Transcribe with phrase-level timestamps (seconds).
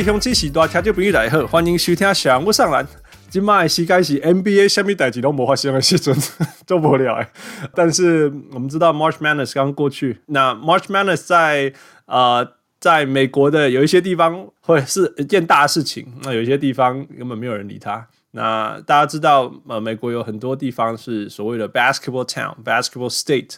[0.00, 2.86] 位乡亲时代听众朋友大家好，欢迎收听小人物上篮。
[3.28, 6.16] 今麦时间是 NBA 什么代志都没发生的时阵，
[6.66, 7.30] 做不了哎。
[7.74, 11.74] 但是我们知道 March Madness 刚过去，那 March Madness 在
[12.06, 12.50] 呃
[12.80, 18.08] 在美国的有一些地方会是一件大事情，那有一些地方根本没有人理他。
[18.30, 23.56] 那大家知道呃美国有很多地方是所谓的 Basketball Town、Basketball State，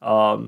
[0.00, 0.44] 呃，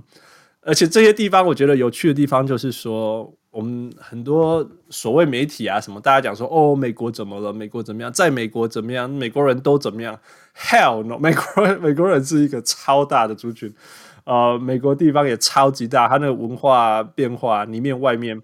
[0.62, 3.33] 而且这些地方我觉得有趣的地方就是说。
[3.56, 7.51] 我们很多所谓媒体啊，什么大家讲说哦，美国怎么了？
[7.51, 8.12] 美国怎么样？
[8.12, 9.08] 在美国怎么样？
[9.08, 10.20] 美国人都怎么样
[10.55, 11.17] ？Hell no！
[11.17, 13.75] 美国人美国人是一个超大的族群，
[14.25, 18.42] 呃， 美国地方也超级大，它那个文化变化里面外面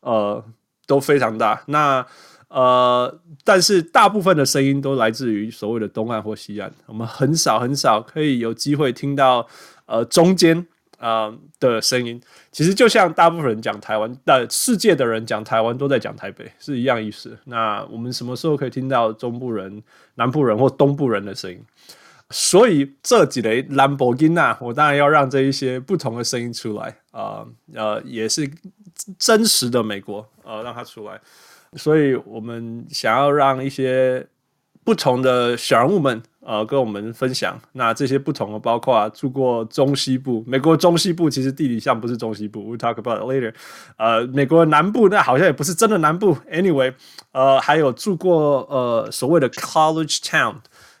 [0.00, 0.42] 呃
[0.86, 1.62] 都非常大。
[1.66, 2.06] 那
[2.48, 9.46] 呃，但是大部分的声音都来自于所谓的东岸或西岸，我们很少很少可以有机会听到
[9.84, 10.66] 呃中间。
[10.96, 12.18] 啊、呃、的声音，
[12.54, 17.36] 其实就像大部分人讲台湾，但世界的人讲台湾都在讲台北，是一样意思。
[17.46, 19.82] 那我们什么时候可以听到中部人、
[20.14, 21.60] 南部人或东部人的声音？
[22.30, 27.44] 所以这几类兰博基纳，我当然要让这一些不同的声音出来啊，
[27.74, 28.48] 呃，也是
[29.18, 31.20] 真实的美国，呃，让它出来。
[31.72, 34.24] 所以我们想要让一些。
[34.84, 37.58] 不同的小人物们，呃，跟我们分享。
[37.72, 43.54] 那这些不同的，包括住过中西部，美国中西部其实地理上不是中西部，we'll talk about it later。
[43.96, 46.36] 呃，美国南部那好像也不是真的南部。
[46.52, 46.92] Anyway，
[47.32, 50.56] 呃，还有住过呃所谓的 college town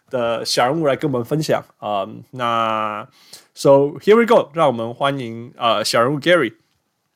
[0.08, 1.62] 的小人物来跟我们分享。
[1.76, 3.06] 啊、呃，那
[3.54, 6.54] So here we go，让我们欢迎呃小人物 Gary。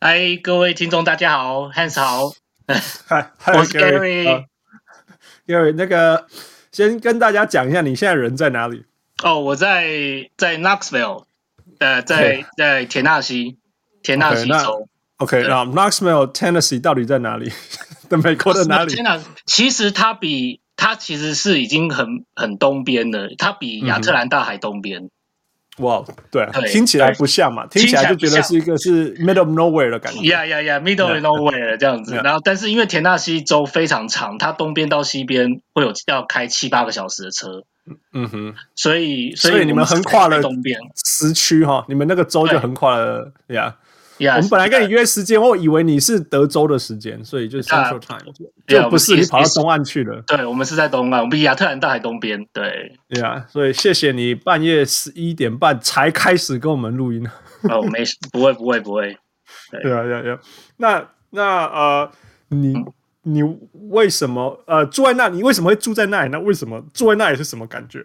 [0.00, 2.31] 嗨，各位听众大家好，Hans 好，
[3.06, 4.44] 嗨，我是 Gary。
[5.47, 6.26] Gary，那个。
[6.73, 8.84] 先跟大家讲一下，你现在人在哪里？
[9.23, 11.25] 哦，我在在 Knoxville，
[11.79, 13.59] 呃，在在田纳西，
[14.03, 14.89] 田纳西州。
[15.17, 17.51] OK，那 Knoxville Tennessee 到底在哪里？
[18.09, 18.95] 在美国的哪里？
[18.95, 25.11] 天哪，其实它比它其实是已经很很东边了，它比亚特兰大还东边。
[25.78, 30.21] 嗯哇，对，听起来不像嘛，听起来就觉得是一个是 middle of nowhere 的感觉。
[30.21, 32.15] Yeah, yeah, yeah, middle of nowhere 这样子。
[32.16, 37.62] 然后，但是因为田纳西州非常长，它东边到西边会有要开七八个小时的车。
[38.12, 43.77] 嗯哼，所以所以你们横跨了东边时区哈，你们那个州就横跨了呀。
[43.78, 43.88] Yeah,
[44.27, 48.33] 我们本来跟你约时间，我以为你是德州的时间，所以就是 Central Time，
[48.67, 50.23] 就不是你跑到东岸去了。
[50.27, 52.45] 对，我们是在东岸，我们比亚特兰大还东边。
[52.53, 57.25] 对，对啊，所以谢谢你半夜十一点半才开始跟我们录音。
[57.71, 59.17] 哦，没事， 不会，不会，不会。
[59.71, 60.39] 对啊，对啊，
[60.79, 62.11] 那那呃，
[62.49, 62.75] 你
[63.23, 63.43] 你
[63.91, 65.29] 为什么呃住在那？
[65.29, 66.31] 你为什么会住在那里？
[66.31, 68.05] 那为什么住在那里是什么感觉？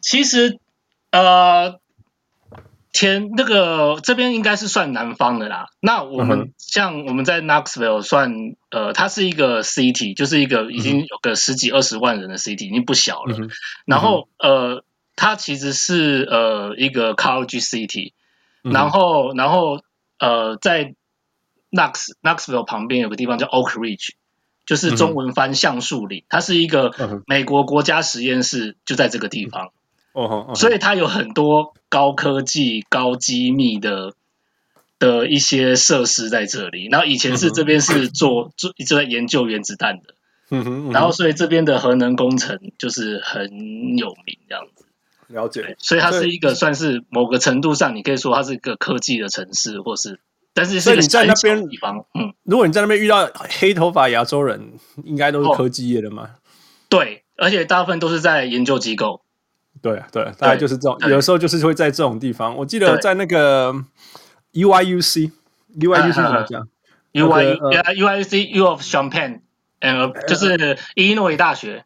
[0.00, 0.58] 其实
[1.12, 1.80] 呃。
[2.94, 5.66] 天，那个这边应该是算南方的啦。
[5.80, 8.32] 那我们像我们在 Knoxville 算，
[8.70, 13.36] 呃，它是一个 city，就是一个已经有个十几二十万人的 city，已经不小了。
[13.84, 14.84] 然后呃，
[15.16, 18.12] 它其实是呃一个 college city，
[18.62, 19.80] 然后然后
[20.20, 20.94] 呃在
[21.72, 24.10] Knox Knoxville 旁边有个地方叫 Oak Ridge，
[24.66, 29.72] 就是中文翻橡树林，它是一个美国国家实验室，就在这个地方。
[30.14, 34.14] 哦，所以它有很多高科技、高机密的
[34.98, 36.88] 的一些设施在这里。
[36.90, 40.14] 然后以前是这边是做做一直在研究原子弹的，
[40.50, 44.84] 嗯哼，然后所以这边的核能工程就是很有名这样子。
[45.26, 50.20] 了解，所以它是一个算是某个程度上，你可以说它是一个科技的城市，或是，
[50.52, 56.30] 但是所以你在那边地方，嗯，如果你在那边遇到黑头发亚洲人，应该都是科技业的嘛？
[56.88, 59.23] 对，而且大部分都是在研究机构。
[59.82, 62.56] 对对，大概就是这种，有时候就是会在这种地方。
[62.56, 63.74] 我记得在那个
[64.52, 66.66] U I U C，U I U C 怎么讲
[67.12, 67.44] ？U I
[67.96, 69.40] U I U C U of Champaign，
[69.80, 71.84] 呃，就是伊利诺伊大学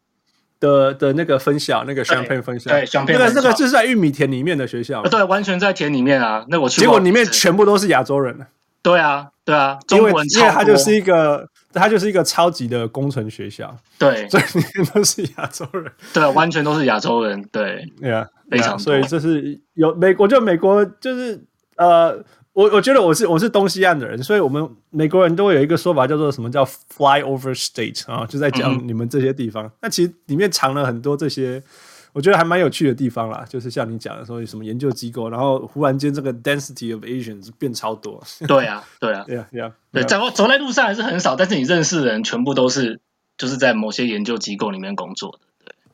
[0.61, 2.70] 的的那个分校，那个 Champaign 分校。
[2.70, 5.02] 对那个那个就是在玉米田里面的学校。
[5.02, 6.44] 对，完全在田里面啊。
[6.49, 8.46] 那我去，结果里面全部都是亚洲人。
[8.82, 11.49] 对啊，对啊，中文因为它就是一个。
[11.79, 21.41] 它就是一个超级的工程学校，对，所以里面都是亚洲人，对，完全都是亚洲人，对，对啊，非常，所以这是有美国，就美国就是
[21.77, 22.23] 呃，
[22.53, 31.63] 我我觉得我是我是东西岸的人，所以我们美国人都会有一个说法叫做什么叫 flyover state 啊，就在讲你们这些地方，嗯、那其实里面藏了很多这些。
[32.12, 38.22] 我觉得还蛮有趣的地方啦，就是像你讲的说，什么研究机构，然后忽然间这个 density of Asians 变超多。
[38.46, 39.72] 对啊，对啊， 对啊，对啊。
[39.93, 43.00] 对，走走在路上还是很少，但是你认识的人全部都是
[43.37, 45.40] 就是在某些研究机构里面工作的。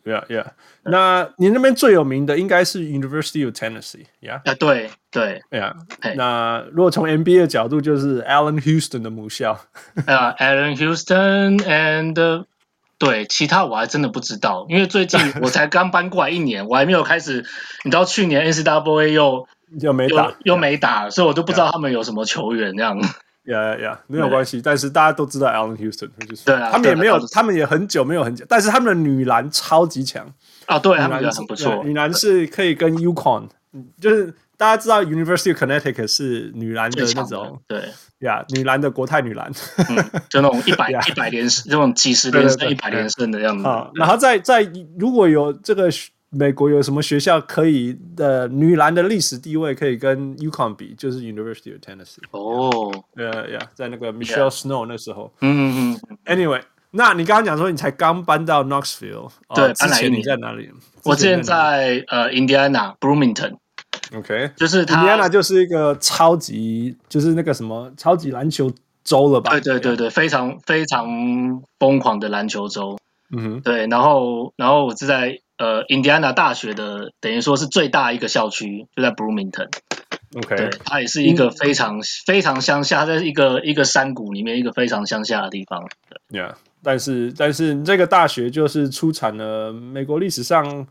[0.05, 0.47] Yeah, yeah.
[0.83, 4.43] 那你那边最有名的应该是 University of Tennessee，Yeah？
[4.45, 5.73] 啊，对对，Yeah。
[6.15, 9.53] 那如果从 NBA 的角度，就是 Allen Houston 的母校。
[10.05, 12.45] 啊、uh,，Allen Houston and
[13.05, 17.45] 对，其他我还真的不知道，因为最近 我才刚搬过来一年，我还没有开始。
[17.85, 19.47] 你知道去年 NCAA 又
[19.81, 22.99] 又没打，又没打，所以我都不知道他们有什么球员这样。
[23.45, 30.27] 呀呀呀，没有关系，但是大家都知道 Allen Houston，就是对啊，他们也没有，他们也很久没有很久，但是他们的女篮超级强。
[30.65, 33.49] 啊，对，他们很不错，女篮是可以跟 UConn，
[34.01, 37.83] 就是大家知道 University of Connecticut 是女篮的那种，对
[38.21, 39.53] 呀，女篮的国泰女篮，
[40.29, 43.67] 就那种 一百一百连胜，这种几十连胜、一百连胜的样子。
[43.67, 45.89] 啊，然后在在如果有这个。
[46.37, 50.93] 美国有什么学校可以的女篮的历史地位可以跟 UConn 比？
[50.99, 52.19] 就是 University of Tennessee。
[52.33, 55.33] 哦，呃呀，在那个 Michelle Snow 那时候。
[55.43, 56.19] 嗯嗯嗯。
[56.25, 60.69] Anyway，那你刚刚讲说你才刚搬到 Knoxville，对，之前你在哪里？
[61.05, 63.59] 我之前在呃 Indiana Bloomington。
[64.13, 68.71] OK，就是 Indiana 就是一个超级，就是那个什么超级篮球
[69.05, 69.51] 州了吧？
[69.53, 71.07] 对对对对，非常非常
[71.79, 72.99] 疯狂的篮球州。
[73.31, 75.39] 嗯哼，对，然后然后我是在。
[75.57, 79.69] 呃，印第安纳大学的等于说是最大一个校区，就在 Bloomington。
[80.37, 85.89] OK，对，它也是一个非常、嗯、非常乡下，在一个一个山谷里面，一个非常乡下的地方。
[86.29, 90.89] 对，Yeah，但是但是这个大学就是出产了美国历史上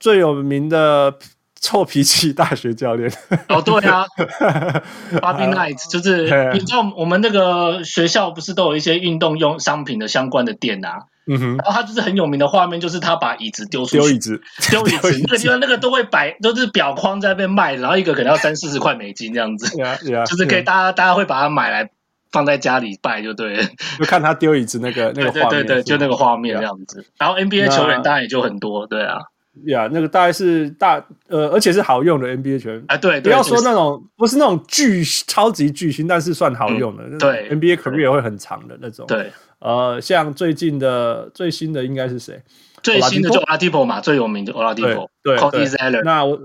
[0.00, 1.14] 最有名的
[1.60, 3.10] 臭脾气大学教练。
[3.48, 4.04] 哦，对啊，
[5.20, 11.02] Bobby Knight，就是你知道我们那个学校不是都有一些运动用商品的相关的店啊？
[11.30, 14.40] 嗯哼，然后他就是很有名的画面，就是他把椅子丢出去，丢椅子，
[14.70, 20.94] 丢椅子，那个地方那个都会摆，都是表框在那边卖，然后一个可能要三四十块美金这样子， yeah, yeah, 就是可以大家 yeah.
[20.94, 21.90] 大家会把它买来
[22.32, 23.64] 放在家里拜就对了，
[23.98, 27.04] 就看他丢椅子那个那个画面，对对对，就那个画面这样子。
[27.18, 29.18] 然后 NBA 球员当然也就很多，对啊，
[29.66, 39.32] 呀，yeah, 那个大概是大呃，而且是好用的 NBA 球员啊，对，不要说那种不是那种巨超级巨星，但是算好用的，嗯、对，NBA career 会很长的那种，对。
[39.60, 42.40] 呃，像最近的最新的应该是谁？
[42.80, 46.00] 最新的就 Oladipo 嘛，最有名的 Oladipo，对，Cody Zeller。
[46.04, 46.38] 那我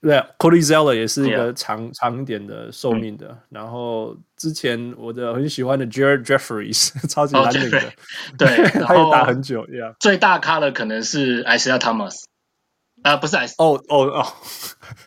[0.00, 3.36] 对 Cody Zeller 也是一个长长一点的寿命的。
[3.50, 7.80] 然后之前我的很喜欢的 Jared Jeffries， 超级蓝领的，
[8.38, 8.48] 对，
[8.86, 9.94] 他也打很久，Yeah。
[9.98, 12.22] 最大咖的可能是 Isaiah Thomas。
[13.02, 14.26] 啊，不是 Isaiah，哦哦哦，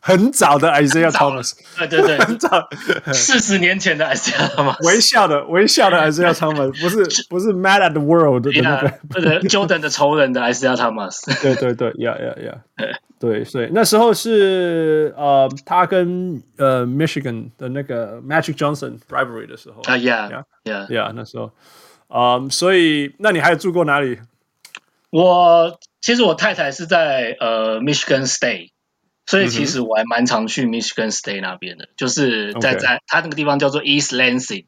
[0.02, 2.68] 很早的 Isaiah Thomas，对对对，很早，
[3.14, 16.86] 四十年前的 Isaiah Thomas，微笑的微笑的 Isaiah Thomas，不是不是 Mad at the World 的那个，不是 Jordan 的仇人的 Isaiah Thomas，对对对，Yeah Yeah Yeah，对，所以那时候是呃，他跟呃
[16.86, 21.52] Michigan 的那个 Magic Johnson rivalry 的时候啊，Yeah Yeah Yeah，那时候，
[22.10, 24.20] 嗯，所以那你还有住过哪里？
[25.12, 25.80] 我。
[26.06, 28.74] 其实我太太是在呃 Michigan State，
[29.26, 34.68] 所以其实我还蛮常去 Michigan State 那边的，就是在在它那个地方叫做 East Lansing，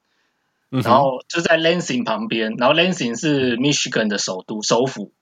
[0.72, 5.14] 然后就在 Lansing 旁边，然后 Lansing 是 Michigan 的首都首府，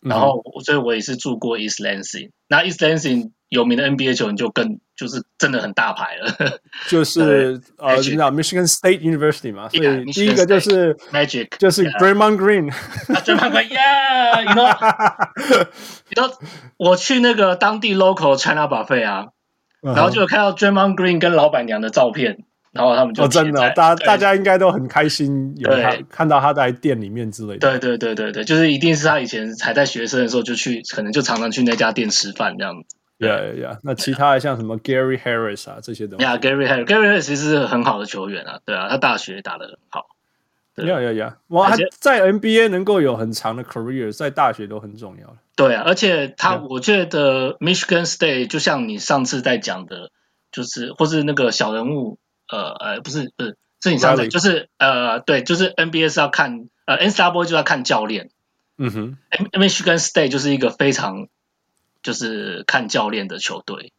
[0.00, 3.30] 然后所以我也是住过 East Lansing，那 East Lansing。
[3.50, 16.34] 有名的 NBA 球员就更就是真的很大牌了，就是呃，你知道 Michigan State University 嘛，所以第一个就是 Magic，就是 Draymond Green，Draymond Green，Yeah，you know，you know，
[16.76, 19.28] 我去那个当地 local China Buffet 啊，
[19.80, 22.44] 然后就有看到 Draymond Green 跟老板娘的照片。
[22.72, 27.58] 然后他们就哦，真的，大家大家应该都很开心，有他看到他在店里面之类的。
[27.58, 32.96] 对对对对对，就是一定是他以前还在学生的时候就去，可能就常常去那家店吃饭这样子。
[33.18, 36.24] 对对对，那其他的像什么 Gary Harris 啊这些东西。
[36.24, 40.06] 呀，Gary Harris，Gary Harris 其实是很好的球员啊，对啊，他大学打的很好。
[40.86, 45.36] 呀呀呀，哇，他在 NBA 能够有很长的 career，在大学都很重要。
[45.56, 50.12] 对啊，而且他，我觉得 Michigan State 就像你上次在讲的，
[50.52, 52.18] 就是或是那个小人物。
[52.48, 58.30] 呃呃，不是不是，是你上次就是呃对，就是 NBA 是要看呃 NBA 就要看教练，
[58.76, 59.18] 嗯哼
[59.52, 61.28] ，Michigan State 就是一个非常
[62.02, 63.92] 就是看教练的球队，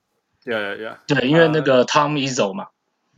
[0.43, 2.67] 对对对，对，因为那个 Tom Izzo 嘛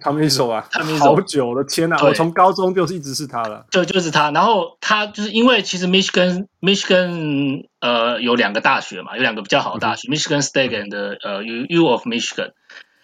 [0.02, 12.52] ，Tom Izzo 啊，Tom Izzo，好久了，天哪，我从高中就是一直是他了，对，就是他，然后他就是因为其实 Michigan Michigan 呃有两个大学嘛，有两个比较好的大学，Michigan State 的、嗯呃 U U of Michigan，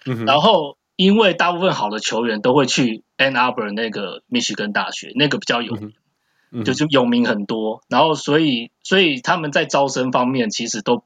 [0.05, 0.77] 嗯，然后。
[0.97, 7.81] 因为大部分好的球员都会去 Ann Arbor 那个密西根大学，那个比较有名，就是有名很多。
[7.87, 11.05] 然后所以所以他们在招生方面其实都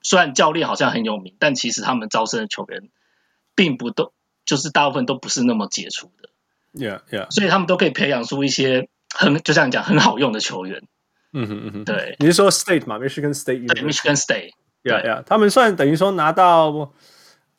[0.00, 2.88] 虽然教练好像很有名，但其实他们招生的球员
[3.54, 4.12] 并不都
[4.46, 6.30] 就是大部分都不是那么杰出的。
[6.72, 7.30] Yeah, yeah.
[7.30, 10.82] 所以他们都可以培养出一些很就像你讲很好用的球员。
[11.34, 16.92] 嗯哼嗯哼，对，你是说 State 嘛？Michigan State，对，Michigan State，Yeah, yeah，他们算等于说拿到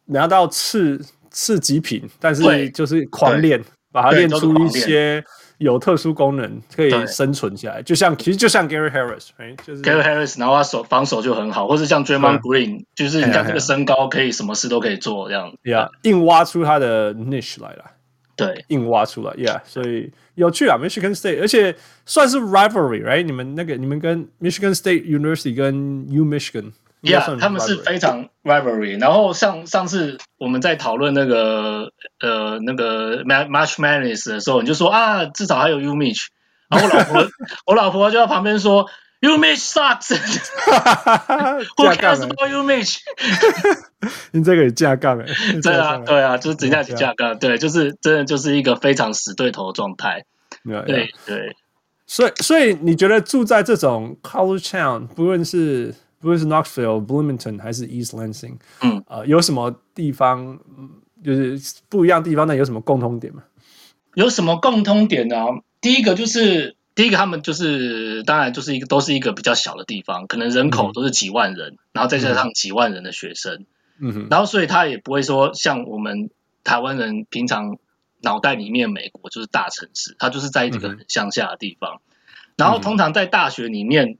[0.05, 3.61] 拿到次次极品，但是就是狂练，
[3.91, 5.21] 把它练出一些
[5.57, 7.81] 有特殊功能，可以生存下来。
[7.81, 15.53] 就像其实就像 Gary Harris，哎，就是 Gary Harris，然后他手防守就很好，或者像 Draymond Green，就是你看这个身高可以什么事都可以做这样。
[15.63, 17.83] 呀，硬挖出他的 niche 来了。
[18.35, 23.21] 对，硬挖出来，Yeah，所以有趣啊，Michigan State，而且算是 rivalry，right？
[23.21, 26.25] 你们那个，你们跟 Michigan State University 跟 U
[27.03, 28.99] Michigan，Yeah，他们是非常 rivalry。
[28.99, 36.27] 然后上上次我们在讨论那个呃那个 March Madness 的时候，你就说啊，至少还有 U Mich，
[36.69, 37.27] 然后我老婆
[37.67, 38.89] 我老婆就在旁边说。
[39.23, 40.09] You Mich sucks.
[41.77, 42.97] Who cares about you Mich?
[44.31, 45.25] 你这个也架杠哎！
[45.63, 50.25] 对啊，对啊，就是等下去架杠，对，就是真的就是一个非常死对头的状态。
[50.65, 51.55] 对对，
[52.05, 60.57] 所以所以你觉得住在这种 college town，不论是不论是 Knoxville、Bloomington 还是 East Lansing，嗯，呃，有什么地方
[61.23, 62.47] 就是不一样的地方？
[62.47, 63.43] 那有什么共通点吗？
[64.15, 65.35] 有什么共通点呢？
[65.81, 66.75] 第一个就是。
[66.95, 73.65] 第一个，他们就是当然就是一个都是一个比较小的地方，可能人口都是几万人，嗯、然后再加上几万人的学生，
[73.97, 76.29] 嗯哼，然后所以他也不会说像我们
[76.63, 77.79] 台湾人平常
[78.21, 84.19] 脑袋里面美国就是大城市，他就是在这个很乡下的地方，嗯、然后通常在大学里面，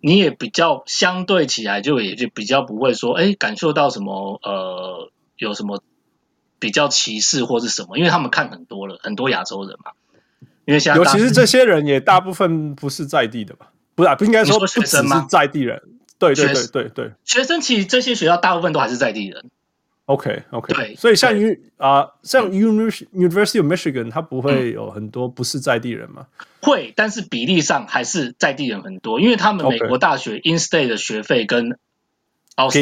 [0.00, 5.82] 你也比较相对起来就也就比较不会说哎感受到什么呃有什么
[6.58, 9.92] 比较歧视或是什么，因为他们看很多了，很多亚洲人嘛。
[10.64, 13.70] 因为像，尤其是这些人也大部分不是在地的吧？
[13.94, 15.80] 不是，啊，不应该说不只是在地人。
[16.18, 19.50] 对对对对对，学生其实这些学校大部分都还是在地人。
[20.06, 26.26] OK OK，对，所以像 U 啊，像 University of Michigan，它不会有很多不是在地人吗？
[26.62, 31.78] 会，但是比例上还是在地人很多，因为他们美国大学 In-State 的学费跟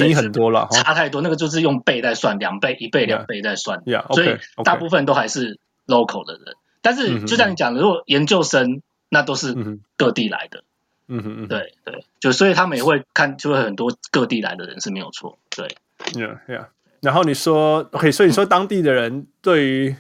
[0.08, 6.54] 宜很多了，差太多，那个就是用倍在算，两倍、一倍、两倍在算，所以大部分都还是 local 的人。
[6.82, 9.56] 但是，就像你讲的，如果研究生那都是
[9.96, 10.62] 各地来的，
[11.08, 15.68] 嗯哼嗯，对对，就所以他们也会看，就会很多各地来的人是没有错，对
[16.12, 16.66] ，Yeah Yeah。
[17.04, 19.94] 然后你说，OK，所以你说当地的人对于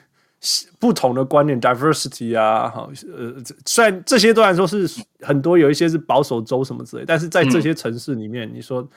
[0.80, 3.34] 不同的观念，diversity 啊，好，呃，
[3.66, 4.88] 虽然这些都来说是
[5.20, 8.88] 很多，有一些是保守州什么之类，但是在这些城市里面，你说。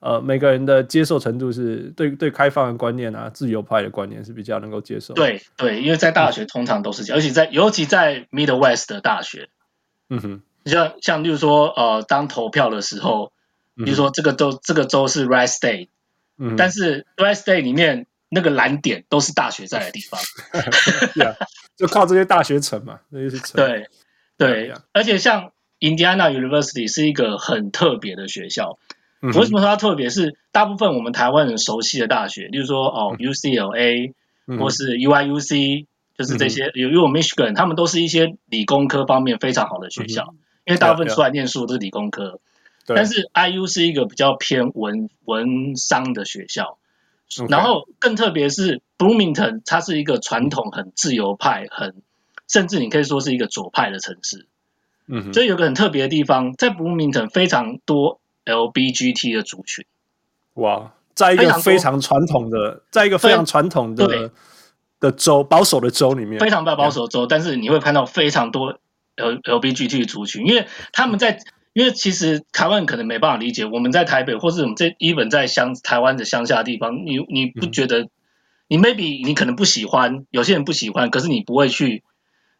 [0.00, 5.12] 呃，每个人的接受程度是对对开放的观念啊，自由派的观念是比较能够接受。
[5.12, 9.48] 对对，因为在大学通常都是这样，嗯、而且在尤其在 Midwest 的大学，
[10.08, 13.32] 嗯哼，像像例如说呃，当投票的时候，
[13.74, 15.88] 比如说这个州、嗯、这个州是 Red State，
[16.38, 20.20] 嗯，但是 Red State 里面那个蓝点都是大学在的地方
[21.76, 23.56] 就靠这些大学城嘛， 那些城。
[23.56, 23.88] 对
[24.36, 28.78] 对.而且像 Indiana University 是一个很特别的学校。
[29.20, 30.10] 为什么说它特别？
[30.10, 34.12] 是大部分我们台湾人熟悉的大学，例如说哦，UCLA
[34.60, 42.38] 或是 UIUC，就是这些，有有 Michigan，他们都是一些理工科方面非常好的学校，因为大部分出来念书都是理工科。
[42.94, 46.78] 但是 IU 是一个比较偏文文商的学校，
[47.48, 52.02] 然后更特别是 Bloomington，它是一个传统很自由派，很
[52.46, 54.46] 甚至你可以说是一个左派的城市。
[55.06, 58.20] 嗯，所以有个很特别的地方，在 Bloomington 非常多。
[58.48, 59.84] LBGT 的族群，
[60.54, 64.30] 哇，在一个非常传统的，在一个非常传统的
[64.98, 68.80] 的州，保守的州里面，非常大保守的州，但是你会看到非常多
[69.16, 71.38] LBGT 的族群，因为他们在，
[71.78, 78.08] 因为其实台湾可能没办法理解，我们在台北或是我们这 even 在乡台湾的乡下的地方，你你不觉得，
[78.66, 82.02] 你 maybe 你可能不喜欢，有些人不喜欢，可是你不会去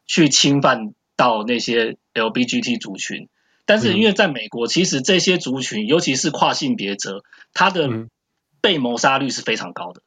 [0.06, 3.28] 去侵犯到那些 LBGT 族群。
[3.66, 7.90] 但是因为在美国，其实这些族群，尤其是跨性别者，他的
[8.60, 10.00] 被谋杀率是非常高的。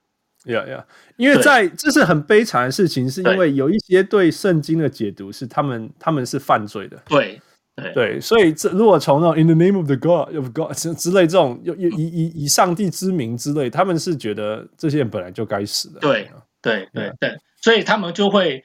[0.53, 0.85] 呀呀，
[1.17, 7.03] 因为在这是很悲惨的事情，是因为有一些对圣经的解读是他们他们是犯罪的。
[7.09, 7.40] 对
[7.75, 7.93] 对。
[7.93, 15.99] 对，所以这如果从那种 In the name of the God of God 之类这种以以以以上帝之名之类，他们是觉得这些人本来就该死的。
[15.99, 16.29] 对
[16.61, 18.63] 对对对，所以他们就会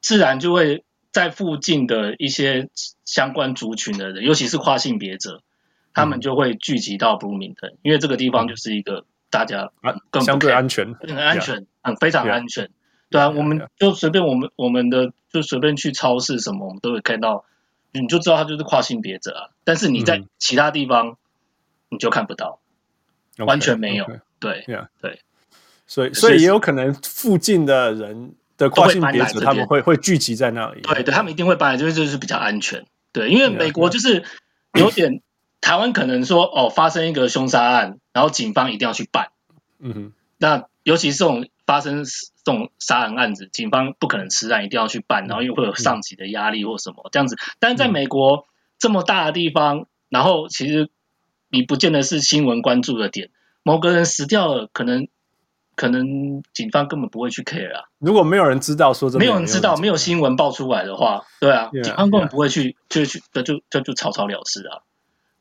[0.00, 0.84] 自然就会。
[1.14, 2.68] 在附近的一些
[3.04, 5.42] 相关族群的人，尤其是跨性别者，
[5.92, 9.70] 他们就会聚集到 Bloomington，因为这个地方就是一个大家
[10.10, 12.68] 更相对安全、很安全、很非常安全。
[13.10, 17.44] 对啊，我们就随便我们我们的就随便去超市什么，我们都会看到，
[18.00, 19.40] 你就知道他就是跨性别者啊。
[19.64, 21.16] 但是你在其他地方
[21.88, 22.60] 你就看不到，
[23.38, 24.06] 完全没有。
[24.38, 24.64] 对，
[25.00, 25.22] 对，
[25.86, 28.34] 所以所以也有可能附近的人。
[28.56, 32.86] 的跨性别者他们会会聚集在那里，对对，他们一定会搬来，就是就是比较安全。
[33.10, 34.22] 对，因为美国就是
[34.74, 35.22] 有点
[35.60, 39.32] 台湾可能说哦，发生一个凶杀案，然后警方一定要去办。
[39.80, 42.10] 嗯哼，那尤其是这种发生这
[42.44, 47.36] 种杀人案子，警方不可能吃案，一定要去办，然后又会有上级的压力或什么这样子。
[47.58, 48.46] 但是在美国
[48.78, 50.90] 这么大的地方，然后其实
[51.48, 53.30] 你不见得是新闻关注的点，
[53.62, 55.08] 某个人死掉了，可能。
[55.76, 57.88] 可能警方根本不会去 care 啊。
[57.98, 64.82] 如果没有人知道说这，没有人知道，没有新闻爆出来的话，对啊，yeah, 警方根本不会去.就去就就就就草草了事啊。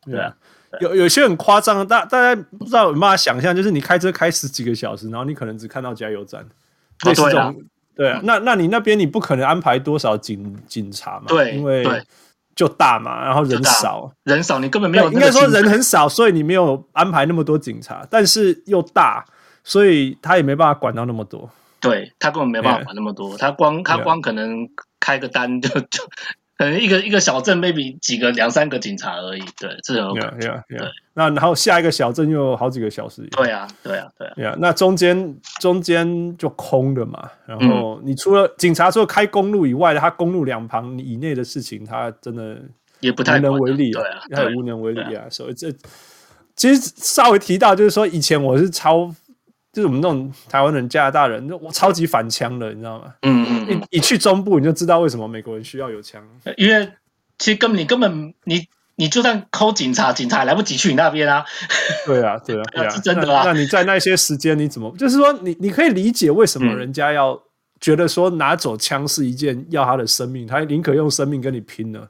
[0.03, 0.35] 对啊，
[0.79, 6.41] 有有些很夸张，大大家不知道有没有办法想象，就是你开车开十几个小时，然后你可能只看到加油站，
[7.05, 7.53] 哦、对啊，
[7.95, 11.25] 对啊，那那你那边你不可能安排多少警警察嘛？
[11.27, 11.85] 对，因为
[12.55, 19.25] 就大嘛，然后人少，人少，你根本没有，应该说人很少，所以你没有安排那么多警察，但是又大。
[19.65, 21.49] 所以他也没办法管到那么多，
[21.79, 24.67] 对，他根本没办法管那么多.他光他光可能
[24.99, 26.03] 开个单就就
[26.63, 30.77] 可能一个一个小镇 maybe 几个两三个警察而已，对，这有可能 yeah, yeah, yeah.
[30.79, 30.87] 对。
[31.13, 34.55] 那然后下一个小镇又有好几个小时，对啊，对啊，对啊。
[34.59, 42.57] 那中间中间就空的嘛，然后你除了警察除了开公路以外，他公路两旁以内的事情，他真的
[42.99, 45.25] 也不太无能为力对啊，他也无能为力啊。
[45.29, 45.71] 所以这
[46.55, 49.13] 其实稍微提到就是说，以前我是超。
[49.73, 53.13] 就是我们那种台湾人、加拿大人，我超级反枪的，你知道吗？
[53.23, 56.23] 嗯嗯，嗯，一一去中部，你就知道为什么美国人需要有枪，
[56.57, 56.87] 因为
[57.39, 61.43] 其实根本你根本你你就算 call 警察，警察也来不及去你那边啊。
[62.05, 63.41] 对啊， 对啊，对啊，是真的啊。
[63.45, 67.41] 那，那你在那些时间，你怎么就是说你你可以理解为什么人家要
[67.81, 72.07] 觉得说拿走枪是一件要他的生命，他宁可用生命跟你拼了。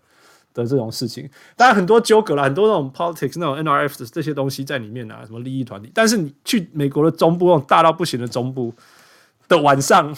[0.54, 5.92] 的这种事情，当然很多纠葛了，很多那种 politics 那种 NRF 的这些东西在里面啊，什么利益团体。
[5.94, 8.74] 但是你去美国的中部那种大到不行的中部
[9.48, 10.14] 的晚上，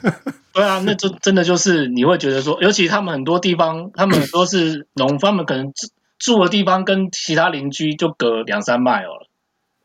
[0.52, 5.72] 对啊，那就真的就是你会觉得说，尤其他们很多地方，他们都是农夫，他们可能
[6.18, 9.28] 住的地方跟其他邻居就隔两三 mile 了。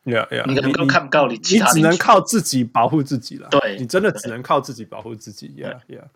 [0.06, 3.48] Yeah, yeah, 你可能看不到你，你只能靠自己保护自己了。
[3.50, 5.48] 对，你真的只能靠自己保护自己。
[5.58, 6.08] Yeah, yeah.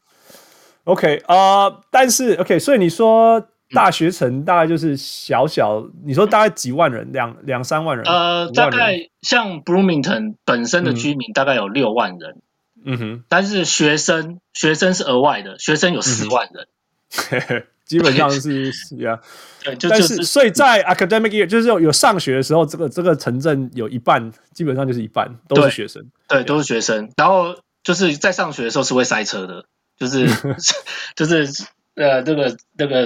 [0.84, 3.48] OK 啊、uh,，但是 OK，所以你说。
[3.72, 8.06] 大学城大概就是小小，你说大概几万人，两两三万人。
[8.06, 12.42] 呃，大概像 Bloomington 本身的居民大概有六万人。
[12.86, 13.24] 嗯哼。
[13.28, 16.68] 但是学生学生是额外的，学生有十万人。
[17.50, 19.20] 嗯、 基本上是呀。
[19.62, 26.02] 对，就但是所以在 academic year 就是有有上学的时候，这个这个城镇有一半基本上就是一半都是学生。
[26.30, 27.12] 对，对都是学生。
[27.18, 29.66] 然后就是在上学的时候是会塞车的，
[29.98, 30.26] 就是
[31.18, 31.46] 就是
[31.96, 33.06] 呃这个这个。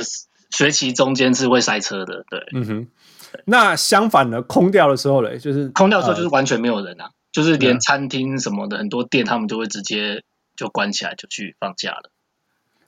[0.51, 2.87] 学期中间是会塞车的，对，嗯哼。
[3.45, 10.21] 那相反的，空掉的时候嘞，就是空掉的时候就是完全没有人啊，呃、就是连餐厅什么的、嗯，很多店他们就会直接
[10.57, 12.11] 就关起来，就去放假了。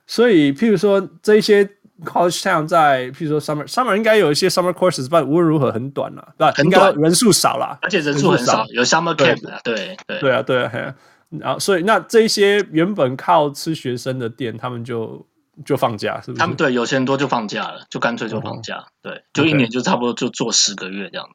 [0.06, 1.64] 所以，譬如说这一些
[2.04, 10.94] college town 在，譬如说 summer summer 应该有一些 summer courses，但无论如何很短了，对，很短，人数少了，而且人数很少，有 summer camp 啊，对对对啊对啊，
[11.30, 15.26] 然后所以那这一些原本靠吃学生的店，他们就。
[15.64, 16.38] 就放假是不是？
[16.38, 21.28] 他们对有钱多就放假了，就干脆就放假，哦、对，就一年就差不多就做十个月这样。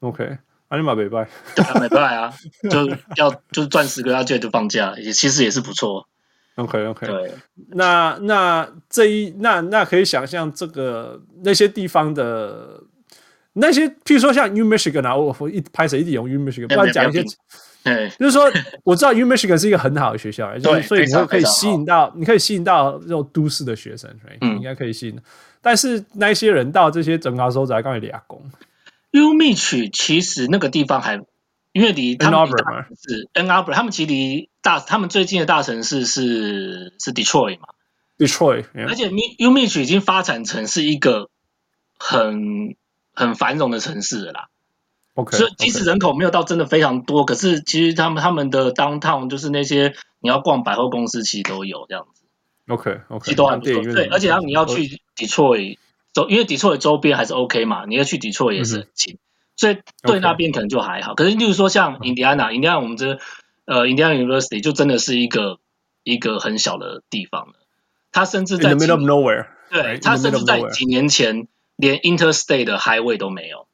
[0.00, 2.32] OK，阿尼玛北拜，对啊，北拜啊，
[2.70, 6.08] 就要就赚十个月就就放假，也其实也是不错。
[6.56, 7.34] OK OK，对，
[7.70, 12.82] 那那这一那那可以想象这个那些地方的
[13.54, 17.24] 那些，譬如说像 New Michigan 啊，我我一拍谁一直用 New Michigan，不然讲一些。
[17.84, 18.50] 对，就是说，
[18.82, 25.20] 我知道 U Michigan 是一个很好的学校，就是所以你会可以吸引到，你可以吸引到这种都市的学生，嗯，应该可以吸引。
[25.60, 28.50] 但是那些人到这些整个州在刚才俩工
[29.10, 31.20] ，U Mich 其实那个地方还
[31.72, 37.68] 因为离他们是 Ann Arbor，他们其实离大他们最近的大城市是是 Detroit 嘛
[38.16, 41.28] ，Detroit，而且 U Mich 已经发展成是一个
[41.98, 42.76] 很
[43.12, 44.48] 很繁荣的城市了啦。
[45.16, 52.24] Okay, 所以即使人口没有到真的非常多.可是其实他们他们的 downtown 就是那些你要逛百货公司，其实都有这样子。
[52.66, 53.80] OK OK，其实都还不错。
[53.82, 55.78] 对，而且然后你要去 Detroit
[56.12, 59.18] 周，因为 Detroit 周边还是 OK 嘛，你要去 Detroit 也是很近，嗯，
[59.54, 61.14] 所以对那边可能就还好。
[61.14, 63.20] 可是例如说像 Indiana，Indiana、嗯、我们这
[63.66, 65.58] 呃 Indiana University 就真的是一个
[66.02, 67.52] 一个很小的地方了。
[68.10, 71.46] 它甚至在 middle of nowhere，对，它甚至在几年前
[71.76, 73.68] 连 Interstate 的 Highway 都没有。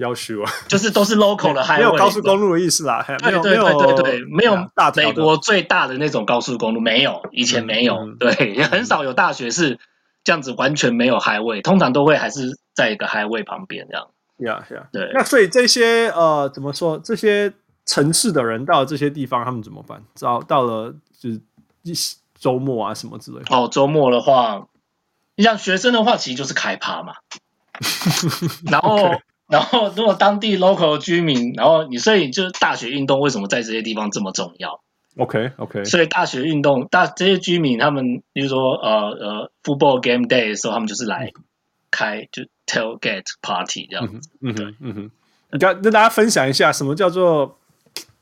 [0.00, 3.04] 要修啊，就是都是 local 的 highway，没有高速公路的意思啦。
[3.06, 9.78] 对对对对对，没有大美国最大的那种高速公路，没有，以前没有，嗯、对，也很少有大学是
[10.24, 14.08] 这样子完全没有 highway，通常都会还是在一个 highway 旁边这样。
[14.38, 15.10] 呀呀，对。
[15.12, 16.98] 那所以这些呃，怎么说？
[16.98, 17.52] 这些
[17.84, 20.02] 城市的人到这些地方，他们怎么办？
[20.18, 23.54] 到到了就是周末啊什么之类的。
[23.54, 24.66] 哦，周末的话，
[25.36, 27.16] 你像学生的话，其实就是开趴嘛。
[28.70, 34.80] 然后.然后如果当地 local 居民，然后你所以就是大学运动为什么在这些地方这么重要
[35.16, 41.32] ？OK OK，所以大学运动大这些居民他们，比如说呃呃 football game day 的时候，他们就是来
[41.90, 44.30] 开就 tailgate party 这样子。
[44.40, 45.10] 嗯哼嗯哼，
[45.50, 47.58] 你跟跟大家分享一下什么叫做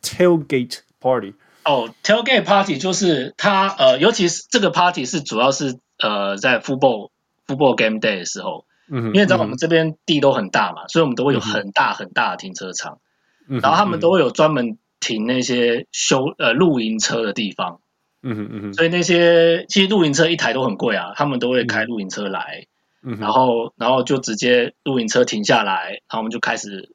[0.02, 1.34] tailgate party？
[1.64, 7.10] 哦，tailgate party 就是它呃，尤其是这个 party 是主要是呃在 football
[7.46, 8.64] football game day 的时候。
[8.90, 13.00] 嗯，因为在我们这边地都很大嘛，嗯、所以我们都会有很大很大的停车场，
[13.48, 17.80] 嗯、然后他们都会有专门停那些修呃露营车的地方，
[18.22, 22.66] 嗯哼嗯哼，所以那些其实露营车一台都很贵啊，他们都会开露营车来，
[23.02, 26.92] 嗯，然后然后就直接露营车停下来，然后我们就开始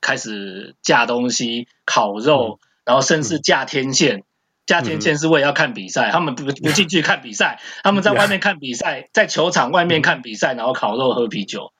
[0.00, 4.24] 开始架东西、烤肉，嗯、然后甚至架天线。
[4.62, 11.72] 嗯架天线是为了要看比赛，嗯、他们不不 进去看比赛，他们在外面看比赛在球场外面看比赛，然后烤肉喝啤酒，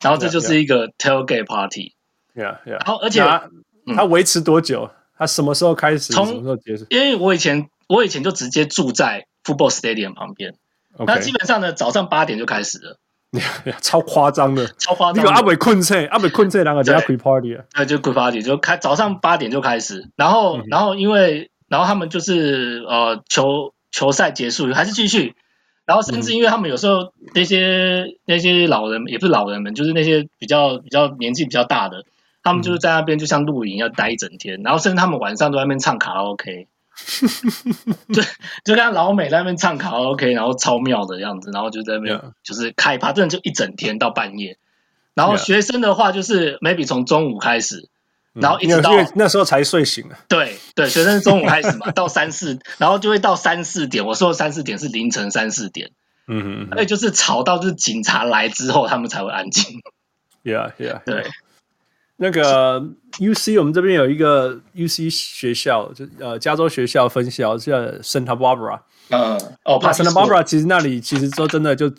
[0.00, 1.94] 然后这就是一个 tailgate party。
[2.36, 2.70] Yeah, yeah.
[2.70, 3.20] 然后而且
[3.92, 4.88] 它维持多久？
[5.18, 6.12] 它什么时候开始？
[6.12, 6.86] 从什么时候结束？
[6.90, 10.54] 因为我以前我以前就直接住在 football stadium 旁边，
[10.96, 13.00] 那基本上呢，早上八点就开始了。
[13.82, 15.24] 超夸张的，超夸张！
[15.24, 17.64] 那个阿伟困车，阿伟困车，两个人要开 party 啊？
[17.74, 21.50] 对，就开 party，就开早上八点就开始，然后然后因为。
[21.68, 25.34] 然后他们就是呃球球赛结束还是继续，
[25.84, 32.04] 然后甚至因为他们有时候那些那些老人也不是老人们，就是那些比较比较年纪比较大的，
[32.42, 36.66] 他们就是在那边就像露营要待一整天，然后甚至他们晚上都在那边唱卡拉 OK，
[38.12, 38.22] 就
[38.64, 44.56] 就看老美在那边唱卡拉 OK，然后超妙的样子，然后就在那边就是开趴，真的就一整天到半夜，
[45.14, 47.88] 然后学生的话就是 maybe 从中午开始。
[48.40, 50.18] 然后一直到那时候才睡醒啊。
[50.28, 54.04] 对对，学生中午开始嘛，到三四，然后就会到三四点。
[54.04, 55.90] 我说的三四点是凌晨三四点。
[56.26, 56.74] 嗯哼嗯。
[56.74, 59.80] 所以就是吵到就是警察来之后，他们才会安静。
[60.44, 61.02] Yeah yeah。
[61.04, 61.26] 对。
[62.16, 62.80] 那个
[63.18, 68.80] UC 我们这边有一个 UC 学校，就呃加州学校分校叫 Santa Barbara。
[69.10, 71.92] 嗯哦，Santa Barbara 其实那里其实说真的就。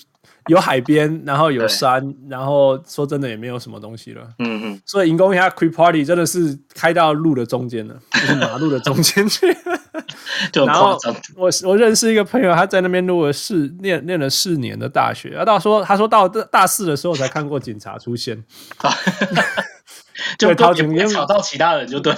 [0.47, 4.21] 有海边，然后有山，然后说真的也没有什么东西了。
[4.39, 9.55] 嗯嗯，所以迎宫一下 Creek Party 真的是开到路的中间了，就是马路的中间去。
[10.51, 10.97] 就然后
[11.35, 18.43] 我我认识一个朋友，他在那边读了四念念了四年的大学，啊，到说他说到大四的时候才看过警察出现，
[20.39, 22.13] 就掏钱吵到其他人就对，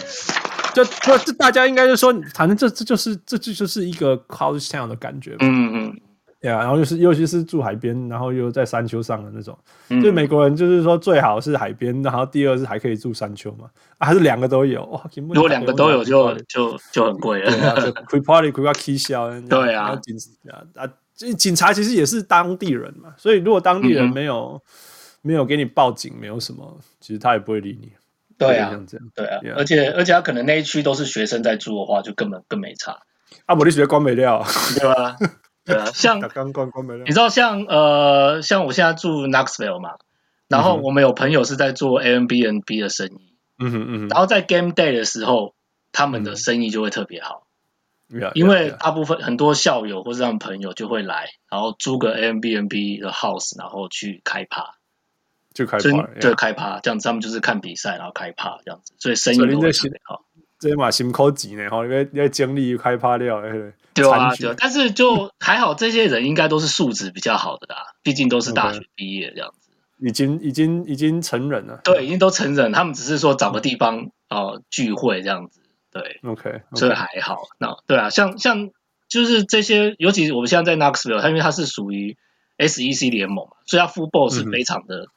[0.73, 5.35] 就就大家应该就说，反正这这就是这这就是一个 college town 的感觉。
[5.39, 6.01] 嗯嗯。
[6.41, 9.55] 对啊，然后又是，尤其是住海边，然后又在山丘上的那种，
[9.89, 14.99] 嗯、就美国人就是说最好是海边，然后第二是还可以住山丘嘛，啊、还是两个都有哇？
[15.15, 17.51] 如果两个都有就就就很贵了。
[17.51, 19.29] 对啊，就 Creek Party Creek Party 笑。
[19.41, 20.15] 对啊，警
[20.49, 20.89] 啊啊，
[21.37, 24.61] 警察其实也是当地人嘛，所以如果当地人没有、嗯、
[25.21, 27.91] 没有给你报警，没有什么，其实他也不会理你。
[28.39, 32.97] 对啊，这样对啊.而且而且他可能那一区都是学生在住的话，就根本更没差。
[33.45, 34.43] 啊，我的学关没料，
[34.75, 35.15] 对吧？
[35.73, 36.19] 对啊， 像
[37.05, 39.95] 你知道像呃像我现在住 Knoxville 嘛，
[40.47, 45.53] 然后我们有朋友是在做 Airbnb 的生意，嗯哼嗯哼，然后在 Game Day 的时候，
[45.91, 47.47] 他们的生意就会特别好，
[48.33, 54.75] 因为大部分很多校友或者他们朋友就会来，然后租个 Airbnb 的 house，然后去开趴，
[55.53, 60.25] 就开趴，对，开趴这样子，他们就是看比赛然后开趴这样子，所以生意都会特别好。
[60.61, 63.41] 这嘛辛苦钱呢，哈，因为因为精力开趴了，
[63.95, 78.69] 对啊，对，但是就 还好，这些人应该都是素质比较好的啦，毕竟都是大学毕业这样子，已经已经已经成人了，对，已经都成人，他们只是说找个地方哦聚会这样子，对，OK，所以还好，那对啊，像像
[79.09, 82.17] 就是这些，尤其我们现在在 Knoxville，它因为它是属于
[82.59, 85.07] SEC 联盟嘛，所以它 football 是非常的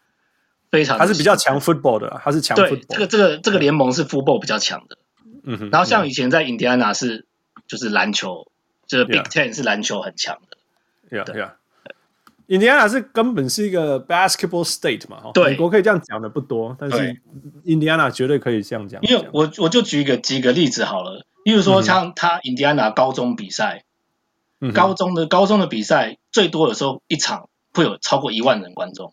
[0.70, 4.96] 非常，他是比较强 football 的，他是强 football，这个这个这个联盟是 football 比较强的。
[5.44, 7.26] 嗯哼，然后像以前在印第安纳是，
[7.66, 8.50] 就是篮球，
[8.86, 10.56] 就是 Big Ten 是篮球很强的。
[11.16, 11.50] Yeah, yeah.
[12.46, 15.30] 印第安纳是根本是一个 basketball state 嘛，哈。
[15.32, 17.20] 对，美国可以这样讲的不多，但是
[17.64, 19.00] 印第安纳绝对可以这样讲。
[19.02, 23.84] 因为我我就举一个几个例子好了，例如说像他印第安纳高中比赛，
[24.74, 29.12] 高中的高中的比赛最多的时候一场会有超过一万人观众。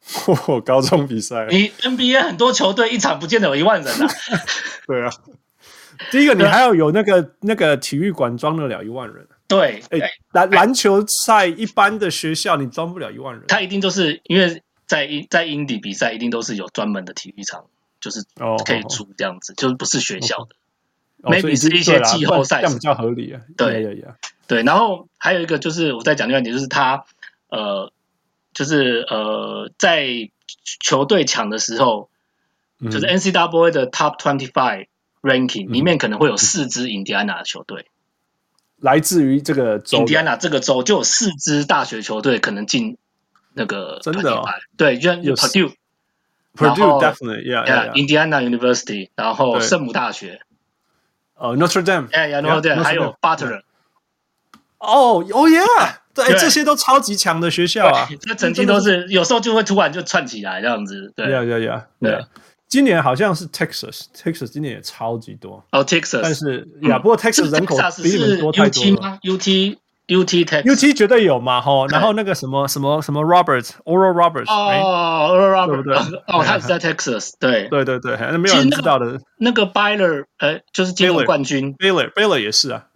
[0.48, 4.08] 哦，高中比赛，你 NBA 很多球队一场不见得有一万人啊。
[4.88, 5.10] 对啊，
[6.10, 9.28] 第一个你还要有那个 那个体育馆装得了一万人。
[9.46, 9.98] 对，哎，
[10.32, 13.44] 篮篮球赛一般的学校你装不了一万人。
[13.46, 17.66] 他一定都是因为在在英底比赛一定都是有专门的体育场，
[18.00, 18.24] 就是
[18.64, 20.56] 可以租这样子，就是不是学校的。
[21.22, 23.40] maybe 是一些季后赛，这样比较合理啊。
[23.56, 24.04] 对对
[24.48, 27.04] 对，然后还有一个就是我再讲另外一点，就是他
[27.50, 27.92] 呃。
[28.60, 30.28] 就是呃，在
[30.82, 32.10] 球队抢的时候，
[32.78, 34.88] 嗯、就是 NCAA 的 Top Twenty Five
[35.22, 37.86] Ranking、嗯、里面可能会有四支印第安纳的球队，
[38.76, 40.00] 来自于这个州。
[40.00, 42.98] 印第安纳这个州就有四支大学球队可能进
[43.54, 44.44] 那个真的、哦、
[44.76, 45.72] 对，就像 Purdue。
[46.54, 50.42] Purdue definitely yeah yeah Indiana University，然后圣母大学，
[51.34, 53.62] 哦 Notre Dame，yeah yeah Notre Dame，还有 Butler，
[54.76, 61.30] 哦哦 yeah，对，这些都超级强的学校啊，这成绩都是有时候就会突然就窜起来这样子，对。
[61.30, 62.24] 呀呀呀，对。
[62.68, 65.64] 今年好像是 Texas，Texas 今年也超级多。
[65.72, 76.18] 哦 Texas，但是呀，不过 Texas 人口比你们多太多了，UT UT Texas UT 绝对有嘛吼，然后那个什么什么什么 Roberts，Oral Roberts 哦，Oral Roberts 对？
[76.28, 77.66] 哦，他也是在 Texas，对。
[77.68, 79.20] 对对对，那没有人知道的。
[79.38, 82.86] 那个 Baylor，呃，就是今年冠军，Baylor，Baylor 也是啊，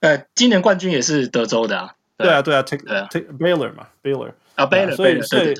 [0.00, 5.54] 呃，今年冠军也是德州的啊，对啊对啊，Take Take Baylor 嘛，Baylor 啊，Baylor，所以所以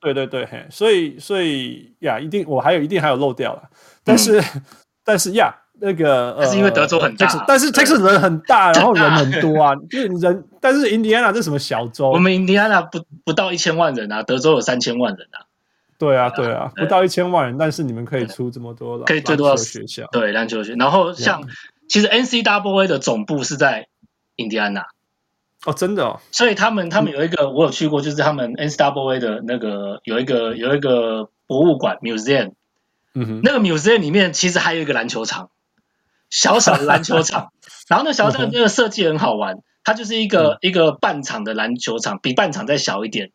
[0.00, 3.62] 对对对，所以所以呀，一定我还有一定还有漏掉了，
[4.02, 4.42] 但是
[5.04, 5.54] 但是呀。
[5.80, 12.10] 那个，是因为德州很大，但是 Texas 人很大，然后人很多啊， 就是人，但是印第安纳这是什么小州？
[12.10, 15.44] 我们 Indiana 不不到一千万人啊，德州有三千万人啊。
[15.98, 20.74] 对啊，对啊，不到一千万人，但是你们可以出这么多了，可以最多到学校，对篮球学。
[20.74, 21.42] 然后像
[21.88, 23.88] 其实 NCAA 的总部是在
[24.36, 24.86] 印第安纳。
[25.64, 26.20] 哦，真的哦。
[26.30, 32.52] 所以他们他们有一个我有去过，就是他们 NCAA 的那个有一个有一个博物馆 museum，
[33.14, 35.50] 嗯哼，那个 museum 里面其实还有一个篮球场。
[36.30, 37.52] 小小的篮球场，
[37.86, 43.30] 然后那小小的那个设计很好玩，它就是一个一个半场的篮球场，比半场再小一点。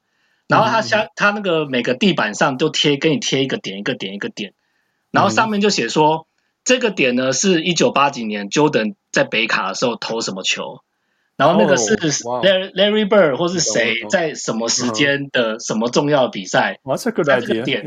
[0.50, 4.54] 然后它下它那个每个地板上都贴给你贴一个点一个点一个点，
[5.12, 6.28] 然后上面就写说
[6.66, 10.82] 这个点呢是一九八几年 Jordan 在北卡的时候投什么球，
[11.40, 16.80] 然后那个是 Larry Larry Bird 或是谁在什么时间的什么重要比赛，
[17.24, 17.84] 在这个点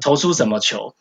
[0.00, 0.94] 投出什么球，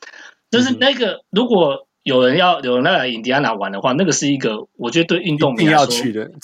[0.50, 1.88] 就是那个如果。
[2.04, 5.86] 有人要有人来印第安纳玩的话，那个是一个我觉得对运动迷来说，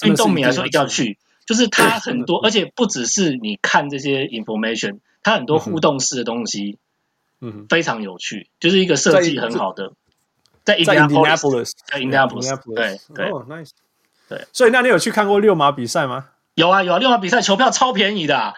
[0.06, 1.18] 运动迷来说一定要去。
[1.48, 6.78] 就是它很多， 而且不只是你看这些 information，它很多互动式的东西，
[7.42, 9.94] 嗯，非常有趣，就是一个设计很好的。
[10.64, 13.72] 在 Indianapolis，在 Indianapolis，对对，nice，
[14.28, 14.46] 对。
[14.54, 16.26] 所以那你有去看过六马比赛吗？
[16.56, 18.54] 有啊有啊，六马比赛球票超便宜的。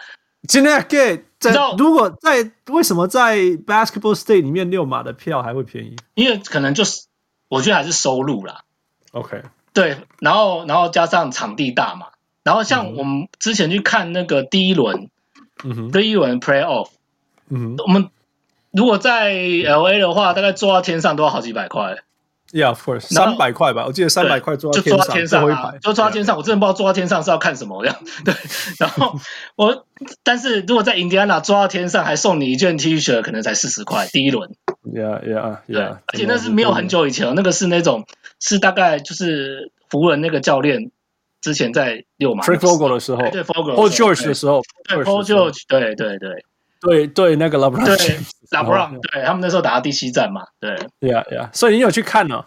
[0.48, 5.96] 今天 get 在如果在为什么在 Basketball State 里面六马的票还会便宜？
[6.14, 7.02] 因为可能就是
[7.48, 8.62] 我觉得还是收入啦。
[9.12, 9.42] OK，
[9.74, 12.06] 对，然后然后加上场地大嘛，
[12.42, 15.10] 然后像我们之前去看那个第一轮，
[15.62, 16.88] 嗯哼，第一轮 Playoff，
[17.50, 18.08] 嗯哼，我们
[18.70, 21.98] 如果在 LA 的话，大概坐到天上都要好几百块。
[22.52, 26.36] Yeah, of course，三百块吧，我记得三百块坐在天上，就坐在天上啊，就坐在天上。
[26.36, 27.96] 我真的不知道坐在天上是要看什么这样。
[28.24, 28.34] 对，
[28.78, 29.14] 然后
[29.54, 29.86] 我，
[30.24, 34.08] 但是如果在印第安纳抓到天上，还送你一件 T 恤，可能才四十块。
[34.08, 34.50] 第一轮
[34.82, 35.98] ，Yeah, Yeah, Yeah。
[36.06, 38.04] 而且那是没有很久以前，那个是那种
[38.40, 40.90] 是大概就是湖人那个教练
[41.40, 46.44] 之前在溜马 Frank Vogel 的时候，对 Vogel，Paul George 的时候，对 Paul George，对对对。
[46.80, 47.96] 对对，那个 LeBron，对
[48.50, 52.46] LeBron，对他们那时候打到第七战嘛，对，Yeah Yeah，所以你有去看呢？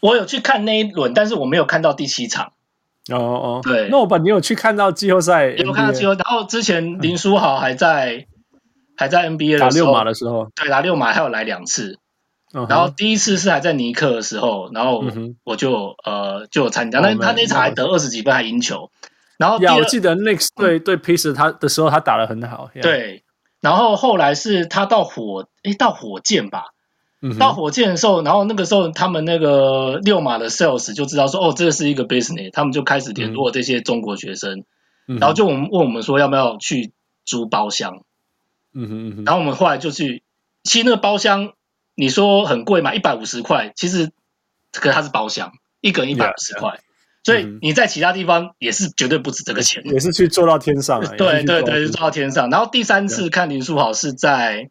[0.00, 2.52] 我有去看那一轮，但是我没有看到第七场。
[3.10, 5.48] 哦哦，对，那我把你有去看到季后赛？
[5.48, 8.26] 有看到季后赛，然后之前林书豪还在
[8.96, 11.98] 还在 NBA 打六马的时候，对，打六马还有来两次。
[12.68, 15.04] 然后第一次是还在尼克的时候，然后
[15.42, 18.90] 我就呃就有参加，但他那场还得二十几分，还赢球。
[19.38, 22.70] 然后我记得 Next 对对 Pacers 他的时候，他打的很好。
[22.80, 23.23] 对。
[23.64, 26.74] 然后后来是他到火，诶，到火箭吧，
[27.22, 34.64] 嗯、到火箭的时候，然后那个时候他们那个六马的 sales 就知道说，哦，这个是一个 business，他们就开始联络这些中国学生，
[35.08, 36.92] 嗯、然后就我们问我们说要不要去
[37.24, 38.02] 租包厢，
[38.74, 40.22] 嗯哼嗯哼，然后我们后来就去，
[40.62, 41.54] 其实那个包厢
[41.94, 44.12] 你说很贵嘛，一百五十块，其实
[44.72, 46.80] 可是它是包厢，一个人一百五十块。
[47.24, 51.00] 所以你在其他地方也是绝对不止这个钱，也是去坐到天上。
[51.16, 52.50] 对对对，坐到天上。
[52.50, 54.68] 然后第三次看林书豪是在，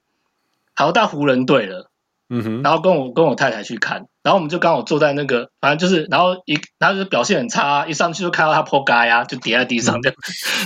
[0.76, 1.90] 好像到湖人队了，
[2.30, 2.62] 嗯哼。
[2.62, 10.18] 然后跟我跟我太太去看，然后我们就刚好坐在那个，反正就是，然后一，然后就表现很差，一上去就看到他破街呀，就跌在地上这样，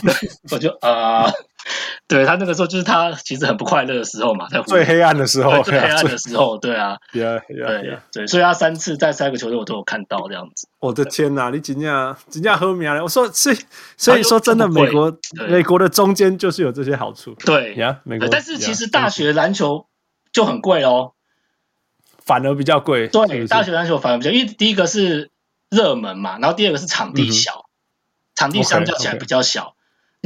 [0.04, 1.32] 对， 我就啊。
[2.08, 10.68] 对他那个时候就是他其实很不快乐的时候嘛，在最黑暗的时候，最黑暗的时候，对啊， 对对对，所以他三次在三个球队我都有看到这样子。
[10.80, 13.02] 我的天哪，你真正真正好命啊！
[13.02, 13.58] 我说，所以
[13.98, 17.34] 所以说真的，美国美国的中间就是有这些好处。
[17.36, 18.28] 对呀，美国。
[18.28, 19.88] 但是其实大学篮球
[20.32, 21.14] 就很贵哦，
[22.24, 23.08] 反而比较贵。
[23.08, 25.32] 对，大学篮球反而比较，因为第一个是
[25.70, 27.66] 热门嘛，然后第二个是场地小，
[28.36, 29.74] 场地相较起来比较小。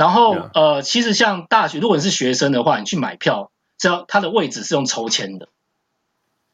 [0.01, 5.47] 然后.呃，其实像大学，如果你是学生的话，你去买票，只要他的位置是用抽签的。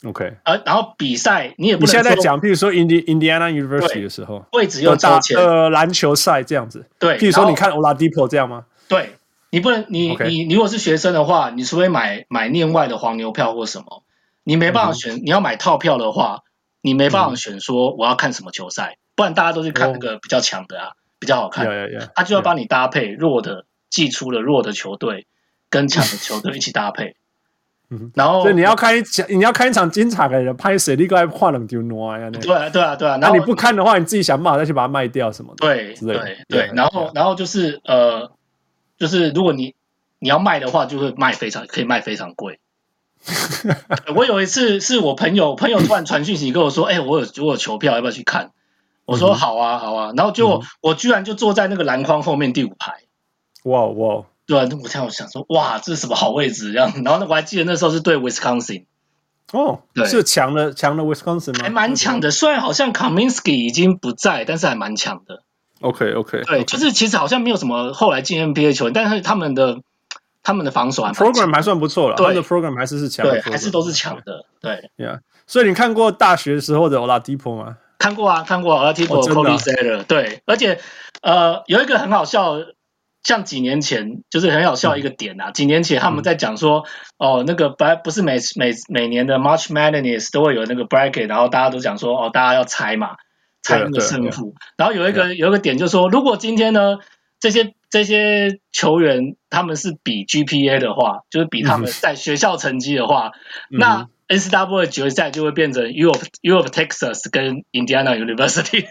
[0.03, 1.87] OK，而然后比赛你也不能。
[1.87, 6.85] 你现在在讲，譬如说 Indi Indiana University 的时候，位置用抽签呃篮球赛这样子。
[6.99, 8.65] 对，譬如说你看 Oladipo 这样吗？
[8.87, 9.15] 对，
[9.49, 14.03] 你不能，你.你你如果是学生的话，你除非买买另外的黄牛票或什么，
[14.43, 15.15] 你没办法选。
[15.15, 16.41] 嗯、你要买套票的话，
[16.81, 21.67] 你没办法选说我要看什么球赛，嗯、不然大家都是看那个比较强的啊，哦、比较好看。
[22.15, 25.27] 他就要帮你搭配弱的，寄出了弱的球队
[25.69, 27.15] 跟强的球队一起搭配。
[27.89, 32.29] 嗯，然后所以你要看一场，你要看一场精彩的人拍谁，你过来换两丢挪呀？
[32.29, 33.15] 对啊，对啊，对啊。
[33.15, 35.65] 那你不看的话，你自己想办法再去把它卖掉什么的。
[35.65, 36.69] 对，对，对。
[36.73, 38.33] 然后，然后就是呃，
[38.97, 39.73] 就是如果你
[40.19, 42.59] 你要卖的话，就会卖非常可以卖非常贵。
[44.15, 48.51] 我有一次是我朋友朋友突然传讯息跟我说，哎，我有我有球票，要不要去看？
[49.07, 50.13] 我说好啊，好啊。
[50.15, 52.99] 然后就我居然就坐在那个篮筐后面第五排。
[53.63, 54.25] 哇哇！
[54.45, 56.71] 对啊，我这样想说，哇，这是什么好位置？
[56.71, 58.85] 这样，然后呢，我还记得那时候是对 Wisconsin，
[59.51, 61.59] 哦，对，是强的强的 Wisconsin 吗？
[61.63, 65.43] 还蛮强的，虽然好像 Kaminsky 已经不在，但是还蛮强的。
[65.81, 69.81] OK OK，对，就是其实好像没有什么后来进 NBA 球员，但是他们的
[70.43, 75.19] 他们的防守还 program 还算不错了，他们的 program 还是是强，对，还是都是强的，对，Yeah。
[75.45, 77.77] 所以你看过大学时候的 Oladipo 吗？
[77.97, 80.79] 看过啊，看过 Cody Seller，对，而且
[81.21, 82.57] 呃，有一个很好笑。
[83.23, 86.85] 像几年前就是很好笑一个点啊，嗯、几年前他们在讲说，
[87.17, 93.17] 嗯、哦，那个不不是每每每年的 March Madness 都会有那个 bracket，然后大家都讲说，哦，大家要猜嘛，
[93.61, 94.55] 猜那个胜负。
[94.77, 96.99] 然后有一个有一个点就是说，如果今天呢，
[97.41, 103.33] 这些这些球员他们是比 GPA 的话，就是比他们在学校成绩的话，
[103.71, 108.85] 嗯、那 NCAA 决赛就会变成 U of U of Texas 跟 Indiana University。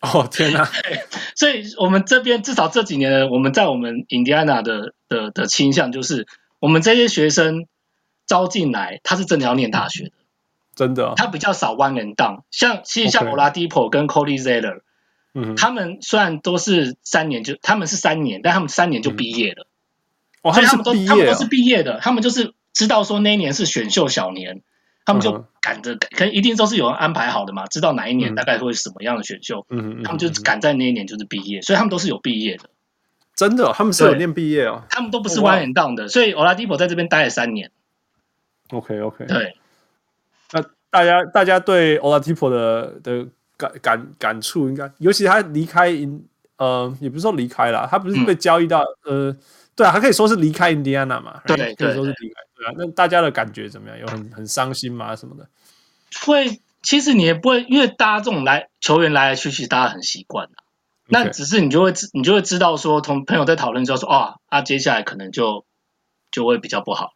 [0.00, 0.68] 哦天哪！
[1.36, 6.26] 所以，我们这边至少这几年，我们在我们 Indiana 的的的倾向就是，
[6.58, 7.66] 我们这些学生
[8.26, 10.10] 招进来，他是真的要念大学的，
[10.74, 12.42] 真的，他比较少 one and done。
[12.50, 14.80] 像其实像 Oladipo 跟 Cody Zeller，
[15.34, 19.68] 嗯，他们虽然都是三年就，他们是三年，但他们三年就毕业了。
[20.42, 24.62] 哦，所以他们都他们都是毕业的，他们就是知道说那一年是选秀小年。
[25.04, 32.70] 他们就赶着，可能一定都是有人安排好的嘛，知道哪一年大概会什么样的选秀，嗯，他们就赶在那一年就是毕业，所以他们都是有毕业的。
[33.34, 34.84] 真的，他们是有念毕业哦。
[34.90, 37.72] 他们都不是 one and done 的，所以 Oladipo 在这边待了三年。
[38.70, 39.56] OK OK，对。
[40.52, 45.92] 那大家大家对 Oladipo 的的感感感触，应该尤其他离开，
[46.58, 49.36] 呃，也不是说离开了，他不是被交易到，呃，
[49.74, 52.34] 对啊，他可以说是离开印第安纳嘛，对，可以说是离开。
[52.76, 53.98] 那大家的感觉怎么样？
[53.98, 55.16] 有很很伤心吗？
[55.16, 55.48] 什么的？
[56.24, 60.62] 会，其实你也不会，因为大家这种来球员来来去去，大家很习惯的。
[61.06, 65.66] 那只是你就会知，你就会知道说，同朋友在讨论之后说，啊，啊，接下来可能就
[66.30, 67.12] 就会比较不好。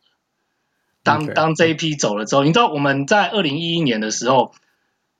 [1.02, 4.54] 当当这一批走了之后，你知道我们在二零一一年的时候，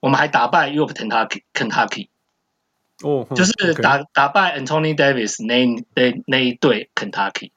[0.01, 2.09] 我们还打败 of Kentucky Kentucky，
[3.03, 7.53] 哦，就是打打败 Anthony Davis 那那那一队 Kentucky。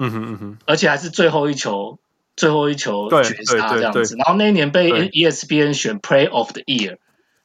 [0.00, 1.98] 嗯哼嗯哼，而且还是最后一球，
[2.36, 4.16] 最后一球绝杀这样子。
[4.16, 6.96] 然后那一年被 ESPN 选 Play of the Year，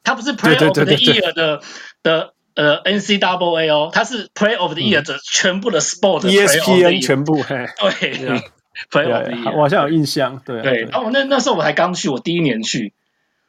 [0.02, 1.60] 他不是 Play of the Year 的
[2.02, 8.40] 的呃 NCAA 哦，他是 Play of the Year 的全部的 Sport ESPN 全部嘿，对，
[8.90, 10.82] Play of the Year，我好像有印象，对对。
[10.84, 12.94] 然后我那那时候我还刚去，我第一年去，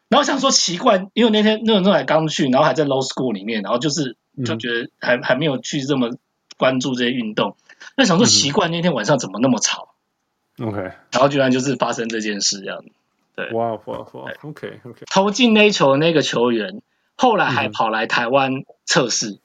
[0.10, 6.10] 然后想说奇怪，因为那天那个时候还刚去，然后还在 Low School 里面，然后就是就觉得还还没有去这么
[6.58, 7.56] 关注这些运动。
[7.98, 9.96] 那想说奇怪，那天晚上怎么那么吵
[10.62, 10.80] ？OK，
[11.12, 12.92] 然后居然就是发生这件事这样子。
[13.36, 16.82] 对，哇哇哇！OK OK，投进那球的那个球员，
[17.16, 19.40] 后来还跑来台湾测试，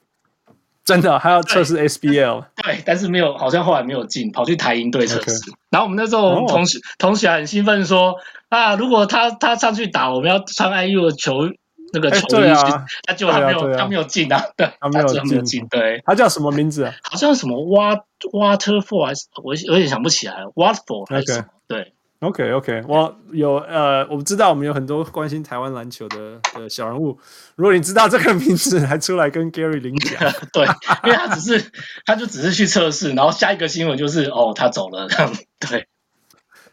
[0.85, 2.45] 真的还要测试 SBL？
[2.55, 5.51] 对，但是没有，好像后来没有进，跑去台银队测试。
[5.71, 8.15] 然后我们那时候同学同学很兴奋说
[8.49, 11.49] 啊，如果他他上去打，我们要穿 IU 的球。
[11.93, 12.51] 那个球衣，
[13.05, 15.07] 他就还没有，他没有进啊，对，他没有
[15.43, 16.93] 进，对，他叫什么名字啊？
[17.09, 21.45] 好像什么 Waterfall 还是我有点想不起来了，Waterfall 还是什么？
[21.67, 27.17] 对，OK OK，我有呃，我知道我们有很多关心台湾篮球的的小人物，
[27.55, 30.19] 如果你知道这个名字，还出来跟 Gary 领奖，
[30.51, 30.65] 对，
[31.03, 31.71] 因为他只是
[32.05, 35.07] 他就只是去测试，然后下一个新闻就是哦，他走了，
[35.59, 35.87] 对。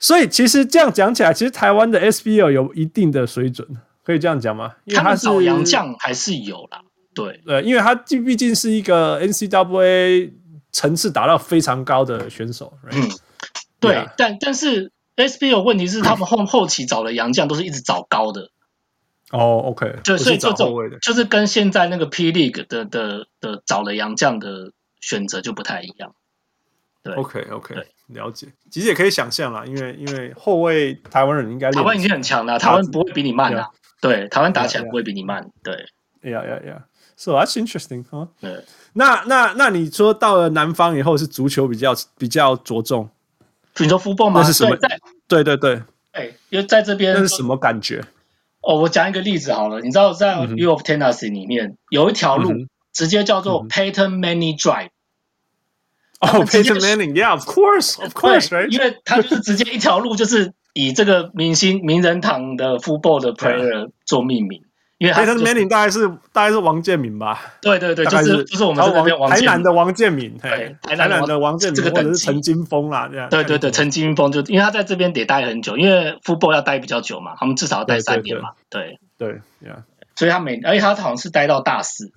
[0.02, 3.68] 所以其实这样讲起来，其实台湾的 SBL 有一定的水准。
[4.10, 4.74] 可以这样讲吗？
[4.84, 6.82] 因为他是找洋将还是有啦，
[7.14, 10.32] 对对，因为他毕竟是一个 NCAA
[10.72, 12.72] 层次达到非常高的选手。
[12.90, 13.08] 嗯，
[13.78, 18.50] 对，Yeah 但但是 SBL 问题是他们后 后期找的洋将都是一直找高的。
[19.30, 26.14] 哦，OK，就所以这种就是跟现在那个 P League 的的的找了杨将的选择就不太一样。
[27.02, 27.74] 对，OK OK，
[28.08, 28.48] 了解。
[28.70, 33.70] 其实也可以想象啦，因为因为后卫台湾人应该台湾已经很强了，台湾不会比你慢啦。
[34.00, 35.50] 对，台湾打起来不会比你慢。
[35.62, 35.74] 对
[36.22, 38.28] ，Yeah Yeah Yeah，So that's interesting 哈。
[38.40, 43.10] 对，那那那你说到了南方以后是足球比较比较着重，
[43.78, 44.40] 你说 football 吗？
[44.40, 44.76] 那是什么？
[45.28, 45.82] 对对对，
[46.12, 48.02] 哎，因为在这边那是什么感觉？
[48.62, 52.52] 哦，我讲一个例子好了，你知道在 U of Tennessee 里面有一条路
[52.92, 54.90] 直接叫做 Peyton Manning Drive。
[56.20, 58.68] 哦，Peyton Manning，Yeah，of course，of course，right？
[58.68, 64.64] 因为他就是直接一条路，就是以这个明星名人堂的 football 的 player 做命名。
[64.98, 67.54] 因为 Peyton Manning 大概是大概是王建民吧？
[67.62, 73.30] 对对对，就是就是我们这边台南的王建民，对，台南的王建民，这个或者是陈金峰啦，这样。
[73.30, 78.50] 对对对，陈金峰就因为他在这边得待很久，因为 football 要待比较久嘛，他们至少要待三年嘛。
[78.68, 79.40] 对对。
[80.16, 82.12] 所以他每而且他好像是待到大四。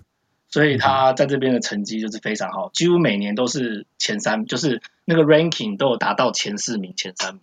[0.49, 7.41] 所以他在这边的成绩就是非常好，几乎每年都是前三，就是那个 ranking 都有达到前四名、前三名。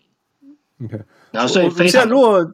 [0.85, 1.01] OK，
[1.31, 1.89] 然后所以非常。
[1.89, 2.53] 现在如果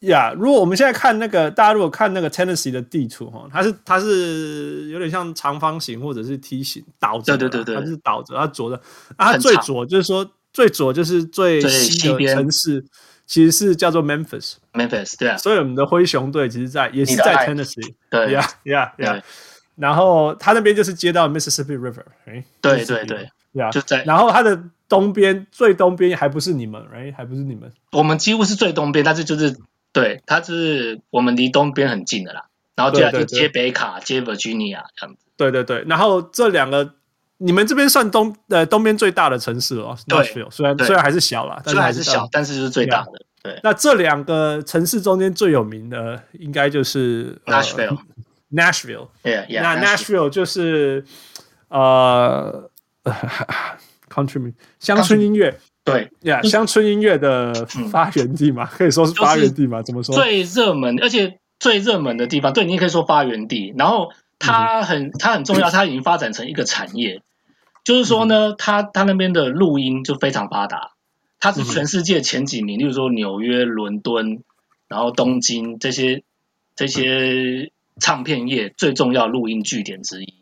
[0.00, 8.76] 呀，如果我们现在看那个，大家如果看那个 Tennessee 的地图哈，它是它是有点像长方形或者是梯形倒着，对对对对，它是倒着，它左的，
[9.16, 12.84] 啊，它最左就是说最左就是最西的城市，
[13.26, 18.32] 其实是叫做 Memphis，Memphis 对啊，所以我们的灰熊队其实在也是在 Tennessee，对。
[18.32, 19.22] 呀呀呀。
[19.76, 24.04] 然后他那边就是接到 Mississippi River，哎，对对对，呀，就在。
[24.04, 29.56] 然后他的东边最东边还不是你们，哎，还不是你们，我们几乎是最东边，但是就是
[29.92, 32.46] 对，它是我们离东边很近的啦。
[32.76, 35.26] 然后接下来就接北卡，接 Virginia 这样子。
[35.36, 36.94] 对对对，然后这两个
[37.38, 43.12] 你们这边算东呃东边最大的城市哦，Nashville，虽然虽然还是小啦，虽然还是小，但是是最大的。
[43.42, 47.98] 对，那这两个城市中间最有名的应该就是 Nashville。
[48.52, 51.04] Nashville，yeah, yeah, 那 Nashville 就是
[51.68, 52.70] 呃
[54.14, 59.82] ，country 乡村音乐，对呀，乡村音乐的发源地嘛，可以说是发源地嘛？
[59.82, 60.14] 怎么说？
[60.14, 63.74] 最热门，而且最热门的地方，对，你也可以说发源地。
[63.76, 67.22] 然后它很，它很重要，它已经发展成一个产业。
[67.82, 70.92] 就是说呢，它它那边的录音就非常发达，
[71.40, 74.42] 它是全世界前几名，例如说纽约、伦敦，
[74.88, 76.22] 然后东京这些
[76.76, 77.70] 这些。
[78.00, 80.34] 唱片业最重要录音据点之一，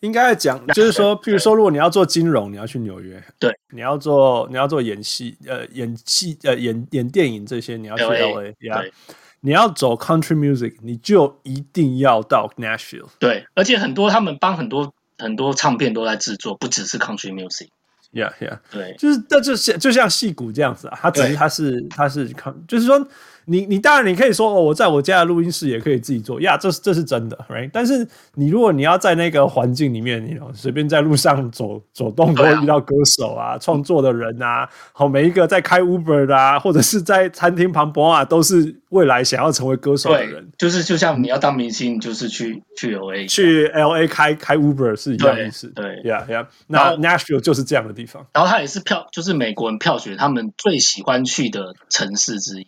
[0.00, 8.92] 应该讲就是说，譬如说，如果你要做金融，你要去纽约；对，你要做你要做演戏，呃，演戏，呃，演演电影这些，你要去 LA，对，
[9.40, 13.08] 你要走 country music，你就一定要到 Nashville。
[13.18, 17.68] 对，而且很多他们帮很多很多唱片都在制作，不只是 country music。
[18.12, 23.06] Yeah, yeah，对，就是那就像就像戏骨这样子啊，他只是他是他是看，就是说。
[23.48, 27.70] 你你当然你可以说哦，我在我家的录音室也可以自己做呀，这是这是真的，right？
[27.72, 40.46] 但是你如果你要在那个环境里面，你随便在路上走走动，都会遇到歌手啊、创作的人啊，好，每一个在开 Uber 的啊，或者是在餐厅旁边啊，都是未来想要成为歌手的人。
[40.58, 45.68] 就是就像你要当明星，就是去去 LA，去 LA 开开 Uber 是一样意思。
[45.74, 48.26] 对呀呀，那 Nashville 就是这样的地方。
[48.34, 52.66] 然后它也是票，就是美国人票选他们最喜欢去的城市之一。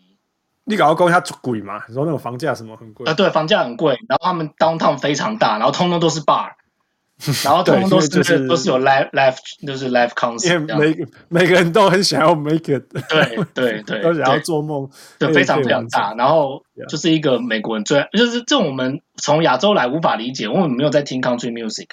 [0.70, 1.82] 你搞个公它贵嘛？
[1.88, 3.12] 你说那种房价什么很贵啊？
[3.12, 3.98] 对，房价很贵。
[4.08, 6.52] 然后他们 downtown 非常大，然后通通都是 bar，
[7.44, 10.60] 然后通通都是就是都是有 live live 就是 live concert。
[10.60, 16.14] 因为每每个人都很想要 make it，对 对对， 都想要做梦，对，非常非常大。
[16.14, 21.88] 然后就是一个美国人最就是这种我们从亚洲来无法理解，因为我们没有在听 country music，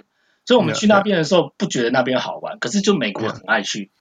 [0.46, 2.60] 所以我们去那边的时候不觉得那边好玩。
[2.60, 3.92] 可是就美国人很爱去。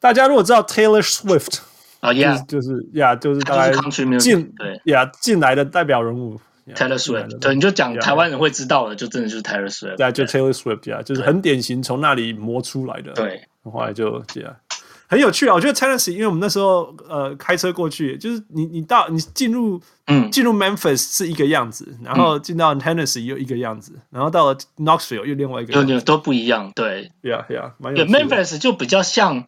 [0.00, 1.60] 大家如果知道 Taylor Swift。
[2.04, 3.72] 啊，Yeah，就是呀，就是大概
[4.18, 4.78] 进对。
[4.92, 6.38] 呀进来的代表人物
[6.74, 14.54] Taylor Swift，对，你就讲台湾人会知道的，就真的就是 Taylor Swift，对，就 Taylor Swift 呀，就是很典型从那里磨出来的，对，后来就这样，
[15.08, 20.30] 很有趣啊，我觉得 Tennessee，因为我们那时候呃开车过去，就是你你到你进入嗯。
[20.30, 29.46] 进入 Memphis 是一个样子，然后进到 Tennessee 又一个样子，然后到了 Knoxville 又另外一个样子，都不一样，对，呀呀，对，Memphis 就比较像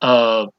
[0.00, 0.52] 呃。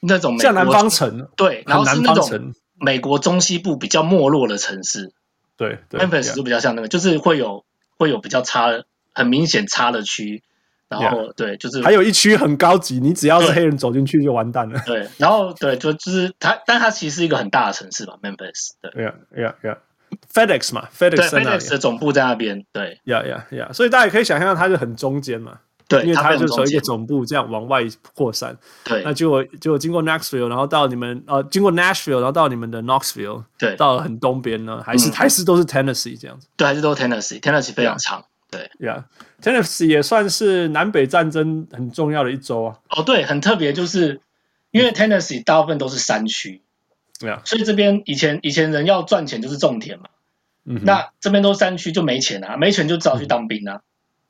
[0.00, 5.12] 那种像南方城，对，然后是那种美国中西部比较没落的城市，
[5.56, 7.64] 对，Memphis 就比较像那个，就是会有
[7.98, 8.70] 会有比较差，
[9.12, 10.42] 很明显差的区，
[10.88, 25.58] 然后对，就是还有一区很高级，你只要是黑人走进去就完蛋了，对，然后对，就就是它，但它其实是一个很大的城市吧，Memphis，对，Yeah，Yeah，Yeah，FedEx 嘛，FedEx 的总部在那边，对，Yeah，Yeah，Yeah，所以大家也可以想象它是很中间嘛。
[25.90, 27.82] 对，因为它就从一个总部这样往外
[28.14, 28.56] 扩散。
[28.84, 36.46] 对，那就就经过 Knoxville，然后到你们呃，经过 Nashville，然后到你们的 Knoxville，对，到了很东边呢，还是还是都是 Tennessee 这样子。
[36.56, 38.24] 对，还是都是 Tennessee，Tennessee 非常长。
[38.50, 42.78] 对，Yeah，Tennessee 也算是南北战争很重要的一州啊。
[42.90, 44.20] 哦，对，很特别，就是
[44.70, 46.62] 因为 Tennessee 大部分都是山区，
[47.18, 50.04] 对啊，所以这边以前以前人要赚钱就是种田嘛。
[50.64, 53.80] 嗯，那这边都山区就没钱啊，没钱就只好去当兵啊。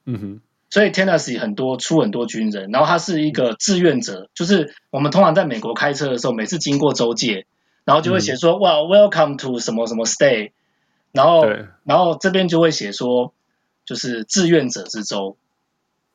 [0.07, 0.41] 嗯哼，
[0.71, 7.45] 所以 Tennessee 很多出很多军人，然后他是一个志愿者，就是我们通常在美国开车的时候，每次经过州界，
[7.85, 10.53] 然后就会写说、嗯、哇，Welcome to 什么什么 State，
[11.11, 11.45] 然后
[11.83, 13.35] 然后这边就会写说
[13.85, 15.37] 就是志愿者之州。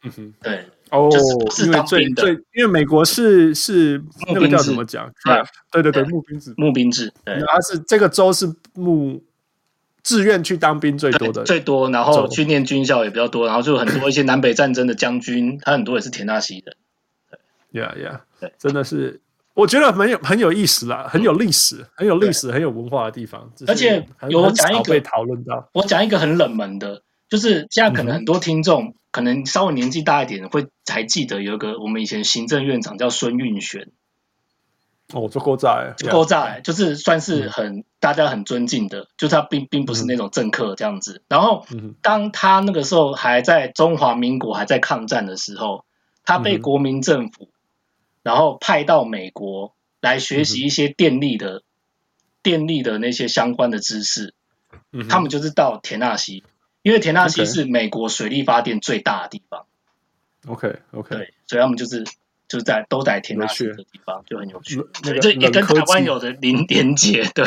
[0.04, 1.20] 嗯哼，对，哦，就
[1.52, 5.12] 是当兵的，因为最最因为美国是是那个叫怎么讲？
[5.72, 5.84] 对。
[5.84, 9.22] 对对，募兵制，募兵制，对，它是这个州是募。
[10.06, 16.76] 自愿去当兵最多的最多，然后去念军校也比较多，然后就很多一些南北战争的将军，他很多也是田纳西人。
[17.72, 19.20] 对，Yeah Yeah，对，真的是
[19.56, 23.52] 我觉得很有很有意思啦，很有历史，很有历史，很有文化的地方。
[23.66, 33.90] 而且有讲一个被讨论到，我讲一个很冷门的，就是现在可能很多听众可能稍微年纪大一点会还记得有一个我们以前行政院长叫孙运璇。
[35.14, 41.22] 哦，就够在，就够在，就是算是很、嗯、大家很尊敬的，就是他并并不是那种政客这样子。
[41.28, 41.64] 然后，
[42.02, 45.86] 当他那个时候还在中华民国还在抗战的时候，
[46.24, 47.50] 他被国民政府
[48.24, 51.64] 然后派到美国来学习一些电力的、嗯、
[52.42, 54.34] 电力的那些相关的知识。
[54.92, 56.44] 嗯，他们就是到田纳西，
[56.82, 59.68] 因为田纳西是美国水力发电最大的地方。
[60.48, 62.04] OK OK，对，所以他们就是。
[62.48, 64.84] 就在都在田纳西的地方，就很有趣。
[65.04, 67.46] 那个这也跟台湾有的零连接， 对。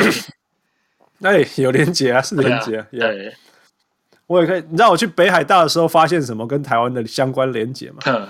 [1.19, 2.85] 那也有连接啊，是连接。
[2.91, 3.33] 对，对，
[4.27, 4.63] 我也可以。
[4.69, 7.97] 你知道我去北海道的时候发现什么跟台湾的相关连接吗？
[8.05, 8.27] 嗯。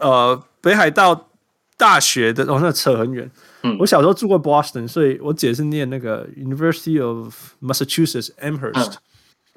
[0.00, 1.28] 呃，北海道
[1.76, 3.30] 大学的，哦，那扯很远。
[3.64, 3.76] 嗯。
[3.78, 8.94] 我小时候住过 Boston，所以我姐是念那个 University of Massachusetts Amherst。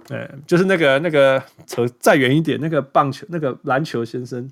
[0.05, 4.49] 对，就是那个那个扯再远一点，那个棒球那个篮球先生。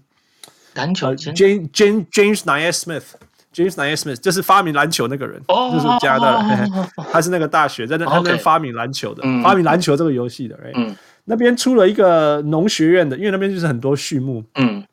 [0.76, 6.72] 篮球，James James James Naismith，James Naismith 就是发明篮球那个人，哦、就是加拿大人，
[7.12, 14.84] 他是那个大学在那他发明篮球的，嗯、发明篮球这个游戏的，嗯，那边出了一个农学院的，因为那边就是很多畜牧，嗯，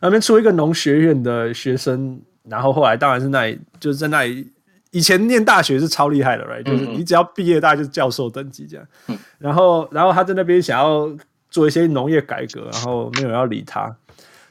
[0.00, 4.50] 那边出了一个农学院的学生，然后后来当然是那里就是在那里，
[4.90, 11.14] 以前念大学是超厉害的，right，、嗯、就是你只要毕业大概就是教授等级这样，嗯，然后然后他在那边想要
[11.50, 13.94] 做一些农业改革，然后没有人要理他。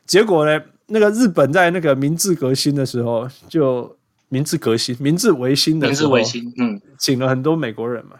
[0.06, 0.62] 结果呢？
[0.88, 3.98] 那个日本在那个明治革新的时候，就
[4.30, 8.12] 明治革新、明治维新的时候，明治维新，嗯，请了很多美国人嘛。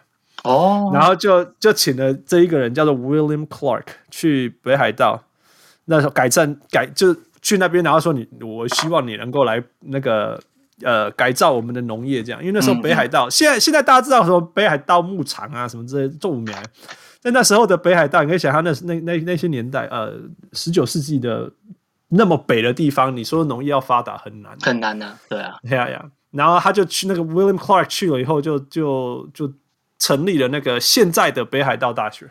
[0.44, 5.24] 哦，然后就就请了这一个人叫做 William Clark 去北海道，
[5.86, 10.42] 那时候改善改就去那边，然后说你，我希望你能够来那个
[10.82, 16.58] 呃改造我们的农业，这样，因为那时候北海道，现在现在大家知道什么北海道牧场啊什么之类的种苗。
[17.20, 20.14] 在那时候的北海道，你可以想象那那那那些年代，呃，
[20.54, 21.52] 十九世纪的
[22.10, 26.06] 那么北的地方，你说农业要发达很难，很难啊，对啊，对啊。
[26.32, 29.54] 然后他就去那个 William Clark 去了以后就，就就就
[29.98, 32.30] 成立了那个现在的北海道大学。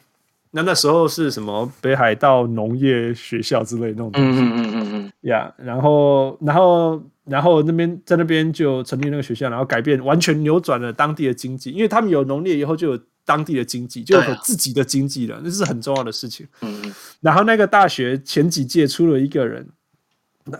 [0.54, 5.52] 那那时候是什么北海道农业学校之类的那种东西，嗯嗯嗯嗯呀。
[5.58, 13.00] 然后然后然后那边在那边就成立那个学校，然后改变完全扭转了当地的经济，因为他们有农业以后就有。
[13.26, 16.46] 当地的经济就有自己的经济了，那是很重要的事情。
[16.60, 19.66] 嗯，然后那个大学前几届出了一个人，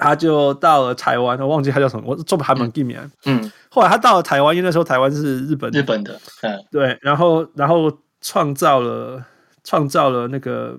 [0.01, 2.99] 他就到了台湾，我忘记他叫什么，我做还蛮地名。
[3.26, 7.92] 嗯，后来他到了台湾，因为那时候台湾是日本日本的，嗯，对，然后然后
[8.22, 9.22] 创造了
[9.65, 10.79] 创造了那个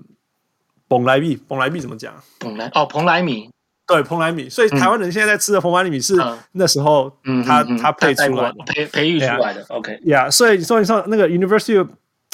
[0.88, 2.14] 蓬莱米，蓬莱米怎么讲？
[2.38, 3.50] 蓬莱哦，蓬莱米。
[3.86, 6.14] 对，蓬莱米，所以台湾人现在在吃的蓬莱米是
[6.52, 7.14] 那时候
[7.44, 9.64] 他他配出来的，培培育出来的。
[9.68, 11.86] OK，呀，所以所以说那个 University，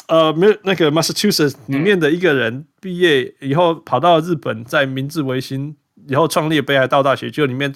[0.07, 5.77] 呃，没有那个 Massachusetts 里面的一个人毕业以后跑到日本，在明治维新
[6.09, 7.75] 以后创立北海道大学，就里面。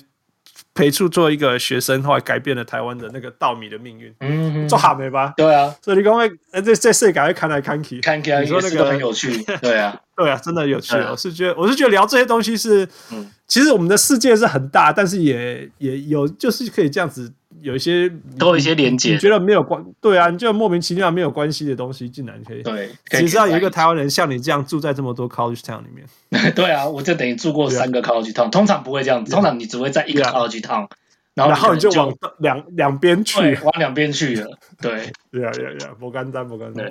[0.77, 4.14] 培处做一个学生，后来改变了台湾的那个稻米的命运。
[4.20, 5.33] 嗯，做好没吧？
[5.37, 9.43] 对啊，所以你刚刚呃，这这世界看来看去，看起来你说那个很有趣。
[9.62, 10.95] 对啊，对啊，真的有趣。
[11.11, 17.33] 我是觉得，我是觉得聊这些东西是，嗯，其实我们的世界是很大，但是也也有就是可以这样子。
[17.66, 18.08] 有一些
[18.38, 20.30] 都有一些连接，你觉得没有关对啊？
[20.30, 22.88] 你觉得莫名其妙没有关系的东西，竟然可以对？
[23.10, 26.06] 只知道有一个台湾人像你这样住在这么多 college town 里面，
[26.54, 30.86] 对啊，我就等于住过三个 college town，通常不会这样子，通常你只会在一个 college town，
[31.34, 34.56] 然后然后你就往两两边去，往两边去了。
[34.80, 36.88] 对， 对啊，对啊，不简单，不简单。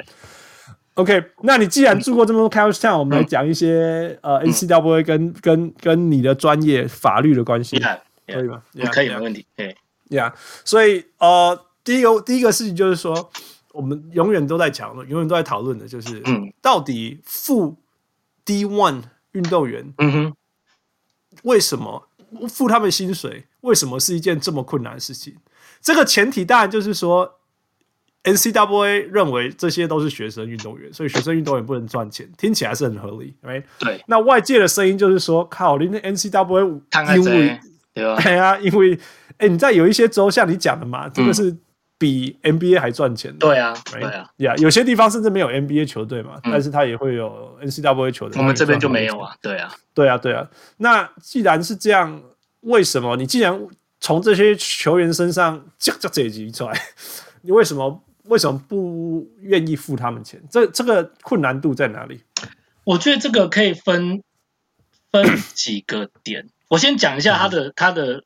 [0.96, 7.80] OK，那你既然住过这么多 college town，我们来讲一些呃 NCAA 跟跟跟你的专业法律的关系，
[8.28, 8.62] 可以吗？
[8.92, 9.46] 可以，没问题。
[9.56, 9.74] 对。
[10.10, 10.34] 呀，yeah,
[10.64, 13.32] 所以呃，第一个第一个事情就是说，
[13.72, 17.78] 我们永远都在讲，永远都在讨论的，就是，嗯，到底付
[18.44, 19.02] D One
[19.32, 20.34] 运动员，嗯哼，
[21.44, 22.08] 为什么
[22.48, 23.46] 付他们薪水？
[23.62, 25.36] 为什么是一件这么困难的事情？
[25.82, 27.40] 这个前提当然就是说
[28.24, 33.64] ，NCAA 认为这些都是学生运动员，所以学生运动员不能赚钱，听起来是很合理，right？
[33.80, 34.04] 对。
[34.08, 36.82] 那外界的声音就是说，靠，你那 NCAA
[37.16, 37.60] 因为
[37.94, 38.22] 对吧？
[38.22, 39.00] 对啊，因为
[39.38, 41.56] 哎，你在有一些州像你讲的嘛，这个是。
[41.98, 48.38] 比 NBA 还赚钱的，对啊，对啊，呀，有些地方甚至没有 NBA 球队嘛，嗯、但是他也会有 NCAA 球队。
[48.38, 50.46] 我们这边就没有啊，对啊，对啊，对啊。
[50.76, 52.22] 那既然是这样，
[52.60, 53.58] 为什么你既然
[54.02, 56.78] 从这些球员身上这这这一出来，
[57.42, 60.44] 你为什么为什么不愿意付他们钱？
[60.52, 62.20] 这这个困难度在哪里？
[62.84, 64.22] 我觉得这个可以分
[65.14, 66.50] 分几个点。
[66.68, 68.24] 我先讲一下他的、嗯、他的，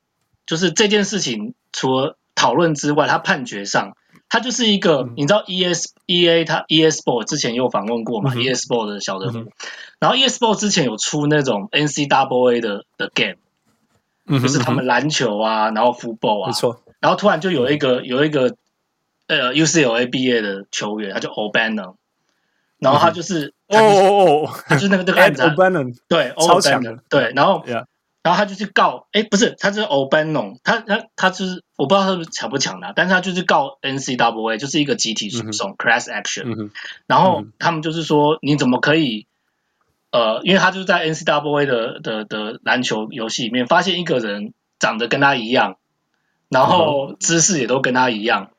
[0.49, 2.17] 就是这件事情，除了。
[2.35, 3.97] 讨论之外，他判决上，
[4.29, 9.51] 他就是一个，嗯、你知道 E S E A 他 E S Sport 之前有访问过嘛、嗯、？E S Sport 的小人物，嗯、
[9.99, 13.35] 然后 E S Sport 之前有出那种 N C W A 的的 game，、
[14.25, 16.81] 嗯、就是他们篮球啊，然后 football 啊，没错。
[17.01, 18.55] 然后突然就有一个有一个
[19.27, 21.95] 呃 U C L A 毕业的球员，他叫 O'Bannon，
[22.77, 25.43] 然后他就是哦哦哦，他就是那个那个案子
[26.07, 27.65] 对，超强的，对，然后。
[28.21, 36.69] 然后他就去告，哎，不是，他就是 O'Bannon，他他他就是我不知道他是抢不抢的，但是他就是告 NCAA，就是一个集体诉讼、嗯、class action、嗯。
[37.07, 39.25] 然后他们就是说，你怎么可以，
[40.11, 45.77] 呃，因为他就是在 NCAA 的的的篮球游戏里面发现一个人长得跟他一样，
[46.49, 48.51] 然后姿势也都跟他一样，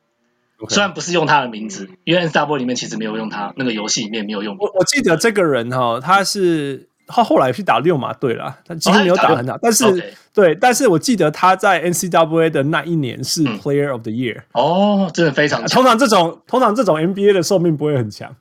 [0.59, 4.57] 嗯、虽然不是用他的名字，因为 NCAA 里面其实没有用他，那个游戏里面没有用。
[4.59, 6.89] 我我记得这个人哈、哦，他是。
[7.13, 15.69] 他后来去打六马队了，他几乎没有打很好，但是对，但是我记得他在 NCAA 的那一年是 Player of the Year 哦，真的非常强。
[15.69, 18.35] 通常这种通常这种 NBA 的寿命不会很强，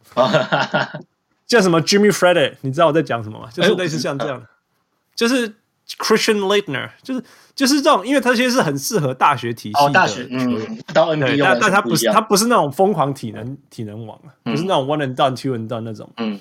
[1.48, 3.50] 叫什么 Jimmy Fredette，你知道我在讲什么吗？
[3.52, 4.42] 就是类似像这样，
[5.16, 5.50] 就是
[5.98, 7.24] Christian Laettner，就是
[7.56, 16.40] 就是这种，因为他其实是很适合大学体系的球员，到 NBA，但但他不是他不是那种疯狂体能体能王，不是那种 One and Done Two and Done 那种，嗯。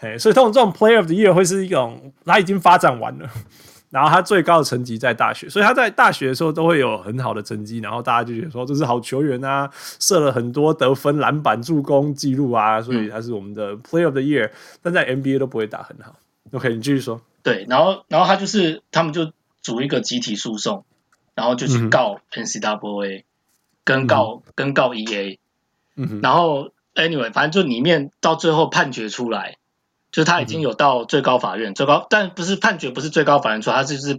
[0.00, 3.28] 嘿，所以通常这种 Player of the Year 会是一种他已经发展完了，
[3.90, 9.68] 然后他最高的成绩在大学，所以他在大学的时候都会有很好的成绩，然后大家就觉得说这是好球员啊，
[9.98, 16.14] 设了很多得分、篮板、助攻记录啊，所以他是我们的 Player of the Year，但在 NBA 都不会打很好。
[16.52, 17.20] OK，你继续说。
[17.42, 19.32] 对，然后然后他就是他们就
[19.62, 20.84] 组一个集体诉讼，
[21.34, 23.24] 然后就去告 NCAA，
[23.82, 25.38] 跟告、嗯、跟告 EA，
[25.96, 29.56] 嗯，然后 Anyway，反正就里面到最后判决出来。
[30.18, 34.18] 就是他已经有到最高法院，最高，但不是判决不是最高法院出，他就是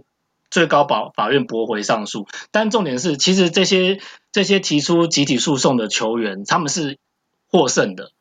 [0.50, 2.26] 最高保法院驳回上诉。
[2.50, 4.00] 但重点是，其实这些
[4.32, 6.96] 这些提出集体诉讼的球员，他们是
[7.50, 8.12] 获胜的。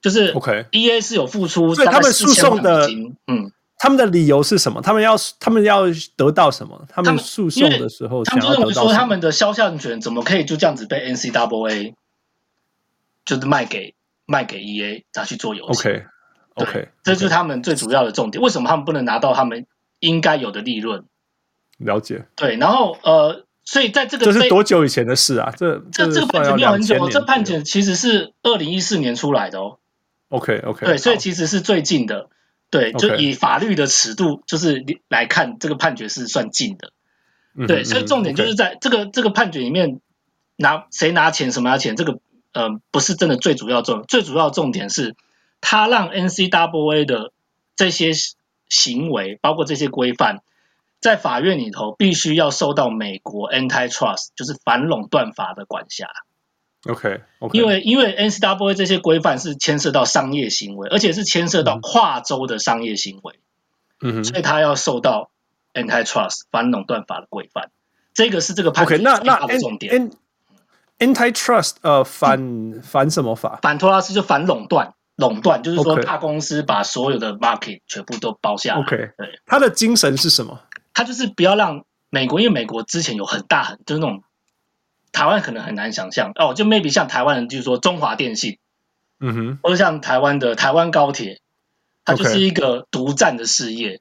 [0.00, 2.88] 就是 OK，EA 是有付出，所以他们诉讼的，
[3.26, 4.80] 嗯，他们的理由是什么？
[4.80, 5.82] 他们要他们要
[6.16, 6.86] 得到什么？
[6.88, 8.54] 他们诉讼的时候想要得到？
[8.54, 11.92] 他们就认为说，他们的肖像权怎么可以就这样子被 NCAA
[13.26, 13.94] 就是卖给
[14.24, 16.06] 卖给 EA 拿去做游戏？OK。
[16.54, 18.40] OK，这就是他们最主要的重点。
[18.40, 19.66] 为什么他们不能拿到他们
[19.98, 21.04] 应该有的利润？
[21.78, 22.26] 了解。
[22.36, 25.52] 对，然后呃，所以在这个这是多久以前的事啊？
[25.56, 29.78] 这这这个判决没有很久，这判决其实是二零一四年出来的哦。
[30.28, 32.28] OK OK，对，所以其实是最近的。
[32.70, 36.92] 对，就以法律的尺度就是来看，这个判决是算近的。
[37.66, 40.00] 对，所以重点就是在这个这个判决里面
[40.54, 42.20] 拿谁拿钱，什么拿钱，这个
[42.52, 45.16] 呃不是真的最主要重，最主要重点是。
[45.60, 47.32] 他让 NCAA 的
[47.76, 48.12] 这些
[48.68, 50.42] 行为，包括这些规范，
[51.00, 56.06] 在法院里头必须要受到美国 Antitrust，就是反垄断法的管辖。
[56.86, 57.54] OK，, okay.
[57.54, 63.40] 因为因为 NCAA 这些规范是牵涉到商业行为，而且是牵涉到跨州的商业行为。
[64.02, 65.30] 嗯，所以他要受到
[65.72, 67.70] Antitrust 反垄断法的规范。
[68.12, 70.10] 这个是这个判决的重点。
[70.98, 73.58] Antitrust 呃反反什么法？
[73.62, 74.94] 反托拉斯就反垄断。
[75.16, 78.80] 垄断就是说，大公司把所有的 market 全部都包下来。
[78.80, 80.60] OK，对，他的精神是什么？
[80.92, 84.24] 他就是不要让美国，因为美国之前有很大很就是那种
[85.12, 88.58] 台湾可能很难想象哦，就 maybe 像台湾人，就是说中华电信，
[89.20, 91.40] 嗯哼，或者像台湾的台湾高铁，
[92.04, 94.00] 它就是一个独占的事业。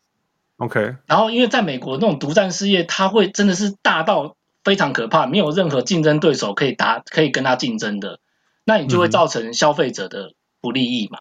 [0.58, 8.20] OK，然后因为在美国那种独占事业，它会真的是大到非常可怕，没有任何竞争对手可以打可以跟他竞争的，
[8.64, 10.34] 那你就会造成消费者的。
[10.64, 11.20] 不利益嘛，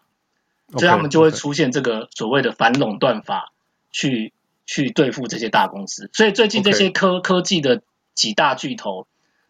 [0.71, 3.51] 所以他们就会出现这个所谓的反垄断法，
[3.91, 4.31] 去
[4.65, 6.09] 去对付这些大公司。
[6.13, 7.81] 所以最近这些科科技的
[8.15, 9.05] 几大巨头，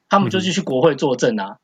[0.10, 1.60] 他们就是去国会作证啊，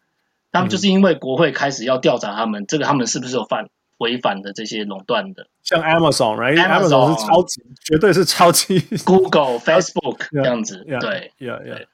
[0.52, 3.68] 他们就是因为国会开始要调查他们，这个他们是不是有犯
[3.98, 8.80] 违反的这些垄断的，像 Amazon，right？Amazon 是超级，绝对是超级。
[9.04, 11.86] Google、Facebook 这样子，对，yeah，yeah。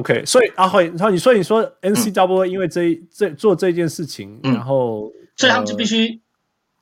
[0.00, 6.20] OK，所以阿慧，然后你说你说 NCAA 因为这这做这件事情，然后所以他们就必须，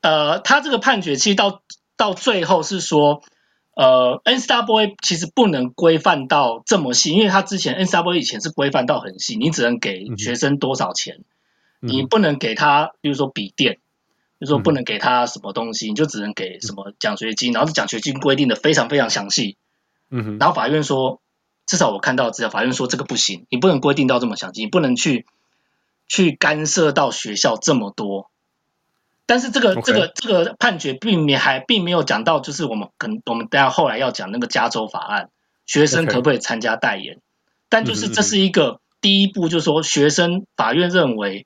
[0.01, 1.61] 呃，他这个判决其实到
[1.95, 3.21] 到最后是说。
[3.75, 11.23] 呃，NCAA 其实不能规范到这么细，因为他之前 NCAA 以前是规范到很细，你只能给学生多少钱，
[11.81, 13.77] 嗯、你不能给他，比如说笔电，
[14.41, 19.55] 就说不能给他什么东西，嗯、你就只能给什么奖学金，然后这奖学金规定的非常非常详细。
[20.11, 21.21] 嗯哼，然后法院说，
[21.69, 25.27] 至少我看到资料，法院说这个不行，你不能规定到这么详细，你不能去
[26.07, 28.31] 去干涉到学校这么多。
[29.27, 29.81] 但是这个 Okay.
[29.83, 35.29] 这个这个判决并没还并没有讲到，就是我们可能我们等下后来要讲那个加州法案，
[35.67, 37.19] 学生可不可以参加代言？Okay.
[37.69, 41.45] 但就是这是一个第一步，就是说学生法院认为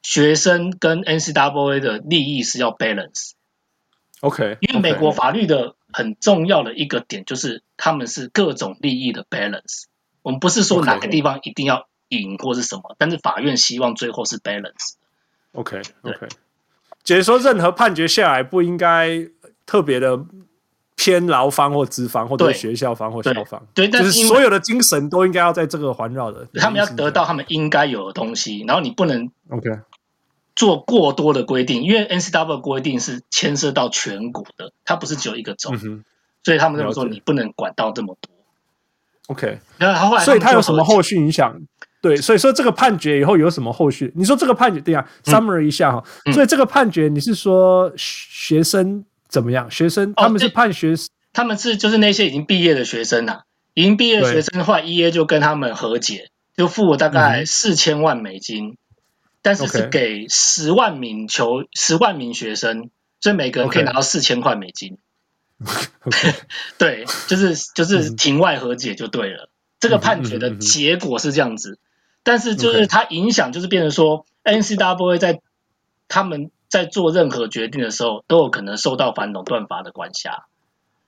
[0.00, 3.32] 学生跟 NCAA 的利益是要 balance。
[4.20, 9.84] OK，因为美国法律的很重要的一个点就是他们是各种利益的 balance。
[10.22, 14.94] 我们不是说哪个地方一定要赢或是什么.但是法院希望最后是 balance。
[15.52, 16.28] OK OK。
[17.04, 19.28] 解说任何判决下来不应该
[19.66, 20.24] 特别的
[20.94, 26.46] 偏劳方或资方，或者学校方或校方，对，对，就是所有的精神都应该要在这个环绕的。
[26.54, 29.68] 他们要得到他们应该有的东西，然后你不能 OK
[30.54, 36.04] 做过多的规定，因为 NCAA 规定是牵涉到全国的，它不是只有一个州，嗯、
[36.42, 38.30] 所以他们这么说你不能管到这么多。
[39.28, 41.56] OK，然后后来，所以它有什么后续影响？
[42.02, 44.12] 对，所以说这个判决以后有什么后续？
[44.16, 46.02] 你说这个判决对呀，summary 一下哈。
[46.26, 49.70] 嗯、所以这个判决你是说学生怎么样？
[49.70, 50.96] 学生他们是判学、哦，
[51.32, 53.40] 他们是就是那些已经毕业的学生呐、啊，
[53.74, 58.76] 已经毕业的学生的话，EA 就跟他们和解，就付了大概四千万美金，嗯、
[59.42, 62.90] 但是是给十万名求十万名学生，
[63.20, 64.98] 所以每个人可以拿到四千块美金。
[66.78, 69.44] 对，就是就是庭外和解就对了。
[69.44, 71.78] 嗯、这个判决的结果是这样子。
[72.24, 75.40] 但是就是它影响，就是变成说 NCWA 在
[76.06, 80.46] 他们在做任何决定的时候，都有可能受到反垄断法的管辖。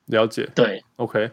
[0.07, 1.31] 了解，对，OK。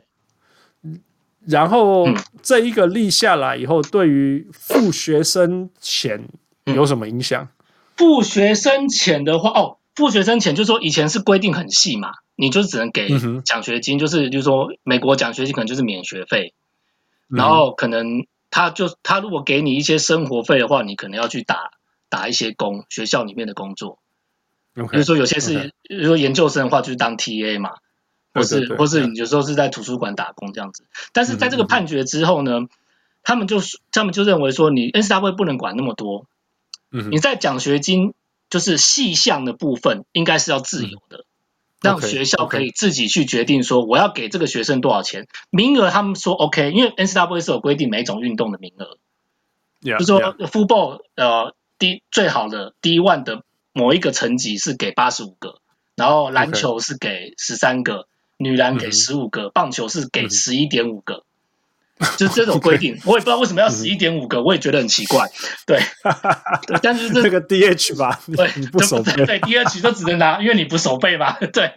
[1.48, 2.08] 然后
[2.44, 6.28] 这一个立下来以后，对于付学生钱
[6.66, 7.50] 有什么影响？
[7.96, 13.10] 付学生钱的话，哦，付学生钱就是说以前是规定很细嘛，你就只能给
[13.46, 16.54] 奖学金，就是就是说美国奖学金可能就是免学费，
[17.28, 18.26] 然后可能。
[18.54, 21.72] 他就他如果给你一些生活费的话，你可能要去打
[22.10, 24.00] 打一些工，学校里面的工作。
[24.74, 27.76] 比如说有些是.比如说研究生的话，就是当 TA 嘛，
[28.34, 30.84] 或是或是你有时候是在图书馆打工这样子。
[31.14, 32.68] 但是在这个判决之后呢，
[33.24, 33.62] 他们就
[33.94, 36.26] 他们就认为说，你 NCAA 不能管那么多。
[36.92, 38.14] 嗯，你在奖学金
[38.50, 41.18] 就是细项的部分，应该是要自由的。
[41.18, 41.26] 嗯
[41.82, 49.00] 让学校可以自己去决定说，我要给这个学生多少钱.名额，他们说 OK，因为 NCAA 是有规定每种运动的名额
[49.82, 55.60] ，yeah, 就说 football 呃第最好的第一万的某一个层级是给八十五个，
[55.96, 61.26] 然后篮球是给十三个.女篮给十五个，嗯、棒球是给十一点五个。
[62.18, 65.28] 就是这种规定， 我也不知道为什么要十一点五个，我也觉得很奇怪。
[65.66, 65.80] 对，
[66.68, 71.38] 对，但是这个 DH 吧，对，你不守备，对，DH 就只能拿，因为你不守备嘛。
[71.54, 71.74] 对，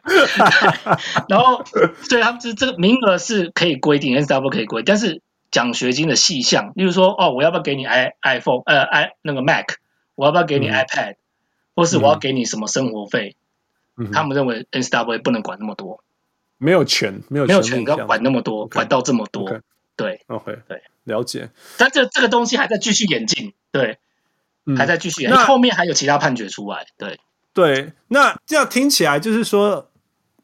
[1.29, 1.65] 然后，
[2.09, 5.21] 所以他们就是这个名额是可以规定，NCAA 可以规定，但是
[5.51, 9.67] 奖学金的细项，例如说，哦，我要不要给你 i iPhone，呃，i 那个 Mac，
[10.15, 11.17] 我要不要给你 iPad，
[11.77, 13.37] 或是我要给你什么生活费？
[14.13, 16.03] 他们认为 NCAA 不能管那么多，
[16.59, 19.61] 没有权，没有没有权要管那么多，管到这么多。
[19.97, 21.51] 对，OK，对，了解。
[21.79, 23.99] 但这这个东西还在继续演进，对，
[24.67, 25.39] 嗯、还在继续演进。
[25.39, 27.19] 那后面还有其他判决出来，对，
[27.53, 27.93] 对。
[28.09, 29.89] 那这样听起来就是说，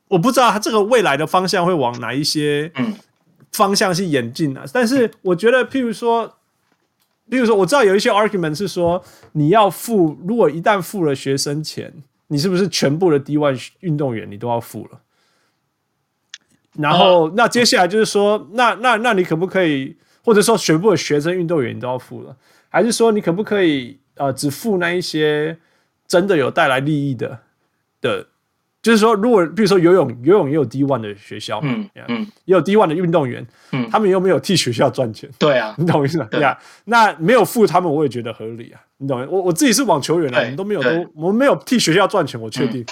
[0.09, 2.73] 我不知道它这个未来的方向会往哪一些
[3.53, 4.63] 方向去演进啊。
[4.65, 6.29] 嗯、但是我觉得，譬如说，
[7.29, 11.93] 譬如说，我知道有一些 argument 是说，你要付，如果一旦付了学生钱，
[12.29, 15.01] 你是不是全部的 D1 运动员你都要付了？
[16.81, 22.37] 然后，哦、那接下来就是说，那那那你可不可以，或者说全部的学生运动员你都要付了，
[22.69, 25.57] 还是说你可不可以呃只付那一些
[26.07, 27.39] 真的有带来利益的
[28.01, 28.27] 的？
[28.83, 36.27] 就是说，如果比如说游泳，游泳也有 D1 的学校，嗯嗯，也有 D1 的运动员，嗯，他们又没有替学校赚钱，对啊，你懂我意思吗？
[36.31, 39.27] 对啊，那没有付他们，我也觉得合理啊，你懂吗？
[39.31, 42.83] 我我自己是网球员啊，我们都没有都我们没有替学校赚钱，我确定。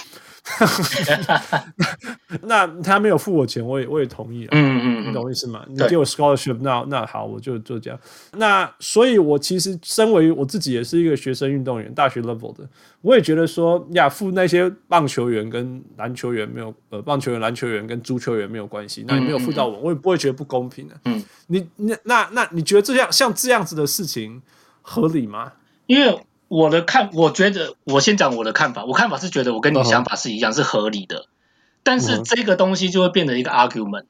[2.43, 4.49] 那他没有付我钱，我也我也同意了。
[4.51, 5.63] 嗯嗯，你懂我意思吗？
[5.67, 7.99] 你给我 scholarship，那那好，我就就这样。
[8.33, 12.67] 那所以，我其实身为我自己也是一个学生运动员，大学 level 的，
[13.01, 20.95] 我也觉得说呀，付那些棒球员跟篮球员没有呃，棒球员、篮球员跟足球员没有关系，那你没有付到我，我也不会觉得不公平的。
[21.05, 24.41] 嗯，你那那那你觉得这样像这样子的事情
[24.81, 25.53] 合理吗？
[25.85, 26.19] 因为。
[26.49, 28.83] 我的看，我觉得我先讲我的看法。
[28.83, 30.57] 我看法是觉得我跟你想法是一样，uh -huh.
[30.57, 31.27] 是合理的。
[31.83, 34.05] 但是这个东西就会变成一个 argument。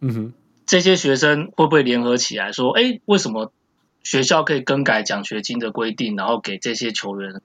[0.00, 0.32] 嗯哼，
[0.66, 3.52] 这些学生会不会联合起来说：“哎，为什么
[4.02, 7.40] 学校可以更改奖学金的规定，然后给这些球员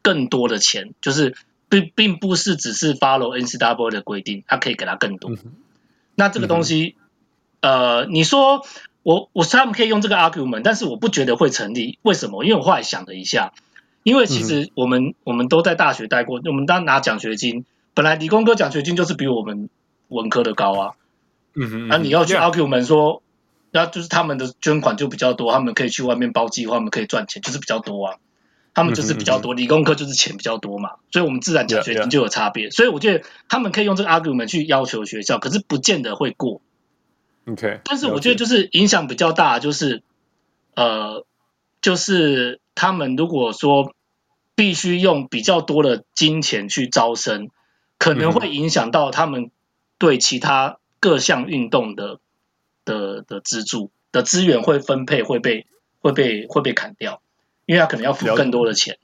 [0.00, 0.94] 更多的钱？
[1.02, 1.34] 就是
[1.68, 5.32] 并并不是只是 follow NCAA 的规定，他可以给他更多。
[5.32, 5.38] Uh.
[6.14, 6.94] 那这个东西
[7.60, 7.68] ，uh.
[7.68, 8.64] 呃，你说。
[9.06, 12.00] 我我他们可以用这个 argument，但是我不觉得会成立。
[12.02, 12.42] 为什么？
[12.42, 13.52] 因为我后来想了一下，
[14.02, 19.70] 因为其实我们、嗯、我们都在大学待过，我们当拿奖学金，本来理工科奖学金就是比我们
[20.08, 20.94] 文科的高啊。
[21.54, 23.22] 嗯哼，那、啊、你要去 argument 说，
[23.70, 28.16] 那就是他们的捐款就比较多，他们可以去外面包计划，他们可以赚钱，就是比较多啊。
[28.74, 32.70] 他们就是比较多，理工科就是钱比较多嘛，所以我们自然奖学金就有差别。
[32.70, 36.60] 所以我觉得他们可以用这个 argument 去要求学校，可是不见得会过。
[37.48, 40.02] OK，但是我觉得就是影响比较大，就是
[40.74, 41.24] 呃，
[41.80, 43.94] 就是他们如果说
[44.56, 47.50] 必须用比较多的金钱去招生，
[47.98, 49.52] 可能会影响到他们
[49.96, 52.18] 对其他各项运动的
[52.84, 55.66] 的的资助的资源会分配会被
[56.00, 57.22] 会被会被砍掉，
[57.64, 58.98] 因为他可能要付更多的钱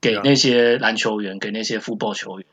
[0.00, 2.48] 给那些篮球员，给那些 football 球员。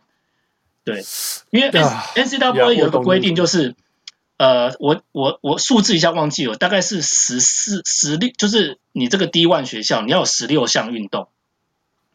[0.83, 1.03] 对，
[1.49, 1.69] 因为
[2.13, 3.75] N C W A 有一个规定就是。
[4.37, 11.29] 呃，我我我数字一下忘记了，大概是十四十六，就是你这个 D one 学校，你要有十六项运动，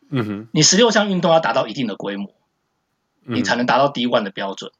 [0.09, 2.31] 嗯哼，你十六项运动要达到一定的规模，
[3.27, 4.70] 嗯，你才能达到 D one 的标准，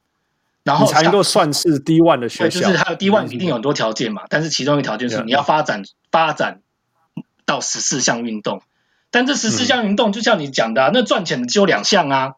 [0.63, 2.61] 然后才能够算是 D one 的学校。
[2.61, 5.83] 对，就是还有 D one 一定有很多条件嘛，嗯，但是其中一个条件是你要发展
[6.13, 6.61] 发展
[7.45, 8.63] 到十四项运动，
[9.11, 12.35] 但这十四项运动就像你讲的，啊，那赚钱的只有两项啊。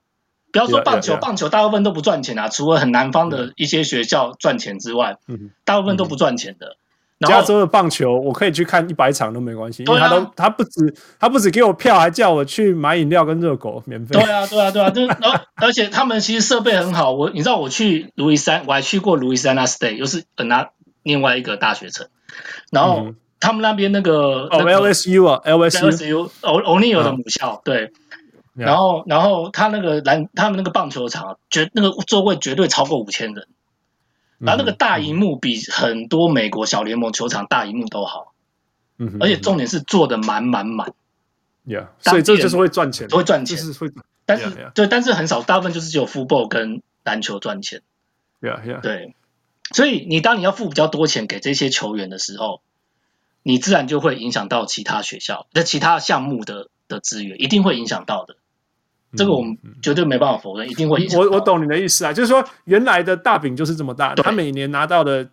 [0.54, 1.20] 不要说棒球，yeah, yeah, yeah.
[1.20, 5.18] 棒球大部分都不赚钱啊，除了很南方的一些学校赚钱之外.
[5.64, 6.76] 大部分都不赚钱的。
[7.18, 14.14] 然后加州的棒球，我可以去看一百场都没关系，因为他都、啊、他不止他不止给我票，还叫我去买饮料跟热狗免费。
[14.14, 20.70] 对啊，对啊，对啊，就然后而且他们其实设备很好，我你知道我去路易三，我还去过路易三那 State，又是拿
[21.02, 22.06] 另外一个大学城，
[22.70, 27.92] 然后他们那边那个哦、那个 oh,，LSU 啊，LSU，欧欧尼尔的母校，对。
[28.54, 33.48] 然后，然后他那个篮，他们那个棒球场，绝那个座位绝对超过五千人，
[34.38, 38.32] 然后那个大荧幕比很多美国小联盟球场大荧幕都好，
[38.98, 40.92] 嗯，而且重点是坐的满满满
[41.66, 43.90] ，Yeah，所以这就是会赚钱，会赚钱，是会，
[44.24, 47.82] 但是.对，但是很少，大部分就是只有 football 跟篮球赚钱
[48.40, 49.16] ，Yeah Yeah，对，
[49.72, 52.62] 所以你当你要付比较多钱给这些球员的时候，
[53.42, 58.36] 你自然就会影响到其他学校的其他项目的的资源，一定会影响到的。
[59.16, 61.06] 这个我们绝对没办法否认，一定会。
[61.16, 65.28] 我我懂你的意思啊，就是说原来的大饼就是这么大，他每年拿到的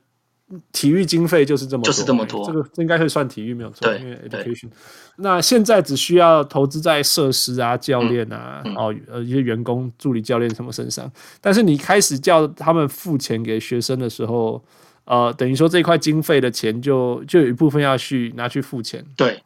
[0.73, 2.45] 体育经费就是这么多，就是这么多。
[2.45, 4.69] 这个这应该会算体育没有错，因为 education。
[5.17, 11.09] 那现在只需要投资在设施啊、教练啊、嗯、哦呃一些员工、助理教练什么身上，
[11.39, 14.61] 但是你开始叫他们付钱给学生的时候，
[15.05, 19.05] 呃，等于说这块经费的钱就就有一部分要去拿去付钱。
[19.15, 19.41] 对。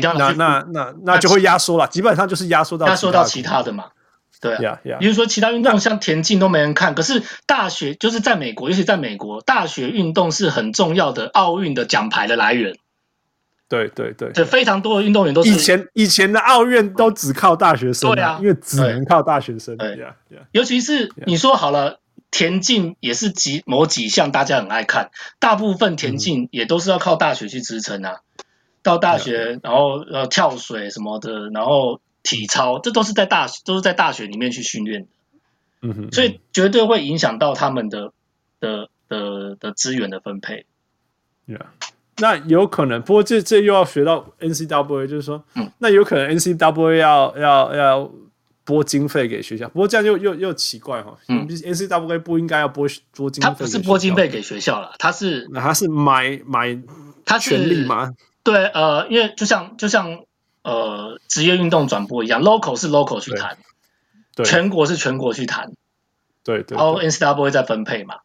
[0.00, 3.90] 那那那那就会压缩了，基本上就是压缩到压缩到其他的嘛，
[4.40, 12.76] 对啊，比如说其他运动像田径都没人看，可是大学就是在美国，尤其在美国，大学运动是很重要的奥运的奖牌的来源。
[13.68, 20.14] 对对对，对非常多的运动员都是以前以前的奥运都只靠大学生，对啊，因为只能靠大学生，对呀，
[20.52, 28.16] 尤其是你说好了，田径也是几某几项大家很爱看，大部分田径也都是要靠大学去支撑啊。
[28.82, 35.08] 到大学，然后呃跳水什么的，然后体操，这都是在大都是在大学里面去训练的，
[35.82, 38.12] 嗯哼，所以绝对会影响到他们的
[38.60, 40.66] 的的的资源的分配。
[41.46, 41.66] Yeah.
[42.18, 48.12] 那有可能，不过这这又要学到 N C W A，就是说，嗯，那有可能 N C W A 要要要
[48.64, 56.78] 拨经费给学校，不过这样又又又奇怪哈，嗯，N C W A 不应该要拨拨经费，他不是拨经费给学校了，他是那他是买买
[57.24, 58.12] 他权利吗？
[58.44, 60.24] 对，呃，因为就像就像
[60.62, 63.58] 呃职业运动转播一样，local 是 local 去谈，
[64.44, 65.72] 全国是全国去谈，
[66.42, 68.16] 对对，然后 NCAA 再分配嘛，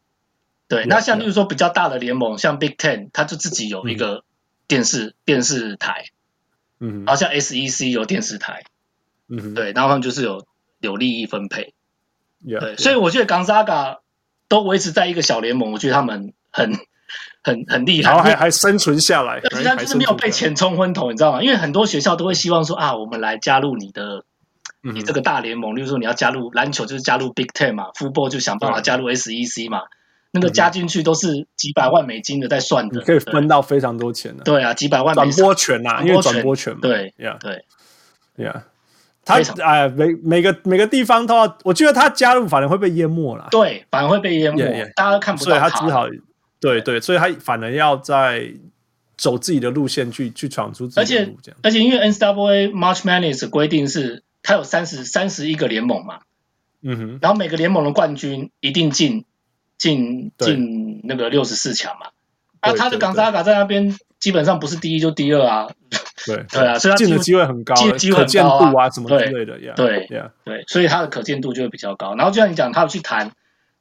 [0.67, 4.23] 对，对那像例如说比较大的联盟，像 Big Ten，它就自己有一个
[4.67, 6.05] 电视、嗯、电视台，
[6.79, 8.63] 嗯，然后像 SEC 有电视台，
[9.27, 10.45] 嗯，对，然后他们就是有
[10.79, 11.73] 有利益分配
[12.43, 12.81] ，Yeah, 对，yeah.
[12.81, 13.99] 所以我觉得 Gonzaga
[14.47, 16.73] 都维持在一个小联盟，我觉得他们很
[17.47, 21.41] 很很厉害，然后还还生存下来，而且他就是没有被钱冲昏头，你知道吗？
[21.41, 24.23] 因为很多学校都会希望说啊，我们来加入你的。
[24.93, 29.81] 你这个大联盟，例如说你要加入篮球，就是加入 Big Ten 嘛；Football 就想办法加入 SEC 嘛。
[30.31, 34.43] 那个加进去都是几百万美金的在算的，可以分到非常多钱的。
[34.45, 36.79] 对啊，几百万转播权啊，因为转播权嘛。
[36.81, 37.65] 对呀，对
[38.45, 38.63] 呀，
[39.25, 43.47] 他哎，每每个每个地方都要，我觉得他加入反而会被淹没了。
[43.51, 45.51] 对，反而会被淹没，大家都看不到。
[45.51, 46.07] 所以他只好，
[46.59, 48.53] 对对，所以他反而要在
[49.15, 51.37] 走自己的路线去去闯出自己的路。
[51.41, 54.23] 这样，而且因为 NCAA March Madness 规定是。
[54.43, 56.19] 他有三十三十一个联盟嘛，
[56.81, 59.25] 嗯哼，然后每个联盟的冠军一定进
[59.77, 62.11] 进进那个六十四强嘛，
[62.61, 65.69] 啊，他的冈萨嘎在那边基本上不是第一就第二啊，
[66.25, 72.15] 对 对啊，所以他进的机会很高，进的机会很高啊，什么之类的，对对对，所以他的可见度就会比较高。
[72.15, 73.33] 然后就像你讲，他有去谈，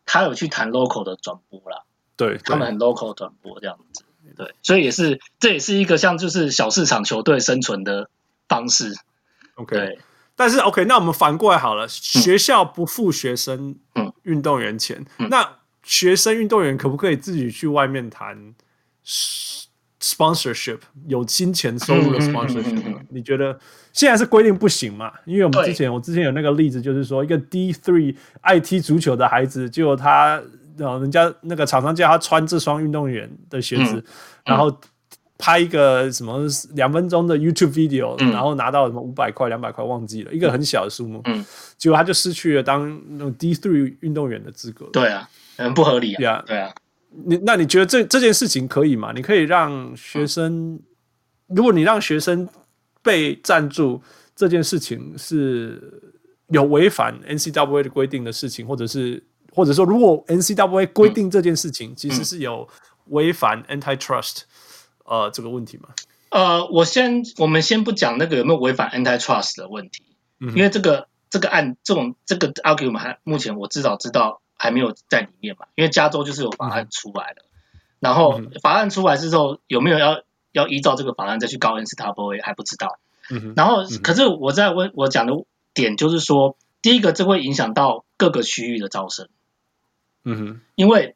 [0.05, 1.83] 他有去谈 local 的转播啦，
[2.17, 4.03] 对，他们很 local 转播这样子，
[4.37, 8.09] 对，所以也是这也是一个像就是小市场球队生存的
[8.49, 8.95] 方式
[9.57, 9.99] ，OK。
[10.39, 13.75] 但是 OK，那我们反过来好了，学校不付学生
[14.25, 18.55] 运动员钱，嗯嗯、那学生运动员可不可以自己去外面谈
[19.99, 23.59] sponsorship 有金钱收入的 sponsorship？、你觉得
[23.95, 25.11] 现在是规定不行嘛？
[25.25, 30.43] 因为我们之前我之前有那个例子，就是说一个 D three 爱踢足球的孩子，结果他
[30.77, 34.05] 人家那个厂商叫他穿这双运动员的鞋子，
[34.45, 34.77] 然后。
[35.39, 41.45] 拍一个什么两分钟的 YouTube video，、嗯、然后拿到什么五百块、两百块，忘记了一个很小的数目，嗯，
[41.77, 44.87] 结果他就失去了当那种 D three 运动员的资格。
[44.95, 46.43] 对啊，很不合理啊。
[46.47, 46.75] 对啊，
[47.27, 49.13] 你那你觉得这这件事情可以吗？
[49.15, 50.83] 你可以让学生，嗯、
[51.49, 52.49] 如果你让学生
[53.03, 54.01] 被赞助，
[54.35, 56.01] 这件事情是
[56.49, 59.23] 有违反 NCAA 的规定的事情，或者是
[59.57, 62.69] 或者说，如果 NCAA 规定这件事情其实是有
[63.07, 64.43] 违反 antitrust。
[65.09, 65.91] 呃，这个问题吗？
[66.31, 70.03] 呃，我先，我们先不讲那个有没有违反 antitrust 的问题，
[70.41, 82.99] 嗯、因为这个这个案这种这个 argument 还目前我至少知道还没有在里面嘛，因为加州就是有法案出来了，嗯、然后法案出来之后有没有要要依照这个法案再去告 NCAA 还不知道，
[83.31, 83.55] 嗯、哼。
[83.57, 85.33] 然后、可是我在问我讲的
[85.73, 89.29] 点就是说，第一个这会影响到各个区域的招生，
[90.29, 91.15] 嗯哼，因为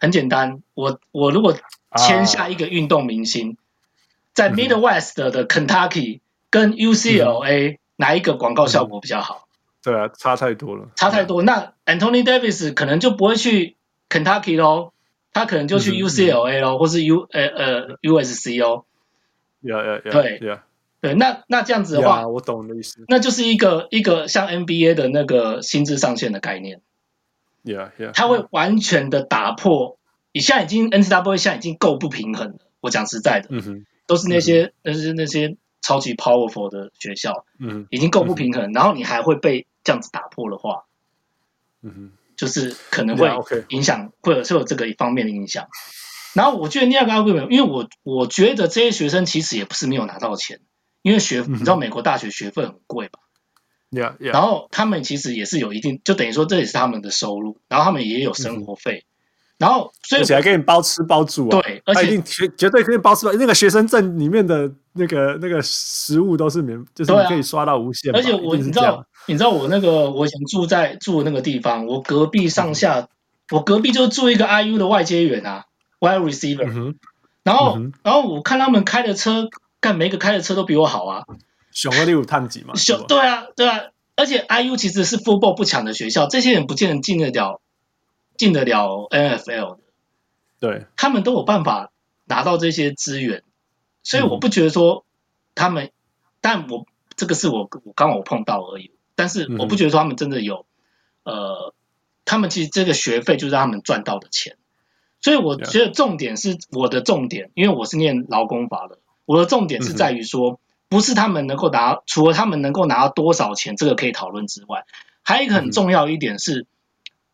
[0.00, 1.56] 很简单，我我如果
[1.96, 3.56] 签下一个运动明星，
[4.34, 9.46] 在 Midwest 的 Kentucky 跟 UCLA 哪一个广告效果比较好？
[9.80, 11.42] 对啊，差太多了，差太多。
[11.42, 13.76] 那 Anthony Davis 可能就不会去
[14.10, 14.92] Kentucky 喽，
[15.32, 18.84] 他可能就去 UCLA 喽，或是 U 呃呃 USC 哦。
[19.60, 20.10] 呀呀呀！
[20.10, 20.38] 对
[21.00, 23.04] 对，那那这样子的话，我懂你的意思。
[23.08, 26.80] 那就是一个一个像 NBA 的那个薪资上限的概念。
[28.14, 29.98] 他会完全的打破。
[30.32, 32.58] 你现在已经 NCAA 现在已经够不平衡了。
[32.80, 38.70] 我讲实在的，嗯、哼都是那些那些、嗯、哼那些超级 powerful 的学校，嗯，已经够不平衡。
[38.70, 40.84] 嗯、然后你还会被这样子打破的话，
[41.82, 43.28] 嗯哼，就是可能会
[43.70, 45.68] 影响，嗯、会有这个一方面的影响。
[46.34, 50.60] 然后我觉得第二个 argument，因为我我觉得这些学生其实也不是没有拿到钱，
[51.02, 53.18] 因为学、嗯、你知道美国大学学费很贵吧
[53.90, 54.32] ？Yeah, yeah.
[54.32, 59.04] 然后他们其实也是有一定，就等于说这也是他们的收入，然后他们也有生活费。
[59.04, 59.08] 嗯
[59.58, 61.60] 然后，所以而且还给你包吃包住啊！
[61.60, 63.32] 对，而且一定绝绝对可以包吃包。
[63.32, 68.14] 那个学生证里面的那个那个食物都是免，就是你可以刷到无限。
[68.14, 73.08] 而且我你知道，你知道我那个我以前住在住的那个地方，我隔壁上下，嗯、
[73.50, 75.64] 我隔壁就住一个 IU 的外接员啊
[75.98, 76.70] ，wide receiver。
[76.72, 76.94] 嗯、
[77.42, 79.48] 然后，嗯、然后我看他们开的车，
[79.80, 81.24] 干每个开的车都比我好啊。
[81.78, 82.74] 熊二六探几嘛？
[82.74, 83.90] 熊对啊，对啊。
[84.16, 87.60] 而且 IU 其实是 football 不强的学校，这些人不见得进得了。
[88.36, 89.80] 进得了 NFL 的，
[90.60, 91.90] 对，他们都有办法
[92.24, 93.42] 拿到这些资源，
[94.04, 95.04] 所以我不觉得说
[95.56, 95.92] 他们，嗯、
[96.40, 100.66] 但我这个是我我刚好我碰到而已，但是我不觉得说他们真的有，
[101.24, 101.74] 嗯、呃，
[102.24, 104.56] 他们其实这个学费就是他们赚到的钱，
[105.20, 114.84] 所以我觉得重点是我的重点，因为我是念劳工法的，我的重点是在于说，不是他们能够拿，除了他们能够拿到多少钱，这个可以讨论之外，
[115.22, 116.66] 还有一个很重要一点是。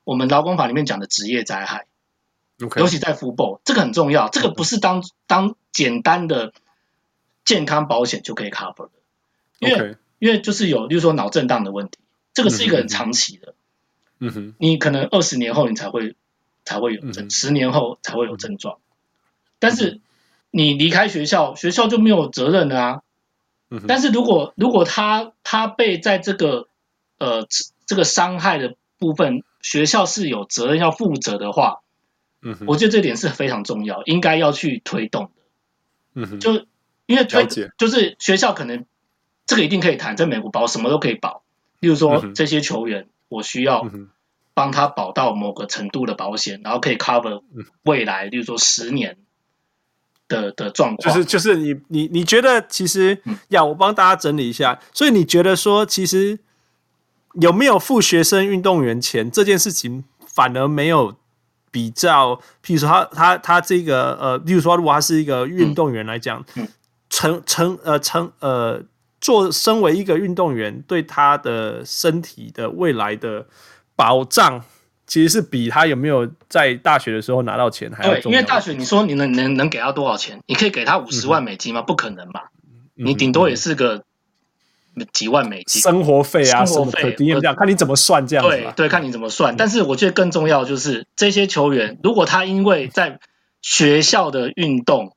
[0.07, 1.86] 我们劳工法里面讲的职业灾害
[2.59, 2.80] ，Okay.
[2.80, 4.28] 尤其在 football，这个很重要。
[4.28, 6.52] 这个不是当当简单的
[7.42, 8.90] 健康保险就可以 cover 的，
[9.61, 9.96] 因为 Okay.
[10.18, 11.98] 因为就是有，例如说脑震荡的问题，
[12.34, 13.55] 这个是一个很长期的。
[14.18, 14.55] 嗯哼、mm，hmm.
[14.59, 16.16] 你可能二十年后你才会
[16.66, 17.52] 才会有症，十、mm hmm.
[17.52, 18.76] 年后才会有症状。
[19.59, 20.02] 但是
[20.50, 23.02] 你离开学校，学校就没有责任了啊。
[23.75, 23.87] Mm hmm.
[23.89, 26.68] 但是如果如果他他被在这个
[27.18, 27.47] 呃
[27.87, 28.77] 这个伤害的。
[28.97, 31.83] 部分学校是有责任要负责的话，
[32.41, 35.31] 嗯哼，我觉得这点是非常重要，应该要去推动的。
[36.14, 36.66] 嗯哼，就
[37.05, 37.47] 因为推
[37.77, 38.87] 就是学校可能
[39.45, 41.43] 这个一定可以谈，在美国保什么都可以保，
[41.81, 44.09] 例如说、嗯这些球员我需要嗯
[44.55, 47.43] 帮他保到某个程度的保险，然后可以 cover
[47.83, 49.18] 未来，例如说十年
[50.35, 51.14] 的的状况。
[51.14, 53.18] 就是就是你你你觉得其实
[53.49, 56.39] 要、嗯、我帮大家整理一下，所以你觉得说其实
[57.41, 61.14] 有没有付学生运动员钱这件事情，反而没有
[61.70, 66.66] 比较，譬如说他他他这个呃，例如说如果他是一个运动员来讲，嗯、
[67.09, 68.82] 成成呃成呃
[69.20, 73.47] 做身为一个运动员，对他的身体的未来的
[73.95, 74.64] 保障。
[75.07, 78.22] 其实是比他有没有在大学的时候拿到钱还要重要。
[78.22, 80.40] 对，因为大学你说你能能能给他多少钱？
[80.46, 81.80] 你可以给他五十万美金吗？
[81.80, 82.40] 嗯、不可能嘛！
[82.96, 84.02] 嗯、你顶多也是个
[85.12, 88.50] 几万美金生活费啊，生活费这样，看你怎么算这样子。
[88.50, 89.57] 对对，看你怎么算。
[89.57, 93.20] 但是我觉得更重要就是这些球员，如果他因为在
[93.61, 95.16] 学校的运动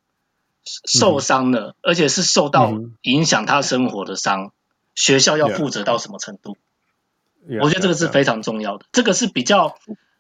[0.66, 2.74] 受伤了，嗯、而且是受到
[3.04, 4.52] 影响他生活的伤，嗯、
[4.96, 6.58] 学校要负责到什么程度？
[7.62, 9.76] 我觉得这个是非常重要的，这个是比较，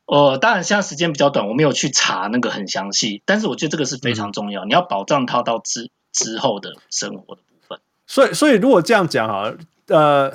[0.05, 7.79] 呃，当然现在时间比较短，我没有去查那个很详细，但是我觉得这个是非常重要，你要保障他到之之后的生活的部分。
[8.05, 9.53] 所以，所以如果这样讲哈，
[9.87, 10.33] 呃，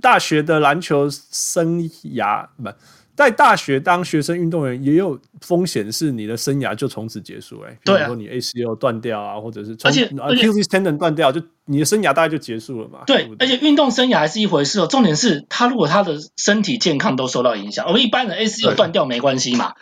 [0.00, 2.70] 大学的篮球生涯不。
[3.16, 7.68] 在大学当学生运动员也有风险，是你的生涯就从此结束、欸。
[7.68, 13.00] 哎，对，比如说你 ACL 断掉啊，或者是而且 Achilles tendon 断掉，就你的生涯大概就结束了嘛。
[13.06, 14.86] 对，对对，而且运动生涯还是一回事哦。
[14.86, 19.72] 重点是他如果他的身体健康都受到影响，我们一般人 ACL 断掉没关系嘛。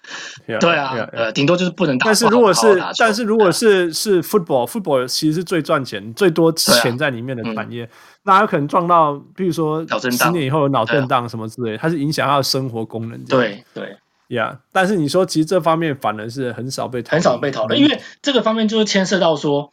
[0.47, 2.07] 对，对啊，呃，顶多就是不能打。
[2.07, 7.89] 但是如果是，但是如果是是 football，football 其实是最赚钱、最多钱在里面的产业。
[8.25, 13.25] 那有可能撞到，比如说十年以后有脑震荡什么之类，它是影响他的生活功能。
[13.25, 13.97] 对对
[14.29, 19.73] 呀，但是你说其实这方面反而是很少被讨，很少被讨论，因为这个方面就是牵涉到说，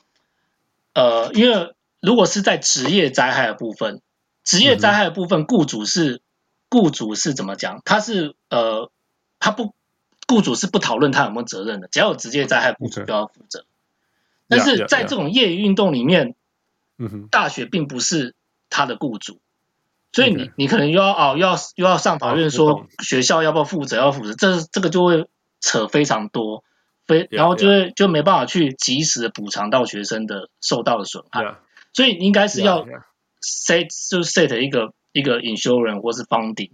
[0.93, 4.01] 呃，因为如果是在职业灾害的部分，
[4.43, 6.21] 职业灾害的部分，雇主是
[6.69, 7.83] 雇主是怎么讲？
[7.85, 8.89] 他是呃，
[9.39, 9.75] 他不
[10.27, 13.63] 雇主是不讨论他有没有责任的，只要有职业灾害，雇主就要负责。
[14.47, 16.33] 但是在这种业余运动里面，
[16.97, 18.33] 嗯哼，大学并不是。
[18.69, 19.39] 他的雇主，
[20.11, 25.27] 所以你.你可能又要哦，又要又要上法院说学校要不要负责，要负责，这这个就会
[25.59, 26.63] 扯非常多，
[27.07, 31.57] 非然后就会.就没办法去及时的补偿到学生的受到的损害.
[31.93, 32.85] 所以应该是要
[33.41, 36.71] set 就 set 一个一个 insurance 或是 funding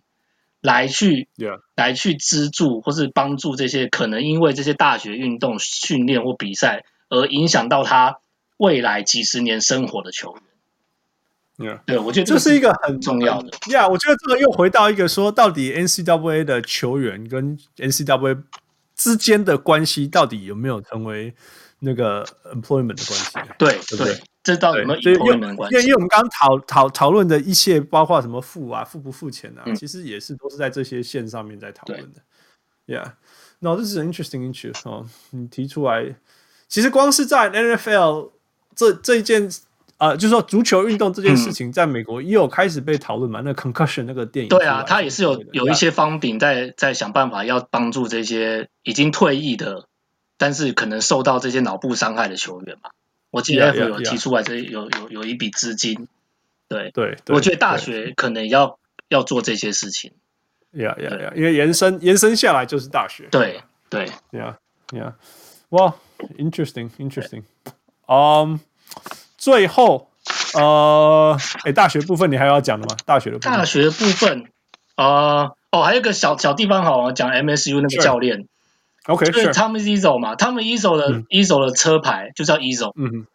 [0.62, 1.30] 来去.
[1.76, 8.18] 来去资助或是帮助这些可能因为这些大学运动训练或比赛而影响到他
[8.58, 10.42] 未来几十年生活的球员。
[11.58, 11.80] Yeah.
[11.86, 13.48] 对，我觉得这是一个很重要的。
[13.72, 18.44] 呀，yeah, 我觉得这个又回到一个说，到底 NCAA 的球员跟 NCAA
[18.94, 21.34] 之间的关系，到底有没有成为
[21.80, 23.54] 那个 employment 的关系？
[23.58, 25.76] 对对，对，这到底有没有 employment 的关系？
[25.76, 32.22] 因为因为我们刚刚讨讨讨论的一切，包括什么付啊、付不付钱啊，嗯、其实也是都是在这些线上面在讨论的。
[32.88, 35.08] Yeah，no，这是 interesting issue 哦。
[35.30, 36.18] 你提出来，
[36.68, 38.32] 其实光是在 NFL
[38.76, 39.50] 这这一件。
[39.98, 43.40] 啊、呃，就是说足球运动这件事情，在美国也有开始被讨论嘛？
[43.40, 49.88] 嗯、那 concussion 那个电影，对啊，他也是有有一些方饼在在想办法要帮助这些已经退役的，
[50.38, 52.90] 但是可能受到这些脑部伤害的球员嘛。
[53.32, 56.10] 我记得 F 有提出来这有有有一笔资金，
[56.68, 58.78] 对对，我觉得大学可能要
[59.08, 60.12] 要做这些事情。
[60.72, 63.30] 呀呀呀，因为延伸延伸下来就是大学。
[63.32, 64.58] 对对呀
[64.92, 65.16] 呀，
[65.70, 65.96] 哇
[66.38, 67.44] ，interesting interesting，
[68.08, 68.60] 嗯。
[69.46, 70.10] 最后，
[70.56, 72.96] 呃，哎，大学部分你还要讲的吗？
[73.06, 73.54] 大学的部分。
[73.54, 74.46] 大学部分，
[74.98, 78.48] 呃，哦，还有一个小小地方好，像讲 MSU 那个教练
[79.06, 83.28] ，OK，就是 Tommy Izzo 嘛，Tommy Izzo 的 Izzo 的车牌就叫 Izzo，嗯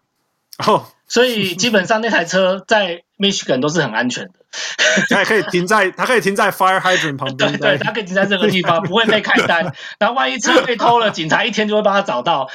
[0.58, 4.30] 哼，哦，所以基本上那台车在 Michigan 都是很安全的。
[5.08, 7.52] 它还可以停在，它可以停在 fire hydrant 旁边。
[7.58, 9.72] 对对，它可以停在这个地方， 不会被开单。
[9.98, 12.48] 然后万一车被偷了，警察一天就会帮他找到。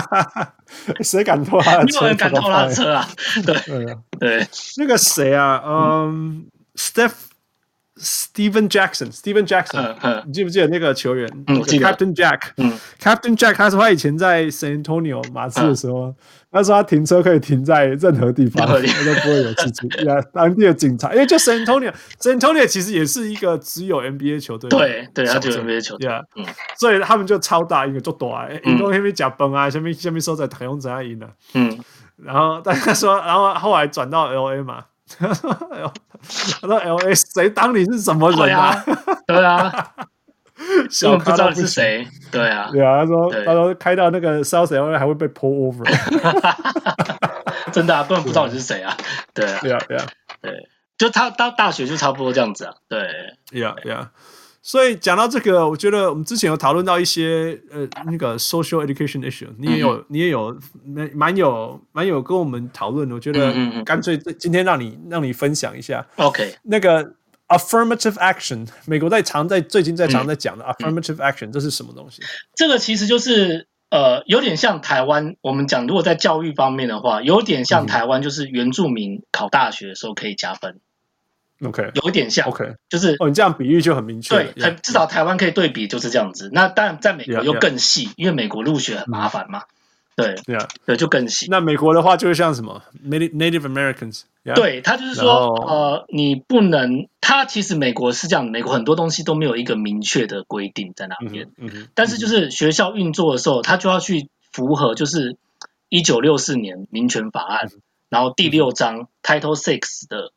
[1.00, 2.00] 谁敢偷他的车？
[2.00, 3.08] 没有人敢偷他的车啊！
[3.46, 5.62] 对对，那个谁啊？
[5.64, 6.44] 嗯
[6.76, 7.12] ，Steph
[8.00, 11.28] Steven Jackson，Steven Jackson，你记不记得那个球员？
[11.46, 12.40] 嗯，Captain Jack。
[12.56, 16.14] 嗯，Captain Jack，他说他以前在 San Antonio 马刺的时候。
[16.52, 19.88] 他说他停车可以停在任何地方，他都不会有事情。
[20.04, 24.68] 呀， 当地的警察，因为就 San Antonio，San Antonio 其实也是一个只有 NBA 球队。
[24.68, 26.10] 对对，他就 NBA 球队。
[26.34, 26.44] 嗯，
[26.76, 31.30] 所以他们就超大一个做大，运动那边假崩啊，下面下面说在台中怎样赢的。
[31.54, 31.78] 嗯，
[32.16, 34.86] 然后大家说，然后后来转到 LA 嘛，
[35.18, 35.52] 他说
[36.60, 38.84] ：“他说 L A 谁当你是什么人啊？
[39.26, 39.90] 对啊，
[40.90, 42.06] 小不知道你是谁？
[42.30, 43.00] 对啊，对啊。
[43.00, 45.84] 他说他说开到那个 South L A 还会被 pull over，
[47.72, 48.96] 真的啊， 不然不知道你是谁啊？
[49.34, 50.06] 对啊，对啊，对啊，
[50.42, 50.68] 对，
[50.98, 52.74] 就他到大学就差不多这样子啊。
[52.88, 53.00] 对
[53.52, 54.08] ，Yeah Yeah。
[54.70, 63.52] 所以讲到这个，我觉得我们之前有讨论到一些呃那个 social education issue，你也有、嗯、你也有蛮蛮有蛮有跟我们讨论，我觉得
[63.84, 66.06] 干脆今天让你让你分享一下。
[66.14, 67.14] OK，那个
[67.48, 72.22] affirmative action，美国在常在最近在常在讲的 affirmative action，这是什么东西？
[72.54, 80.78] 这个其实就是呃有点像台湾，我们讲如果在教育方面的话，有点像台湾，就是原住民考大学的时候可以加分。
[81.64, 84.34] OK，有一点像，OK，就是哦，你这样比喻就很明确。
[84.34, 86.48] 对，很至少台湾可以对比就是这样子。
[86.52, 89.64] 那当然，在美国又更细，因为美国入学很麻烦嘛。
[90.16, 90.36] 对，
[90.86, 91.46] 对，就更细。
[91.50, 94.22] 那美国的话就是像什么 Native Americans，
[94.54, 101.50] 对，他就是说，呃，你不能，他其实美国是这样，美国很多东西都没有一个明确的规定在那边。
[101.56, 105.36] 嗯，但是就是学校运作的时候，他就要去符合，就是
[105.88, 107.70] 一九六四年民权法案，
[108.08, 110.32] 然后第六章 Title Six 的。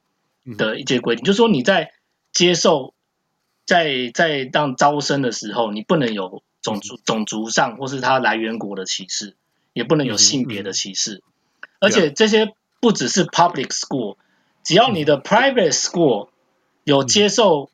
[0.57, 1.93] 的一些规定，就是说你在
[2.31, 2.93] 接受
[3.65, 9.35] 在在当招生的时候，你不能有种族种族上或是他来源国的歧视，
[9.73, 11.23] 也不能有性别的歧视，
[11.79, 14.17] 而且这些不只是 public school，
[14.63, 16.29] 只要你的 private school
[16.83, 17.71] 有接受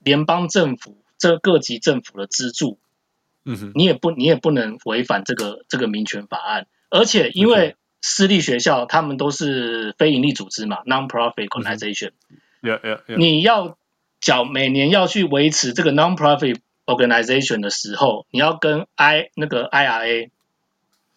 [0.00, 2.78] 联邦政府这各级政府的资助，
[3.44, 7.76] 嗯哼，你也不你也不能违反这个这个民权法案，而且因为。
[8.02, 12.10] 私立学校他们都是非营利组织嘛，non-profit organization。
[12.60, 13.16] Yeah, yeah, yeah.
[13.16, 13.78] 你要
[14.20, 20.30] 缴每年要去维持这个 non-profit organization 的时候，你要跟 I 那个 IRA、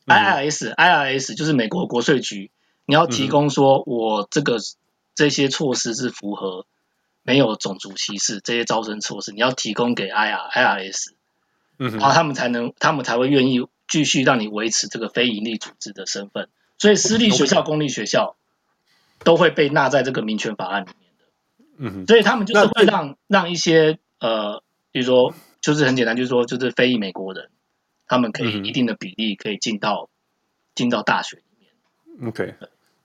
[0.06, 2.52] IRS、IRS 就是美国国税局，
[2.86, 4.58] 你要提供说我这个
[5.16, 6.68] 这些措施是符合
[7.24, 11.14] 没有种族歧视这些招生措施，你要提供给 IR、IRS，
[11.78, 16.48] 然后他们才能他们才会愿意继续让你维持这个非营利组织的身份。
[16.78, 18.36] 所以私立学校、公立学校
[19.24, 21.26] 都会被纳在这个民权法案里面的。
[21.78, 24.62] 嗯哼，所以他们就是会让让一些呃，
[24.92, 27.50] 比如说，就是很简单，就是说，就是非裔美国人，
[28.08, 30.10] 他们可以一定的比例可以进到
[30.74, 32.30] 进到大学里面。
[32.30, 32.56] OK，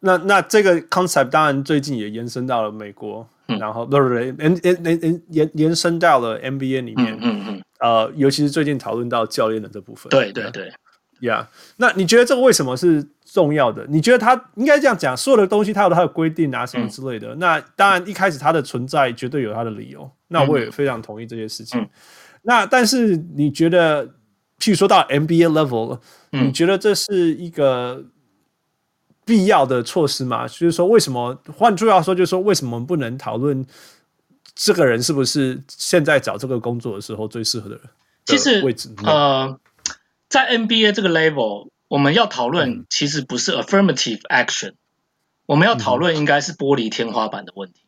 [0.01, 4.27] 那那这个 concept 当然最近也延伸到了美国，然后对不对？
[4.39, 7.19] 延延延延延伸到了 NBA 里面。
[7.21, 7.63] 嗯嗯。
[7.81, 10.11] 呃，尤其是最近讨论到教练的这部分。
[10.11, 10.71] 对对对。
[11.21, 13.85] Yeah，那你觉得这个为什么是重要的？
[13.91, 17.35] 你觉得它应该这样讲，所有的东西它有它的规定啊，什么之类的。
[17.35, 21.79] 嗯、那当然一开始它的存在绝对有它的理由，那我也非常同意这些事情。
[21.79, 21.89] 嗯、
[22.43, 24.07] 那但是你觉得，
[24.59, 26.01] 譬如说到 MBA level，、
[26.33, 28.03] 嗯、你觉得这是一个
[29.27, 30.49] 必要的措施吗？
[30.49, 31.39] 就是说，为什么？
[31.55, 33.63] 换句话说，就是说，为什么我们不能讨论
[34.55, 37.85] 这个人是不是现在找这个工作的时候最适合的人
[38.27, 38.89] 的位置？
[38.89, 39.61] 其实，呃。
[40.31, 44.77] 在 NBA 这个 level，我们要讨论其实不是 affirmative action，、嗯、
[45.45, 47.83] 我们要讨论应该是玻璃天花板的问题。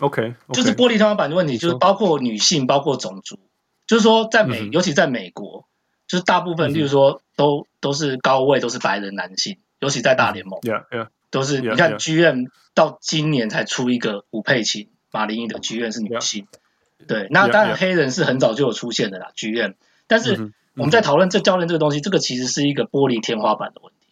[0.00, 3.38] OK，, okay 就是玻璃天花板的问题，就是包括女性，包括种族，
[3.86, 5.68] 就是说在美，嗯、尤其在美国，
[6.08, 16.48] 就是大部分，例如说都、嗯、都是高位，都是白人男性，尤其在大联盟、嗯、，Yeah Yeah，都是你看 GM 到今年才出一个吴佩琴，马林鱼的 GM 是女性。
[17.06, 19.74] 对，那当然黑人是很早就有出现的啦，GM，
[20.08, 20.52] 但是。
[20.78, 24.06] 嗯我们在讨论这教练这个东西，这个其实是一个玻璃天花板的问题。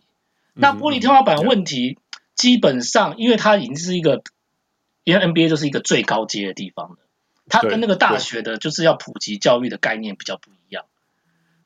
[0.53, 1.97] 那玻璃天花板问题，
[2.35, 4.23] 基本上因为它已经是一个，
[5.05, 6.97] 因为 NBA 就是一个最高阶的地方了，
[7.49, 10.87] 它跟那个大学的就是要普及教育的概念比较不一样，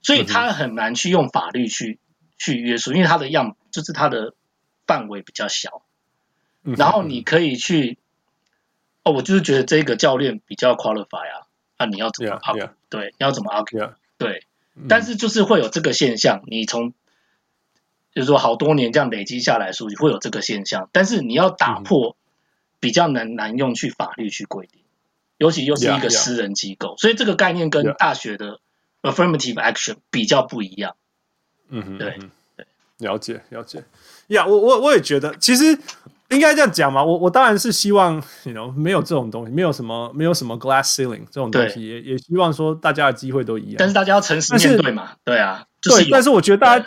[0.03, 1.99] 所以它很难去用法律去
[2.37, 4.35] 去约束，因为它的样就是它的
[4.87, 5.83] 范围比较小。
[6.63, 7.97] 然后你可以去，
[9.03, 11.49] 哦，我就是觉得这个教练比较 qualify 啊，
[11.79, 12.71] 那你要怎么 argue？
[12.91, 13.95] 对，你要怎么 argue？
[14.19, 14.45] 对。
[14.89, 16.93] 但是就是会有这个现象，你从
[18.15, 20.89] 就是说好多年这样累积下来，数据会有这个现象。
[20.93, 22.17] 但是你要打破，
[22.81, 24.83] 比较难难用去法律去规定，
[25.39, 28.61] 尤其又是一个私人机构，所以这个概念跟大学的
[29.03, 30.97] affirmative action 比较不一样。
[31.69, 32.19] 嗯哼，对
[32.57, 32.67] 对，
[32.99, 33.85] 了解了解。
[34.29, 35.79] 呀，我我我也觉得，其实。
[36.31, 37.03] 应该这样讲嘛？
[37.03, 43.75] 我我当然是希望，you know，没有这种东西，没有什么，没有什么 glass ceiling 这种东西，也也希望说大家的机会都一样。
[43.79, 45.11] 但是大家要诚实面对嘛？
[45.25, 46.09] 对啊，对。
[46.09, 46.87] 但是我觉得大家，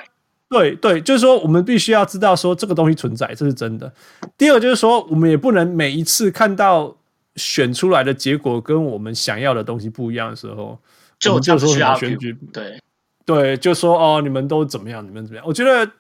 [0.50, 3.92] 对对，就是说我们必须要知道说这个东西存在，这是真的。
[4.38, 6.96] 第二就是说，我们也不能每一次看到
[7.36, 10.80] 选出来的结果跟我们想要的东西不一样的时候，
[11.20, 11.68] 就就说
[11.98, 12.80] 选举，对
[13.26, 15.06] 对，就说哦，你们都怎么样？
[15.06, 15.46] 你们怎么样？
[15.46, 15.92] 我觉得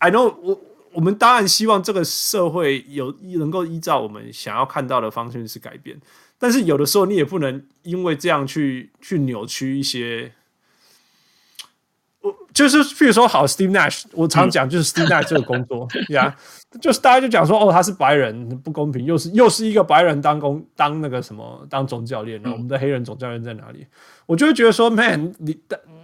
[0.00, 0.60] ，I know 我。
[0.92, 5.96] 我们当然希望这个社会有能够依照我们想要看到的方式去改变，
[6.38, 10.32] 但是有的时候你也不能因为这样去去扭曲一些。
[12.20, 16.36] 我就是，譬如说，好，Steve Nash，我常讲就是 Steve Nash 这个工作呀，
[16.82, 23.86] 就是大家就讲说，哦，他是白人不公平，又是又是一个白人当工当那个什么当总教练，那我们的黑人总教练在哪里？
[24.26, 25.58] 我就会觉得说，Man，你，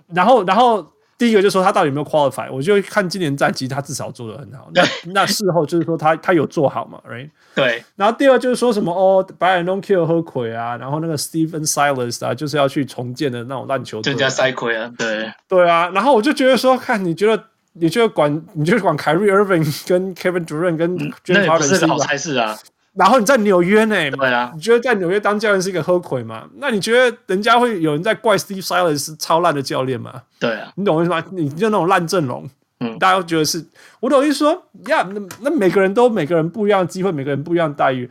[0.09, 0.93] 然后然后。
[1.19, 4.71] 第一个就是说他到底有没有 qualify，我就看今年战绩，他至少做的很好。
[4.75, 4.83] 那
[5.13, 7.31] 那事后就是说他他有做好嘛，right？
[7.55, 7.83] 对。
[7.97, 15.33] 然后第二就是说什么哦，Brian don't kill 喝亏啊，然后那个 Stephen Silas 啊，就是要去重建的那种烂球队，增加塞亏啊，对。
[15.49, 22.57] 对啊，然后我就觉得说，看你觉得你觉得管你觉得管 Kyrie Irving 跟 Kevin Durant 跟 James Harden 是个好差事啊。
[22.97, 24.11] 然后你在纽约呢？
[24.13, 26.49] 对啊，你觉得在纽约当教练是一个喝亏吗？
[26.55, 30.23] 那你觉得人家会有人在怪 Steve Silas 是超烂的教练吗？
[30.41, 31.23] 对啊，你懂我意思吗？
[31.31, 32.49] 你就那种烂阵容，
[32.81, 33.63] 嗯，大家都觉得是。
[34.01, 34.53] 我懂意思说，
[34.87, 38.11] 呀，那那每个人都每个人不一样的机会，每个人不一样的待遇。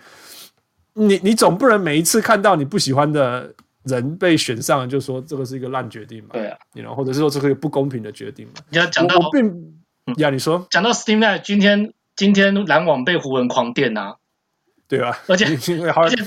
[0.94, 3.52] 你你总不能每一次看到你不喜欢的
[3.86, 6.30] 人被选上，就说这个是一个烂决定嘛？
[6.34, 8.54] 对啊，你 know, 或者是说这是一个不公平的决定嘛？
[8.70, 9.74] 你要讲到我并
[10.18, 14.18] 呀，你说讲到 Steve 今天今天篮网被湖人狂电啊。
[14.88, 15.18] 对吧？
[15.28, 16.26] 而且因为哈登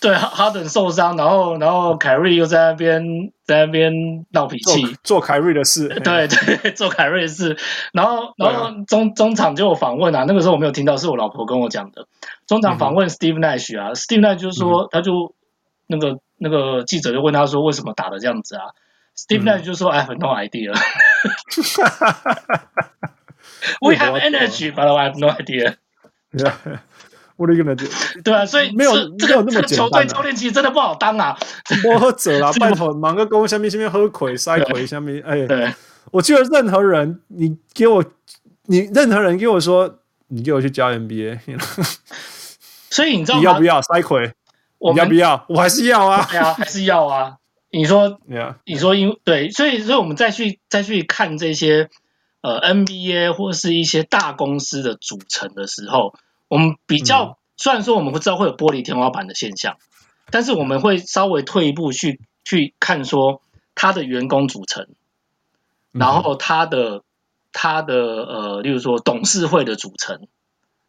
[0.00, 3.02] 对哈登受伤，然后然后凯瑞又在那边
[3.44, 3.92] 在那边
[4.30, 5.88] 闹脾气，做凯瑞的事。
[5.88, 7.56] 对对， 做凯瑞的事。
[7.92, 12.06] 然后然后中、啊、中场就有访问啊，那个时候我没有听到，是我老婆跟我讲的。
[12.46, 15.34] 中场访问 Steve Nash 啊、嗯、，Steve Nash 就是说，嗯、他就
[15.86, 18.74] 那个那个记者就问他说，为什么打的这样子啊、嗯、
[19.18, 20.72] ？Steve Nash 就说，I have no idea。
[23.82, 25.74] We have energy, but I have no idea。
[27.40, 27.74] 我的一个人
[28.22, 31.34] 对啊，所以没有这个这个球队教练其实真的不好当啊。
[31.88, 35.46] 我喝者啦， 拜托，忙个工，下面下面喝亏塞亏，下面哎。
[35.46, 35.72] 对，
[36.10, 38.04] 我记得任何人，你给我，
[38.66, 41.38] 你任何人给我说，你给我去教 NBA，
[42.90, 44.34] 所以你知道你要不要塞亏？
[44.76, 45.46] 我要不要？
[45.48, 47.36] 我还是要啊， 对啊，还是要啊。
[47.70, 48.18] 你说，
[48.66, 51.88] 你说因对，所以所以我们再去再去看这些
[52.42, 56.12] 呃 NBA 或是一些大公司的组成的时候。
[56.50, 59.76] 我们比较，虽然说我们会知道会有玻璃天花板的现象，
[60.30, 63.40] 但是我们会稍微退一步去去看说
[63.76, 64.88] 他的员工组成，
[65.92, 67.04] 然后他的
[67.52, 70.26] 他的呃，例如说董事会的组成，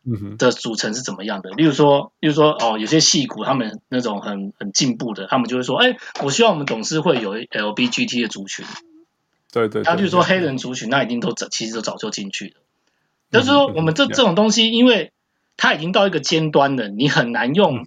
[0.03, 0.37] 嗯哼。
[0.37, 1.51] 的组成是怎么样的？
[1.51, 8.65] 例如说，例如说哦，有些戏股他们那种很很进步的，他们就会说，哎，我希望我们董事会有 LBGT 的族群，
[9.51, 12.61] 对对，他就说黑人族群，那一定都早其实都早就进去了，
[13.31, 15.11] 就是说我们这这种东西，因为
[15.61, 17.85] 它已经到一个尖端了，你很难用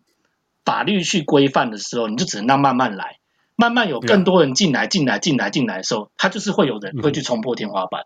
[0.64, 3.16] 法律去规范的时候，你就只能让慢慢来，
[3.56, 8.04] 慢慢有更多人进来，进来，进来，进来的时候，它就是会有人会去冲破天花板。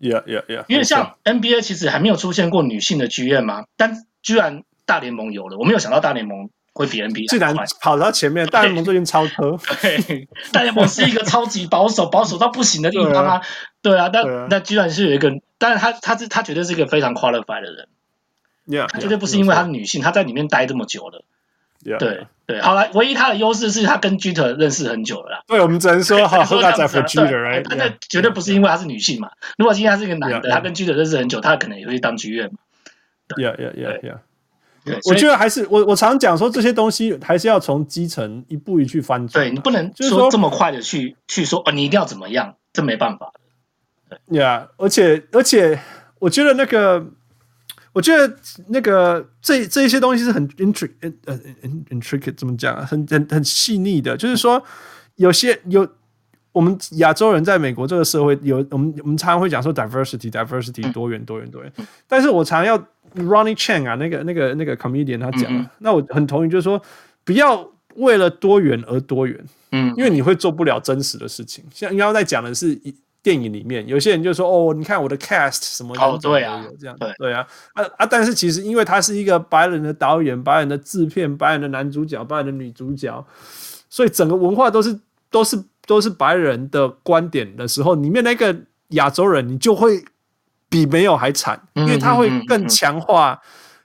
[0.00, 0.64] Yeah, yeah, yeah.
[0.68, 3.64] 因为像 NBA 其实还没有出现过女性的剧院吗？
[3.76, 9.58] 但居然大联盟有了，我没有想到大联盟会比 NBA 竟然跑到前面，大联盟最近超车。
[9.82, 13.42] 对，大联盟是一个超级保守、保守到不行的地方啊。
[13.82, 17.88] 对啊，但那居然是有一个，但是他他是他绝对是一个非常 qualified 的人。
[18.66, 21.24] Yeah, 她绝对不是因为她是女性，她在里面待这么久了。
[21.84, 25.42] Yeah, 对对，好了，唯一她的优势是她跟 Jeter 认识很久了啦。
[25.46, 29.32] 对，我们只能说 好，喝大在乎 Jeter，她那绝对不是因为她是女性嘛。
[29.58, 32.58] 如果今天他是一个男的，她 Yeah, 跟 Jeter 认识很久，他可能也会当剧院嘛。
[33.36, 35.00] Yeah, yeah, yeah, yeah.
[35.10, 39.44] 我觉得还是我我常讲说这些东西还是要从基层一步一步去翻转。
[39.44, 43.32] 对，你不能说这么快的去去说哦，你一定要怎么样，这没办法。
[44.08, 45.80] 对，Yeah，而且而且
[46.18, 47.08] 我觉得那个。
[47.94, 48.36] 我觉得
[48.68, 51.38] 那个这这一些东西是很 intricate 呃
[51.88, 52.84] intricate 怎么讲？
[52.86, 54.16] 很很很细腻的。
[54.16, 54.62] 就是说，
[55.14, 55.88] 有些有
[56.52, 61.72] 我们亚洲人在美国这个社会有我们我们常常会讲说 diversity diversity 多元多元多元。
[62.08, 62.76] 但是我常常要
[63.14, 66.82] Ronnie Chang 啊，那个那个那个 comedian 他讲，嗯、那我很同意，就是说
[67.22, 69.38] 不要为了多元而多元，
[69.70, 71.64] 嗯，因为你会做不了真实的事情。
[71.72, 72.76] 像刚刚在讲的是
[73.24, 78.04] 电影里面有些人就说：“哦，你看我的 cast 什么哦，对啊，这样对对啊啊啊！
[78.04, 83.26] 但是其实因为他是一个白人的导演、白人的制片、白人的男主角、白人的女主角，
[83.88, 88.54] 所以整个文化都是都是都是白人的观点的时候，里面那个
[88.88, 90.04] 亚洲人你就会
[90.68, 93.40] 比没有还惨，因为他会更强化、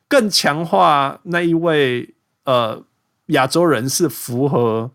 [0.09, 2.13] 更强化那一位
[2.43, 2.83] 呃
[3.27, 4.91] 亚洲人是符合。”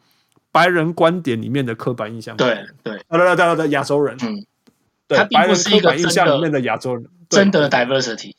[0.55, 2.55] 白人观点里面的刻板印象，对
[2.85, 4.47] 对，对对对对，亚洲人，嗯，
[5.09, 8.33] 对，白人刻板印象里面的亚洲人，真的 diversity，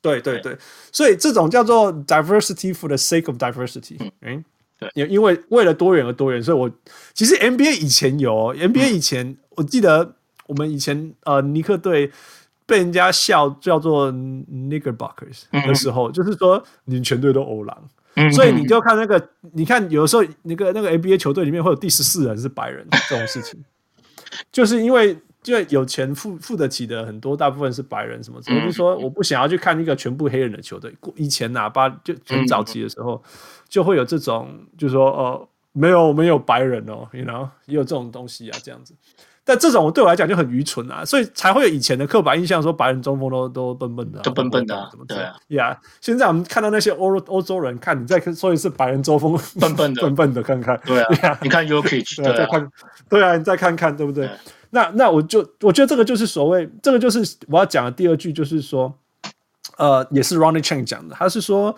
[0.00, 0.56] 对对对，
[0.90, 4.42] 所以这种叫做 diversity for the sake of diversity，嗯，
[4.78, 6.70] 对，因因为为了多元而多元，所以我
[7.12, 10.14] 其实 NBA 以前有，NBA 以前我记得
[10.46, 12.10] 我们以前呃尼克队
[12.64, 17.90] 被人家笑叫做 Knickerbockers 的时候，嗯、就是说你全队都欧狼。
[18.16, 23.62] 嗯、所以你就看那个，你看有的时候那个那个 NBA 球队里面会有第十四人是白人这种事情，
[24.50, 30.92] 就是因为因为有钱付付得起的很多，大部分是白人什么之类，就是说我不想要去看一个全部黑人的球队。
[31.14, 33.22] 以前哪怕就很早期的时候，
[33.68, 38.94] 就会有这种，就是说呃，没有没有白人哦，you know，也有这种东西啊，这样子。
[39.48, 52.68] 但这种对我来讲就很愚蠢啊，所以才会有以前的刻板印象，说白人中锋都都笨笨的，都笨笨的，对啊，呀，现在我们看到那些欧欧洲人，看你再说一次白人中锋笨笨的，笨笨的，看看，对啊， 你看 Jokic，对，再看，
[53.08, 54.28] 对啊，你再看看，对不对？
[54.70, 58.92] 那那我就我觉得这个就是所谓，这个就是我要讲的第二句，就是说，
[59.76, 61.72] 呃，也是 Ronnie Chang 讲的，他是说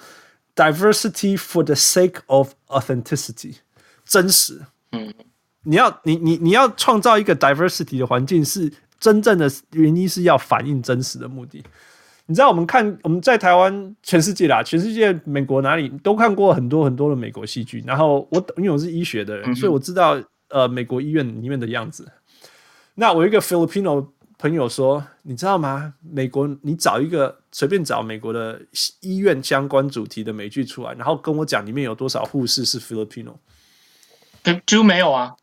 [0.56, 3.56] diversity for the sake of authenticity，
[4.06, 4.62] 真实，
[4.92, 5.12] 嗯。
[5.68, 11.62] 你要你你你要创造一个 diversity 的环境，是真正的原因是要反映真实的目的。
[12.24, 17.84] 你知道，我们看我们在台湾，全世界啦，全世界美国哪里都看过很多很多的美国戏剧。
[17.86, 20.18] 然后我因为我是医学的人，嗯、所以我知道
[20.48, 22.10] 呃美国医院里面的样子。
[22.94, 24.08] 那我一个 Filipino
[24.38, 25.94] 朋友说，你知道吗？
[26.02, 28.60] 美国你找一个随便找美国的
[29.00, 33.34] 医院相关主题的美剧出来，然后跟我讲里面有多少护士是 Filipino，
[34.66, 35.34] 就没有啊。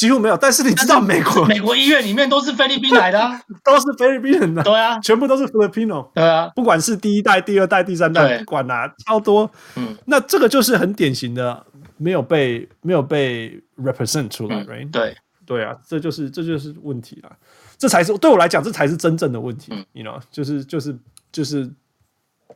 [0.00, 9.50] 几乎没有，但是你知道美国美国医院里面都是菲律宾来的，啊， 都是菲律宾人的，对啊，全部都是 Filipino，对啊，不管是第一代、第二代、第三代，不管哪，啊，超多。
[9.76, 11.66] 嗯，那这个就是很典型的
[11.98, 14.90] 没有被没有被 represent 出来，嗯，right？
[14.90, 15.14] 对。
[15.44, 17.36] 对啊，这就是这就是问题了，
[17.76, 19.72] 这才是对我来讲，这才是真正的问题。
[19.74, 20.96] 嗯，you know，就是就是
[21.32, 21.68] 就是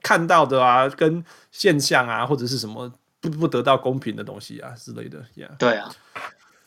[0.01, 2.89] 看到的啊，跟现象啊，或者是什么
[3.21, 5.91] 不不得到公平的东西啊之类的，yeah，对啊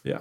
[0.03, 0.19] ，yeah。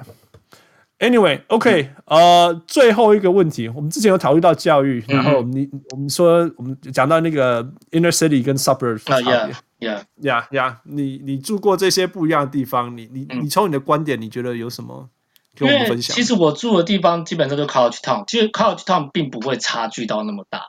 [0.99, 15.11] Anyway，OK，okay，呃，最后一个问题，我们之前有讨论到教育，然后你我们说我们讲到那个 inner city 跟 suburb 差别，Yeah，Yeah，Yeah，你你住过这些不一样的地方，你你你从你的观点，你觉得有什么
[15.55, 16.17] 跟我们分享？
[16.17, 20.63] 其实我住的地方基本上都是 college town，其实 college town 并不会差距到那么大，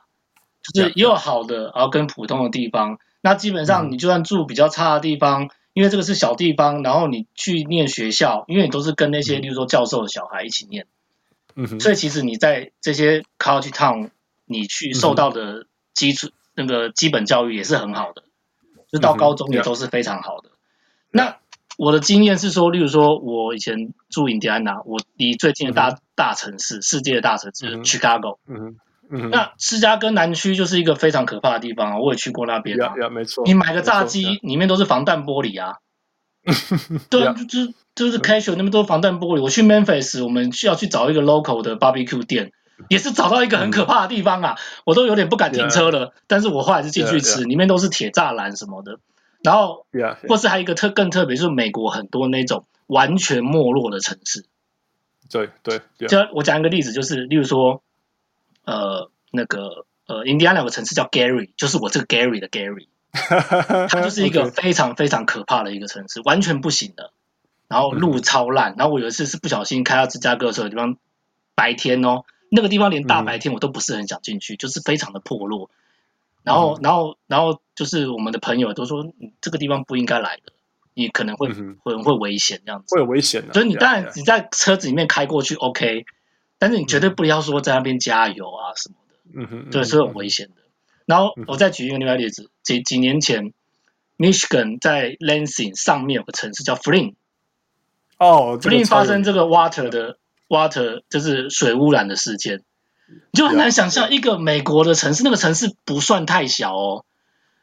[0.62, 5.48] 就是也有好的，然后跟普通的地方，那基本上你就算住比较差的地方。
[5.78, 10.88] 因为这个是小地方，然后你去念学校，因为你都是跟那些，例如说教授的小孩一起念，
[11.78, 14.10] 所以其实你在这些 college town，
[14.44, 18.24] 你去受到的基础、嗯、那个基本教育也是很好的，
[18.90, 20.48] 就到高中也都是非常好的。
[20.48, 20.58] 嗯、
[21.12, 21.36] 那
[21.76, 28.38] 我的经验是说，例如说我以前住印第安纳，我离最近的大、嗯、大城市，世界的大城市 Chicago。
[29.10, 31.98] 嗯、那芝加哥南区就是一个非常可怕的地方啊！
[31.98, 32.92] 我也去过那边啊。
[32.94, 33.42] Yeah, yeah, 没错。
[33.46, 35.76] 你买个炸鸡，里面都是防弹玻璃啊。
[37.08, 39.42] 对，就就是 casual 那边都是防弹玻璃。
[39.42, 42.52] 我去 Memphis，我们需要去找一个 local 的 barbecue 店，
[42.88, 44.56] 也是找到一个很可怕的地方啊！
[44.84, 46.08] 我都有点不敢停车了。
[46.08, 48.98] Yeah, 但是我后来是进去吃.里面都是铁栅栏什么的。
[49.42, 49.86] 然后.
[50.28, 54.44] 或是还有一个特更特别，就是美国很多那种完全没落的城市。
[55.30, 55.80] 对对。
[56.08, 57.82] 就我讲一个例子，就是例如说。
[58.68, 62.88] 呃，那个呃，印第安两个城市叫 Gary，就是我这个 Gary 的 Gary，
[63.88, 67.12] 它就是一个非常非常可怕的一个城市，完全不行的。
[67.66, 70.98] 然后路超烂，然后我有一次是不小心开到芝加哥的时候，地方
[71.54, 75.70] 白天哦，那个地方连大白天我都不是很想进去，就是非常的破落。
[76.42, 80.52] 然后，然后，然后就是我们的朋友都说，你这个地方不应该来的，
[80.92, 83.54] 你可能会可能会危险这样子，会有危险的。
[83.54, 86.04] 所以你当然你在车子里面开过去 OK。
[86.58, 90.54] 但是你绝对不要说在那边加油啊什么的，嗯哼，对，是很危险的。
[91.06, 93.52] 然后我再举一个另外例子，几几年前
[94.18, 97.14] ，Michigan 在 Lansing 上面有个城市叫 Flint，
[98.18, 100.18] 哦，Flint 发生这个 water 的
[100.48, 102.64] water 就是水污染的事件，
[103.06, 107.04] 你就很难想象一个美国的城市，那个城市不算太小哦，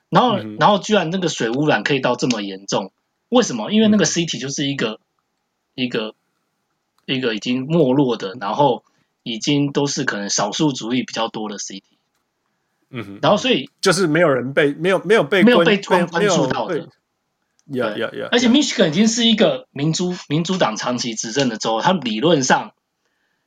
[0.10, 2.94] 然后然后居然那个水污染可以到这么严重，
[3.30, 3.72] 为什么？
[3.72, 5.02] 因为那个 city 就是一个
[5.74, 6.16] 一个。
[7.06, 8.84] 一个已经没落的，然后
[9.24, 11.84] 已经都是可能少数族裔比较多的 city，
[12.90, 16.88] 嗯哼，然后所以就是没有人被没有没有被没有被关关注到的，
[17.68, 18.30] 呀呀呀！
[18.32, 22.74] 而且 Michigan 已经是一个民主民主党长期执政的州，他理论上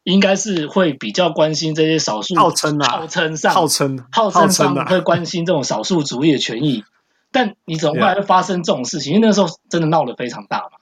[0.03, 6.85] 应该是会比较关心这些少数，号称啊，号称上，号称号称上会关心这种少数族裔的权益，
[7.31, 9.15] 但你怎么会发生这种事情？
[9.15, 10.78] 因为那时候真的闹得非常大嘛。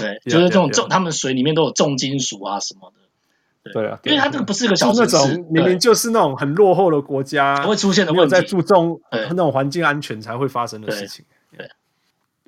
[0.00, 3.00] 对，就是这种重，他们水里面都有重金属啊什么的。
[3.72, 11.24] 对啊，因为它这个不是一个小城市，明明就是那种很落后的国家，会出现的问题，在注重那种环境安全才会发生的事情。
[11.56, 11.68] 对，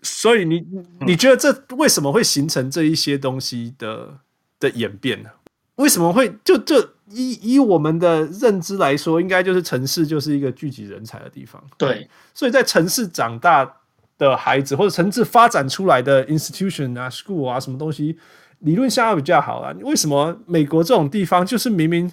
[0.02, 0.66] 所以你
[1.06, 4.20] 你觉得这为什么会形成这一些东西的
[4.58, 5.28] 的演变呢？
[5.76, 6.80] 为什么会就就
[7.10, 11.62] 以以我们的认知来说，应该就是城市就是一个聚集人才的地方。
[11.76, 13.80] 对，所以在城市长大
[14.18, 18.16] 的孩子，或者甚至发展出来的 institution 啊、school 啊，什么东西，
[18.60, 19.74] 理论上要比较好啊。
[19.82, 22.10] 为什么美国这种地方就是明明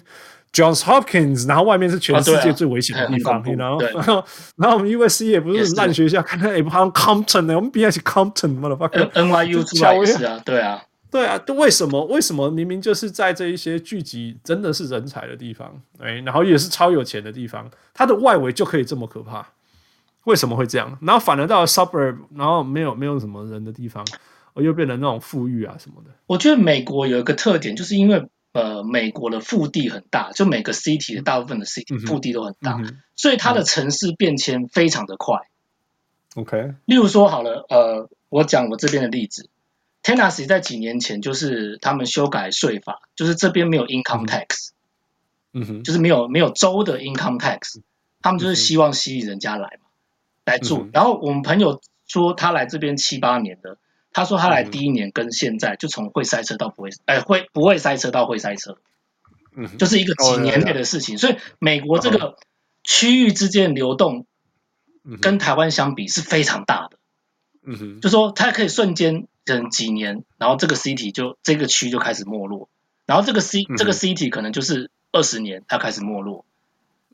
[0.52, 4.24] Johns Hopkins，然后外面是全世界最危险的地方，然后然后
[4.56, 10.82] 然后我们 USC 也不是烂学校，看看也不好像 Compton 呢，我们比较是 Compton，motherfucker，NYU 出来也是啊，对啊。
[11.10, 12.04] 对啊，为什么？
[12.04, 15.68] 为什么明明就是在这一些聚集真的是人才的地方，
[15.98, 19.44] 哎，然后也是超有钱的地方，它的外围就可以这么可怕？
[20.24, 20.98] 为什么会这样？
[21.02, 24.06] 然后反而到了 suburb，然后没有没有什么人的地方，
[24.54, 26.10] 又变成那种富裕啊什么的。
[26.26, 35.36] 我觉得美国有一个特点，就是因为呃，美国的腹地很大，就每个 city 的大部分的 city 腹地都很大，嗯、所以它的城市变迁非常的快。
[36.34, 39.48] OK，、嗯、例如说好了，呃，我讲我这边的例子。
[40.02, 44.70] Tennessee 在几年前就是他们修改税法，就是这边没有 income tax，
[45.52, 47.82] 嗯哼，就是没有没有州的 income tax，
[48.22, 49.89] 他们就是希望吸引人家来嘛，
[50.44, 50.88] 来住。
[50.92, 53.78] 然后我们朋友说他来这边七八年的，
[54.12, 58.78] 他说他来第一年跟现在就从会塞车到不会，哎，会不会塞车到会塞车，
[59.56, 61.18] 嗯，就是一个几年内的事情。
[61.18, 62.36] 所以美国这个
[62.84, 64.26] 区域之间流动，
[65.20, 66.98] 跟台湾相比是非常大的，
[67.64, 69.26] 嗯哼，就说它可以瞬间。
[69.42, 72.68] 等几年，然后这个 city 就这个区就开始没落，
[73.06, 76.44] 然后这个 C、嗯、这个 city 可能就是二十年它开始没落，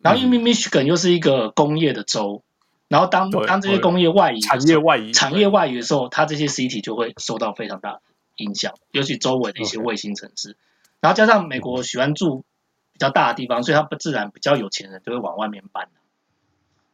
[0.03, 2.43] 然后因为 Michigan 又是一个工业的州，
[2.89, 8.01] 然后当当这些工业外移产业外移产业外移的时候，它这些 city 就会受到非常大的
[8.37, 10.57] 影响，尤其周围的一些卫星城市，
[11.01, 12.45] 然后加上美国喜欢住
[12.93, 15.89] 比较大的地方，所以它不自然比较有钱人就会往外面搬，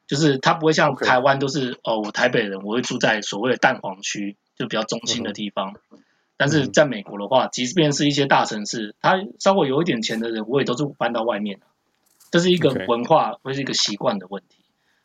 [0.06, 4.36] 就是它不会像台湾都是哦，我台北人我会住在所谓的蛋黄区。
[4.54, 5.74] 就比较中心的地方，
[6.36, 11.58] 但是在美国的话，即便是一些大城市，他稍微有一点钱的人，我也都是搬到外面。
[12.30, 14.61] 这是一个文化或是一个习惯的问题，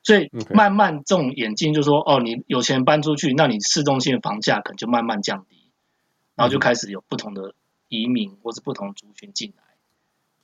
[0.07, 5.69] 所以慢慢这种演进，就说哦，你有钱搬出去，那你市中心的房价可能就慢慢降低，
[6.34, 7.53] 然后就开始有不同的
[7.89, 9.63] 移民或是不同族群进来，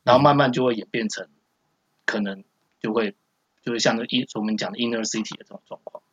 [0.03, 1.29] 然后慢慢就会演变成
[2.03, 2.43] 可能
[2.81, 3.15] 就会
[3.63, 6.03] 就会像那一我们讲的 inner city 的这种状况。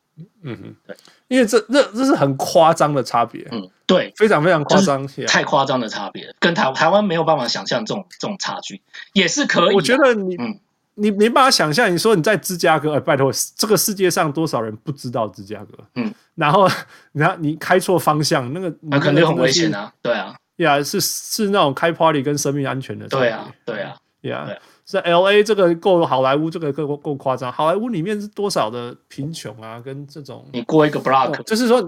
[0.43, 0.97] 嗯哼，对，
[1.27, 8.81] 因为这这这是很夸张的差别，嗯，对，非常非常夸张，太夸张的差别，跟台台湾没有办法想象这种这种差距，
[9.13, 9.75] 也是可以。
[9.75, 10.61] 我觉得你，嗯，
[11.01, 15.79] 你没办法想象，你说你在芝加哥，哎，拜托，这个世界上多少人不知道芝加哥？
[15.95, 16.69] 嗯，然后，
[17.13, 24.49] 然后你开错方向，那个那肯定很危险啊，对啊，呀，是是那种开 party 跟生命安全的，对啊，对啊，呀。
[24.87, 27.53] 是 L A 这个够好莱坞，这个够够夸张。
[27.53, 29.79] 好莱坞里面是多少的贫穷啊？
[29.79, 31.81] 跟这种你过一个 block，就是说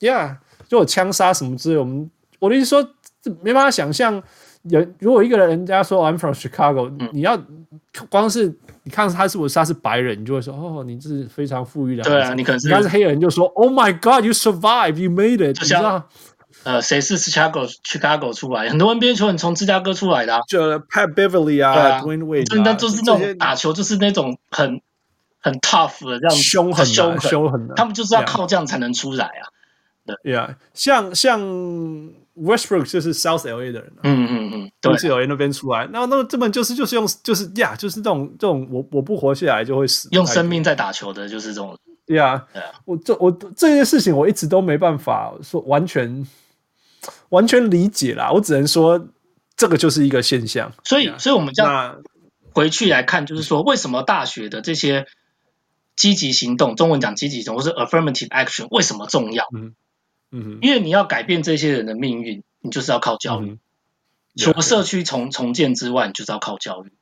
[0.00, 0.36] ，Yeah，
[0.66, 1.76] 就有枪杀什么之类。
[1.76, 2.82] 我们我的意思说，
[3.42, 4.22] 没办法想象，
[4.64, 7.36] 有如果一个人人家说 I'm from Chicago，你要
[8.08, 8.46] 光是
[8.84, 12.02] 你看他是不是他是白人，你就会说哦，你是非常富裕的。
[12.04, 16.08] 对啊，你可能是他是黑人，就说 Oh my God，you survive，you made it，你知道。
[16.64, 18.68] 呃，谁是 Chicago Chicago 出来？
[18.68, 24.80] 很多 NBA 球员从芝加哥出来的，就 Pat Beverly 啊，Dwyane Wade，那就是那种打球，就是那种很
[25.40, 27.74] 很 tough 的这样凶狠、凶狠、凶狠的。
[27.74, 29.50] 他们就是要靠这样才能出来啊。
[30.06, 31.40] 对呀，像像
[32.36, 35.88] Westbrook 就是 South LA 的人，嗯嗯嗯，都是 LA 那边出来。
[35.92, 41.78] 那那这本就是就是用就是呀，就是这种这种我我不活下来就会死，用生命在打球的，就是这种。
[42.06, 42.46] 对呀，
[42.84, 46.26] 我这我这些事情我一直都没办法说完全。
[47.30, 49.08] 完全理解啦，我只能说
[49.56, 50.72] 这个就是一个现象。
[50.84, 52.00] 所以，所以我们这样
[52.52, 55.06] 回去来看，就是说，为什么大学的这些
[55.96, 59.46] 积极行动，中文讲积极行动或是 affirmative action 为什么重要？
[59.52, 59.74] 嗯
[60.32, 63.58] 嗯，因为你要改变这些人的命运，你就是要靠教育。
[64.36, 66.92] 除了社区重重建之外，你就是要靠教育。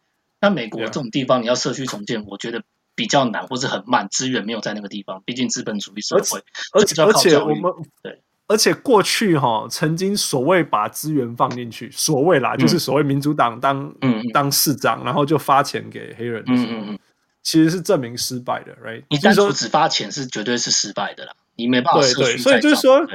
[0.41, 2.63] 那美国这种地方，你要社区重建，我觉得
[2.95, 5.23] 比较难，或是很慢，资源没有在那个地方。
[5.25, 6.43] 毕竟资本主义社会，
[6.73, 8.21] 而且而且我们对。
[8.49, 16.99] 而且过去哈，曾经所谓把资源放进去，所谓啦，就是所谓民主党当嗯当市长，然后就发钱给黑人，嗯嗯嗯，
[17.45, 19.05] 其实是证明失败的，right？
[19.09, 22.01] 你单说只发钱是绝对是失败的啦，你没办法。
[22.01, 23.07] 对对，所以就是说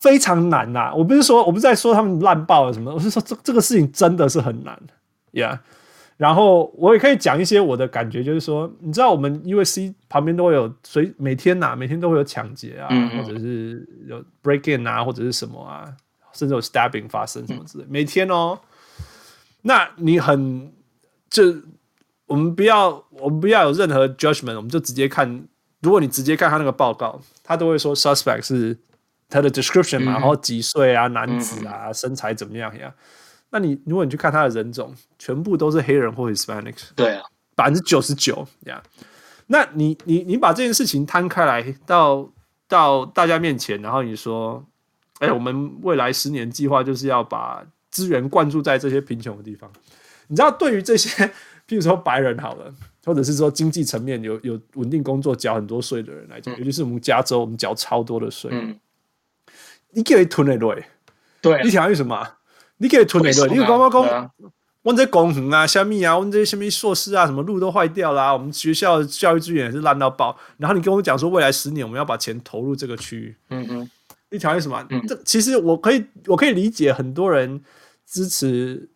[0.00, 0.92] 非常难呐。
[0.94, 4.80] 我不是说我不是在说他们烂爆了什么，我是说这这个事情真的是很难
[5.32, 5.58] ，yeah。
[6.16, 15.84] 然后我也可以讲一些我的感觉，就是说，你知道我们 USC 旁边都会有，所以每天呐、啊，每天都会有抢劫啊，嗯嗯或者是有 break in 啊，或者是什么啊，
[16.32, 18.58] 甚至有 stabbing 发生什么之类，嗯、每天哦。
[19.60, 20.72] 那你很
[21.28, 21.42] 就
[22.26, 25.46] 我们不要，我们不要有任何 judgment，我们就直接看，
[25.80, 28.76] 如果你直接看他那个报告，他都会说 suspect 是
[29.28, 32.92] 他的 description 嘛，嗯、然后几岁啊，男子啊，嗯、身材怎么样呀？
[33.50, 37.22] 那你如果你去看他的人种，全部都是黑人或 Hispanics，对啊，
[37.54, 38.82] 百分之九十九呀。
[39.46, 42.28] 那你你你把这件事情摊开来到
[42.66, 44.64] 到大家面前，然后你说，
[45.20, 49.70] 哎，我们未来十年计划就是要把资源灌注在这些贫穷的地方。
[50.26, 51.08] 你知道，对于这些，
[51.68, 52.74] 譬如说白人好了，
[53.06, 58.50] 或者是说经济层面有有稳定工作、缴很多税的人来讲，嗯、尤其是我们加州，我们缴超多的税。
[58.52, 58.76] 嗯、
[59.92, 60.84] 你可以囤得对，
[61.40, 62.28] 对，你想要什么？
[62.78, 64.30] 你可以囤得对，你刚刚讲，
[64.82, 70.36] 我这工程啊、虾米啊，我这些什么硕士啊，什么路都坏掉啦、啊，我们学校教育资源也是烂到爆。
[70.56, 73.36] 然后你跟我讲说，未来十年我们要把钱投入这个区域。
[73.50, 73.90] 嗯嗯，
[74.30, 74.84] 你想要什么？
[74.90, 77.62] 嗯、这其实我可以，我可以理解很多人
[78.04, 78.90] 支持。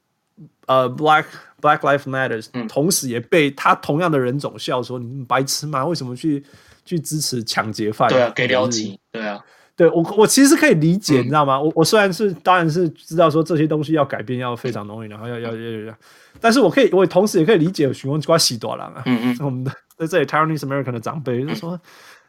[0.66, 1.24] 呃、uh,，Black
[1.60, 5.84] Black Lives Matters，、嗯、同时也被他同样的人种笑说：“你白痴吗？
[5.84, 6.42] 为什么去
[6.84, 9.38] 去支持抢劫犯？”对啊，给了解，对啊，
[9.76, 11.60] 对我我其实可以理解，嗯、你知道吗？
[11.60, 15.94] 我我虽然是当然是知道说这些东西要改变要非常容易，然后要要要要，
[16.40, 21.80] 但是我可以我同时也可以理解询问瓜西多郎啊，嗯嗯，我们的在这里 Taiwanese American 的长辈就说：“嗯、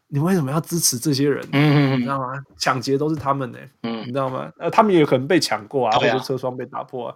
[0.09, 1.41] 你为什么要支持这些人？
[1.51, 2.41] 嗯嗯你知道吗？
[2.57, 4.51] 抢劫都是他们呢、欸，嗯，你知道吗？
[4.57, 7.15] 呃，他们也可能被抢过啊，啊或者车窗被打破啊。”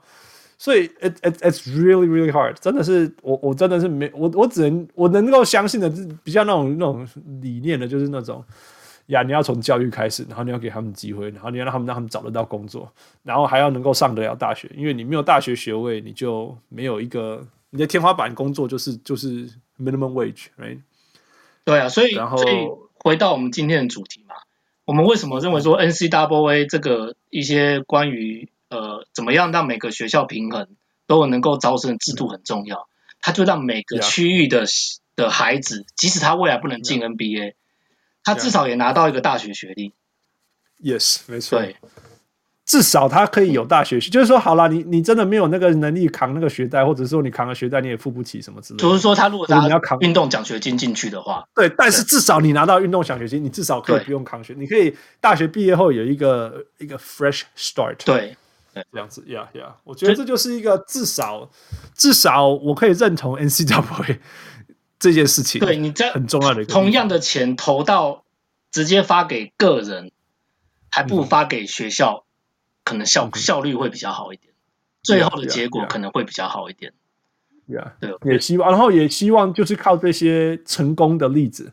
[0.66, 7.08] 所以，it it it's really really hard，真的是我我真的是没我我只能我能够相信的是比较那种那种
[7.40, 8.44] 理念的，就是那种
[9.06, 19.48] 呀，你要从教育开始，然后你要给他们机会，然后你要让他们让他们找得到工作，然后还要能够上得了大学，因为你没有大学学位，你就没有一个你的天花板工作就是就是
[19.80, 20.80] minimum wage，right？
[21.64, 22.68] 对啊，所以然后所以
[22.98, 24.34] 回到我们今天的主题嘛，
[24.86, 30.68] 我们为什么认为说 N C W A 这个一些关于呃，怎么样让每个学校平衡
[31.08, 32.88] 都能够招生的制度很重要。
[33.22, 34.66] 他就让每个区域的.
[35.16, 37.54] 的孩子，即使他未来不能进 NBA，Yeah.
[38.22, 39.94] 他至少也拿到一个大学学历。
[40.84, 41.58] Yes，没错。
[41.58, 41.78] 对，
[42.66, 48.82] 至少他可以有大学学，就是说，好了，你你真的没有那个能力扛那个学贷，或者说你扛了学贷你也付不起什么之类的。
[48.82, 58.04] 就是说，他如果他你要扛运动奖学金进去的话，对，但是至少你拿到运动奖学金，你至少可以不用扛学，你可以大学毕业后有一个一个 fresh start。
[58.04, 58.36] 对。
[58.92, 61.50] 这样子呀呀，yeah, yeah, 我觉得这就是一个至少
[61.94, 64.20] 至少我可以认同 NCAA
[65.00, 65.62] 这件事情。
[65.62, 68.26] 对，你这很重要的一个同样的钱投到
[68.72, 70.12] 直接发给个人，
[70.90, 72.28] 还不如发给学校，嗯、
[72.84, 74.54] 可能效效率会比较好一点，
[75.02, 76.92] 最后的结果可能会比较好一点。
[77.70, 77.94] Yeah.
[78.02, 81.72] 对，也希望，然后也希望就是靠这些成功的例子，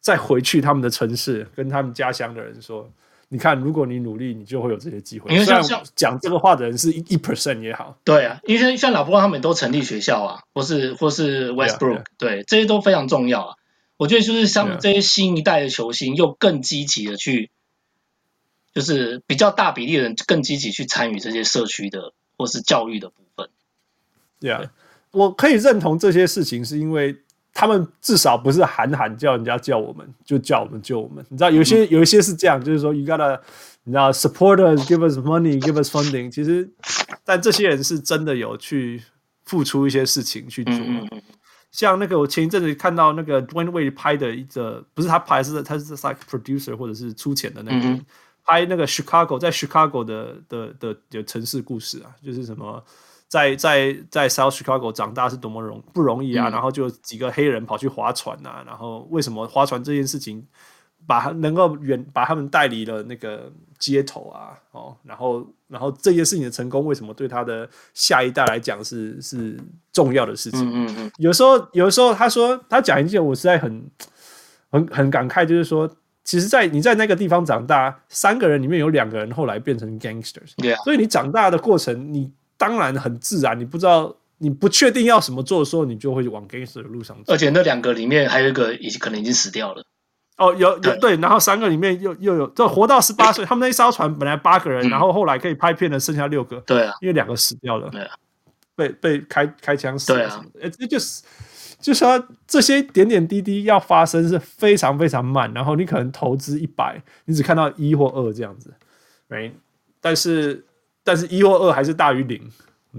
[0.00, 2.90] 再回去他们的城市，跟他们家乡的人说。
[3.28, 5.32] 你看，如果你努力，你就会有这些机会。
[5.32, 5.62] 因为像
[5.96, 12.04] 讲这个话的人是一一 percent 也好，对啊，因为像老波他们都成立学校啊，或是或是 Westbrook，yeah, yeah.
[12.18, 13.56] 对，这些都非常重要啊。
[13.96, 17.50] 我觉得就是像这些新一代的球星，又更积极的去，
[18.72, 23.48] 就是比较大比例的人更积极去参与这些社区的或是教育的部分。
[24.40, 24.68] 对，
[25.10, 27.16] 我可以认同这些事情，是因为。
[27.54, 31.24] 他们至少不是喊喊叫人家叫我们，就叫我们救我们。
[31.28, 33.38] 你知道，有些有一些是这样，就是说，you gotta，
[33.84, 36.28] 你知道，support us，give us money，give us funding。
[36.28, 36.68] 其实，
[37.24, 39.00] 但这些人是真的有去
[39.44, 40.74] 付出一些事情去做。
[41.70, 48.04] 像那个，我前一阵子看到那个 Dwyane Wade 拍的一个，不是他拍，是他是 like producer 或者是出钱的那个，
[48.44, 52.82] 拍那个 Chicago 在 Chicago 的的的的城市故事啊，就是什么。
[53.34, 56.48] 在在在 South Chicago 长大是多么容不容易啊！
[56.48, 60.46] 嗯、然后就几个黑人跑去划船啊，然后为什么划船这件事情
[61.04, 64.56] 把他能够远把他们带离了那个街头啊？
[64.70, 69.58] 哦，然后然后这件事情的成功为什么对他的下一代来讲是是
[69.92, 70.60] 重要的事情？
[70.60, 71.12] 嗯嗯嗯。
[71.16, 73.90] 有时候有时候他说他讲一件我实在很
[74.70, 75.90] 很很感慨，就是说，
[76.22, 82.32] 其实，在你在那个地方长大，三个人里面有两个人后来变成 gangsters，对啊，所以你长大的过程你。
[82.56, 87.32] 当然很自然，你不知道，你不确定要什么做的时候，你就会往 gangster 的路上走。
[87.32, 89.84] 而且那两个里面还有一个已经可能已经死掉了。
[90.36, 93.44] 哦，有有对，然后三个里面又又有，就活到十八岁。
[93.46, 96.60] 他们那一艘船本来八个人，嗯、然后后来可以拍片的剩下六个。
[96.66, 97.88] 对啊，因为两个死掉了。
[97.90, 98.14] 对啊，
[98.74, 100.18] 被被开开枪死了。
[100.18, 100.44] 对啊，
[100.76, 101.22] 这就是
[101.80, 108.72] 就是说这些点点滴滴要发生是非常非常慢，然后你可能投资一百，你只看到一或二这样子，
[109.28, 109.52] 没，
[110.00, 110.64] 但是。
[111.06, 112.40] 但是，一或二还是大于零，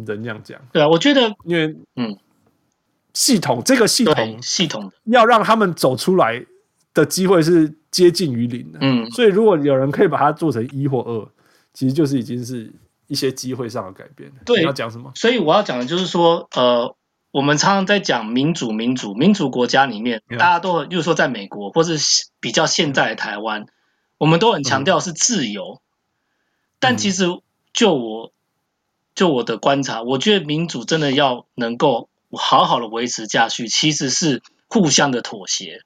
[0.06, 0.62] 只能这样讲。
[0.72, 2.16] 对啊，我觉得，因为嗯，
[3.14, 6.46] 系统这个系统系统要让他们走出来
[6.94, 8.78] 的机会是接近于零的。
[8.84, 11.28] 嗯，所以如果有人可以把它做成一或二，
[11.74, 12.72] 其实就是已经是
[13.08, 14.32] 一些机会上的改变。
[14.46, 15.12] 对，你要讲什么？
[15.16, 16.96] 所以我要讲的就是说，呃，
[17.32, 23.66] 我们常常在讲民主、民主、民主国家里面，大家都就是说，在美国或是比较现在的台湾，
[24.20, 25.82] 我们都很强调是自由，嗯、
[26.78, 27.26] 但其实。
[27.76, 28.32] 就我
[29.14, 35.82] 就我的观察，我觉得民主真的要能够好好的维持下去，其实是互相的妥协、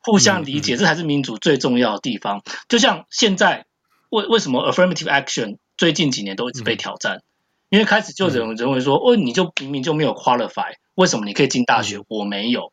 [0.00, 2.42] 互相理解，嗯嗯、这才是民主最重要的地方。
[2.68, 3.64] 就像现在，
[4.10, 7.16] 为为什么 affirmative action 最近几年都一直被挑战？
[7.16, 7.22] 嗯、
[7.70, 12.70] 因为开始就有人认为说，哦，你就明明就没有 qualify，为什么你可以进大学，嗯、我没有？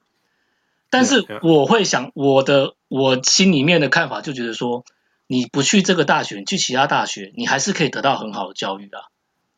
[0.90, 4.86] 但是我会想，我的我心里面的看法就觉得说，
[5.28, 9.10] 你不去这个大学，你去其他大学，你还是可以得到很好的教育啊。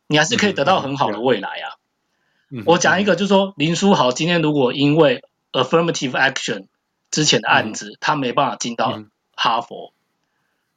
[0.09, 1.75] 你还是可以得到很好的未来啊！
[2.49, 5.21] 嗯、我讲一个，就是说林书豪今天如果因为
[5.51, 6.67] affirmative action
[7.11, 9.03] 之前的案子，嗯、他没办法进到
[9.35, 9.91] 哈佛，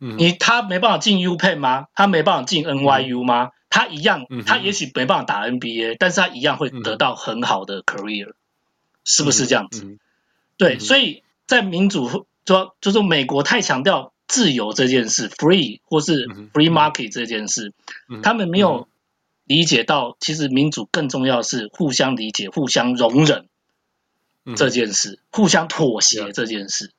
[0.00, 1.86] 嗯、你他没办法进 UPenn 吗？
[1.94, 3.44] 他没办法进 NYU 吗？
[3.44, 8.34] 嗯、他一样，嗯、他也许没办法打 NBA，但是他一样会得到很好的 career，、嗯、
[9.04, 9.84] 是不是这样子？
[9.84, 10.00] 嗯、
[10.56, 12.08] 对，嗯、所以在民主
[12.44, 17.74] 说，就是美国太强调自由这件事，free 或是 free market 这件事，
[18.08, 18.88] 嗯、他们没有。
[19.46, 23.48] 理解到，其实民主更重要的是互相理解、互相容忍
[24.54, 26.94] 这件事，嗯、互相妥协这件事，嗯、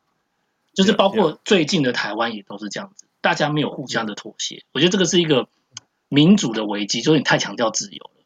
[0.73, 4.55] 就是包括最近的台湾也都是这样子，大家没有互相的妥协。
[4.55, 5.47] 嗯、我觉得这个是一个
[6.09, 8.21] 民主的危机，就是你太强调自由了。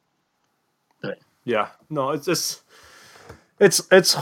[1.02, 2.61] 对，Yeah，No，it's just
[3.60, 4.18] it's it's，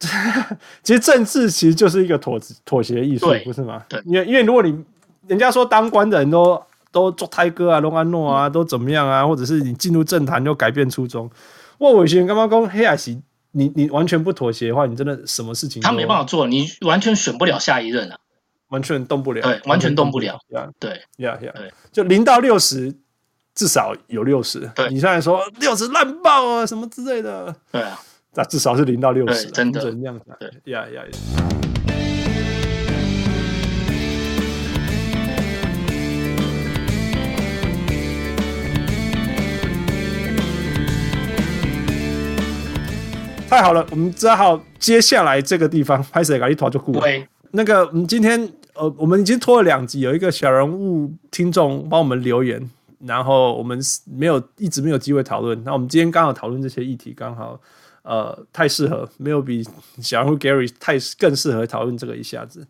[0.82, 3.82] 其实政治其实就是一个妥妥协艺术，不是吗？
[3.88, 4.84] 对，因为因为如果你
[5.26, 6.62] 人家说当官的人都。
[6.92, 9.26] 都做泰哥啊，龙安诺啊，都怎么样啊？
[9.26, 11.30] 或者是你进入政坛就改变初衷？
[11.76, 18.16] 我以前刚刚讲黑海西，你你完全不妥协的话，你真的什么事情他没办法做，你完全选不了下一任啊，
[18.68, 20.40] 完全动不了，对，完全动不了。
[20.78, 22.94] 对，呀呀，对，就零到六十，
[23.54, 24.60] 至少有六十。
[24.74, 28.00] 对，你现在说六十烂爆啊，什么之类的，对啊，
[28.38, 30.24] 那至少是零到六十，真的这样子。
[30.38, 31.02] 对，呀呀。
[43.48, 47.00] 太好了，我们只好接下来这个地方拍摄搞一坨就过了。
[47.00, 48.38] 对那个，我们今天
[48.74, 55.64] 呃，我们已经拖了两集，有一个小人物听众帮我们留言，然后我们没有一直没有机会讨论。
[55.64, 57.58] 那我们今天刚好讨论这些议题，刚好
[58.06, 59.62] 呃太适合，没有比
[60.00, 62.66] 小人物 Gary 太更适合讨论这个一下子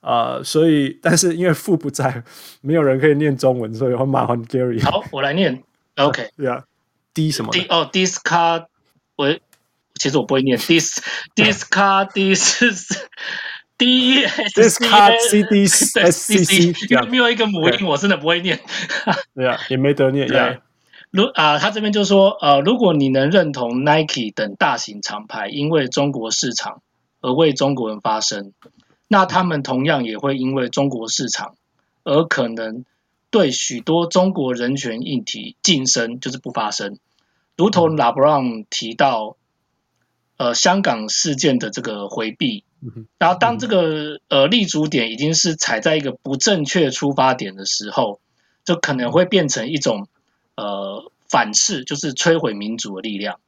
[0.00, 0.44] 啊、呃。
[0.44, 2.22] 所以，但是因为父不在，
[2.62, 4.82] 没有人可以念中文，所以我麻烦 Gary。
[4.82, 5.62] 好，我来念。
[5.96, 6.64] OK， 对啊
[7.12, 8.66] ，D 什么？D 哦，Discard
[9.16, 9.36] 我。
[9.98, 10.98] 其实我不会念 dis
[11.34, 12.94] discard dis
[13.78, 18.60] d discard c d s c c，因为没有一个母音，我真的不会念。
[19.34, 20.28] 对啊，也没得念。
[20.28, 20.60] 对，
[21.16, 26.82] 如啊，他这边就说，呃，如果你能认同 Nike 等大型厂牌因为中国市场
[27.20, 28.52] 而为中国人发声，
[29.08, 31.54] 那他们同样也会因为中国市场
[32.04, 32.84] 而可能
[33.30, 36.98] 对许多中国人权议题噤声，就是不发声。
[37.56, 39.36] 如同 LeBron 提到。
[40.38, 42.62] 呃，香港事件的这个回避，
[43.16, 48.20] 然后当这个呃立足点已经是踩在一个不正确出发点的时候，
[48.62, 50.08] 就可能会变成一种
[50.56, 53.38] 呃反噬，就是摧毁民主的力量。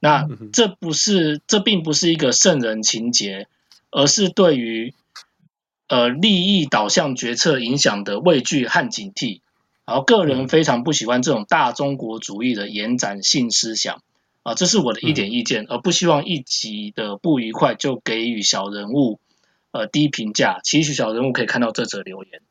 [0.00, 3.46] 那这不是，这并不是一个圣人情节，
[3.90, 4.92] 而是对于
[5.88, 9.40] 呃利益导向决策影响的畏惧和警惕。
[9.86, 14.02] 然后个人非常不喜欢这种大中国主义的延展性思想。
[14.42, 19.18] 啊，这是我的一点意见，嗯、而不希望一己的不愉快就给予小人物
[19.70, 22.42] 呃低评价，期许小人物可以看到这则留言。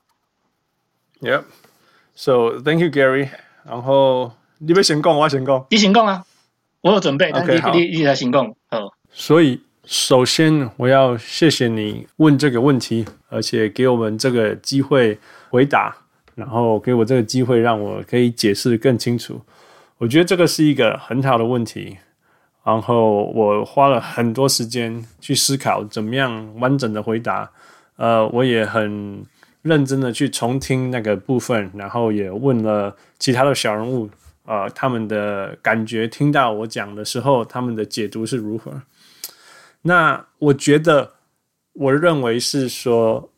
[1.22, 1.44] Yep.
[2.16, 3.30] So thank you, Gary.
[3.66, 5.66] 然后你要先讲，我要先讲。
[5.70, 6.24] 你先讲啊，
[6.82, 7.32] 我有准备。
[7.32, 7.72] OK，好。
[7.74, 8.46] 你你来先讲。
[8.70, 8.94] 好。
[9.12, 15.18] 所以首先我要谢谢你问这个问题，而且给我们这个机会
[15.50, 15.96] 回答，
[16.36, 19.42] 然后给我这个机会让我可以解释更清楚。
[19.98, 21.98] 我觉得这个是一个很好的问题，
[22.64, 27.52] 然后我花了很多时间去思考怎么样完整的回答。
[27.96, 29.24] 呃，我也很
[29.64, 34.08] 认真的去重听那个部分，然后也问了其他的小人物，
[34.46, 38.84] 呃，他们的感觉，听到我讲的时候，他们的解读是如何。
[39.82, 41.14] 那我觉得，
[41.74, 43.32] 我认为是说。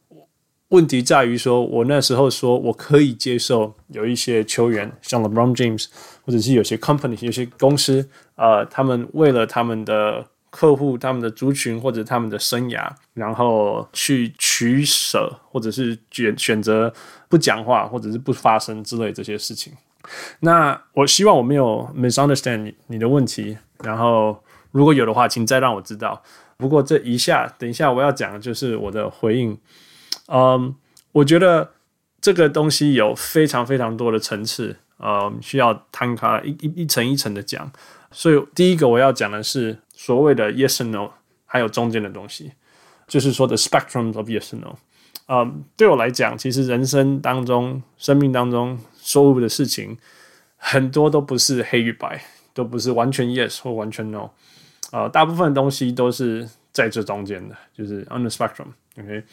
[0.70, 5.86] 问题在于说，我那时候说我可以接受有一些球员，像 LeBron James，
[6.26, 10.26] 或者是有些 company、有些公司，呃，他们为了他们的
[10.56, 16.94] 客户、他们的族群或者他们的生涯，然后去取舍，或者是选选择
[17.28, 19.74] 不讲话，或者是不发声之类这些事情。
[20.40, 24.42] 那我希望我没有 misunderstand 你你的问题，然后
[24.72, 26.24] 如果有的话，请再让我知道。
[26.56, 29.58] 不过这一下，等一下我要讲的就是我的回应。
[30.28, 30.74] 嗯
[31.12, 31.74] 我觉得
[32.22, 37.70] 这个东西有非常非常多的层次呃，需要摊开一一一层一层的讲。
[38.10, 41.10] 所以第一个我要讲的是所谓的 yes and no，
[41.46, 42.52] 还有中间的东西，
[43.08, 44.76] 就是说的 spectrum of yes and no。
[45.28, 49.98] 呃，对我来讲，其实人生当中、生命当中所有的事情，
[50.58, 52.22] 很多都不是黑与白，
[52.54, 54.30] 都不是完全 yes 或完全 no。
[54.92, 58.68] 呃，大部分的东西都是在这中间的，就是 on the spectrum。
[59.00, 59.24] OK，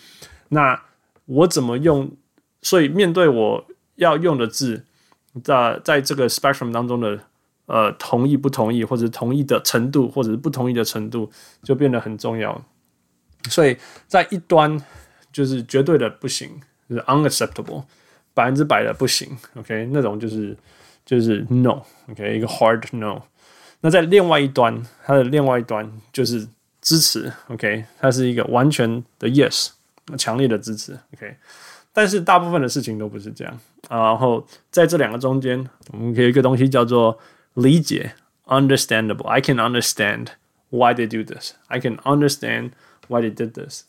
[0.49, 0.81] 那
[1.27, 2.11] 我怎么用？
[2.63, 3.67] 所以面对我
[3.97, 4.87] 要用的字，
[5.43, 7.21] 在在这个 spectrum 当中的
[7.67, 11.31] 呃同意不同意，或者同意的程度，或者是不同意的程度，
[11.63, 12.63] 就变得很重要。
[13.49, 13.77] 所以
[14.07, 14.81] 在一端
[15.33, 16.49] 就是绝对的不行，
[16.89, 17.85] 就是 unacceptable，
[18.35, 19.37] 百分之百的不行。
[19.57, 20.57] OK，那种就是
[21.05, 23.21] 就是 no，OK，一个 hard no。
[23.81, 26.47] 那在另外一端，它的另外一端就是
[26.81, 29.71] 支持，OK，它是一个完全的 yes，
[30.17, 31.37] 强烈的支持，OK。
[31.93, 33.59] 但是大部分的事情都不是这样
[33.89, 33.99] 啊。
[33.99, 37.19] 然后在这两个中间，我们可以一个东西叫做
[37.55, 38.15] 理解
[38.47, 39.27] ，understandable。
[39.27, 40.29] I can understand
[40.71, 41.53] why they do this.
[41.69, 42.71] I can understand
[43.09, 43.85] why they did this。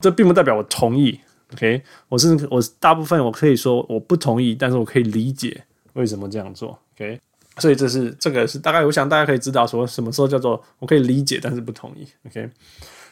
[0.00, 1.20] 这并不代表我同意
[1.52, 1.82] ，OK。
[2.08, 5.64] 我是我大部分我可以说我不同意，但是我可以理解
[5.94, 7.20] 为什么这样做，OK。
[7.58, 12.50] 所以这是这个是大概，我想大家可以知道说什么时候叫做我可以理解，但是不同意，OK。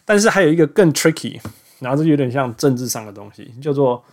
[0.05, 1.41] 但是还有一个更 tricky，
[1.79, 4.05] 然后这有点像政治上的东西，叫做。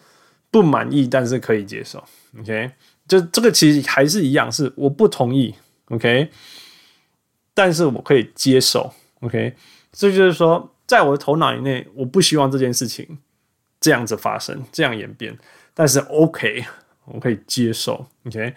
[0.52, 2.04] 不满意，但是可以接受
[2.40, 2.72] ，OK，
[3.08, 5.54] 就这个其实还是一样，是我不同意
[5.90, 6.30] ，OK，
[7.53, 9.53] 但是我可以接受，OK，
[9.91, 13.20] 这就是说，在我的头脑以内，我不希望这件事情
[13.80, 15.38] 这样子发生，这样演变，
[15.74, 16.66] 但是 OK，
[17.06, 18.56] 我可以接受，OK，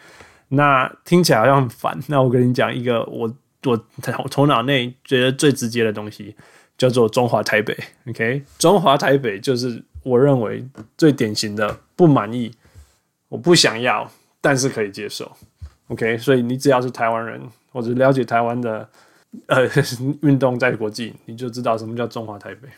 [0.48, 3.34] 那听起来好像很烦，那我跟你讲一个我
[3.64, 3.86] 我
[4.18, 6.36] 我头脑内觉得最直接的东西，
[6.78, 7.76] 叫做中华台北
[8.09, 9.84] ，OK，中华台北就是。
[10.04, 10.66] 我认为
[10.98, 12.50] 最典型的不满意，
[13.28, 14.10] 我不想要，
[14.40, 15.30] 但是可以接受。
[15.93, 17.40] OK，所以你只要是台湾人
[17.70, 18.89] 或者了解台湾的
[19.47, 19.69] 呃
[20.23, 22.69] 运动在国际，你就知道什么叫中华台北。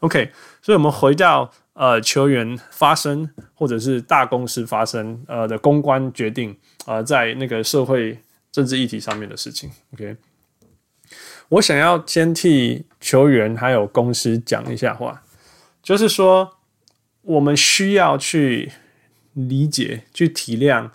[0.00, 0.30] OK，
[0.62, 6.56] 所以我们回到呃球员发声或者是大公司发声呃的公关决定
[6.86, 8.18] 呃在那个社会
[8.50, 9.70] 政治议题上面的事情。
[9.94, 10.16] OK，
[11.48, 15.22] 我想要先替球员还有公司讲一下话，
[15.82, 16.52] 就是说。
[17.26, 18.70] 我们需要去
[19.32, 20.90] 理解、去体谅，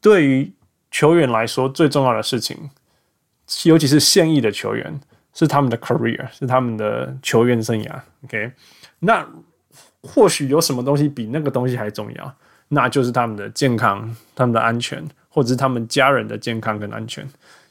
[0.00, 0.50] 对于
[0.92, 2.70] 球员来说最重要的事情，
[3.64, 5.00] 尤其是现役的球员，
[5.34, 8.00] 是他们的 career，是他们的球员生涯。
[8.24, 8.52] OK，
[9.00, 9.26] 那
[10.02, 12.34] 或许有什么东西比那个东西还重要，
[12.68, 17.28] 那就是他们的健康、他们的安全，或者是他们家人的健康跟安全，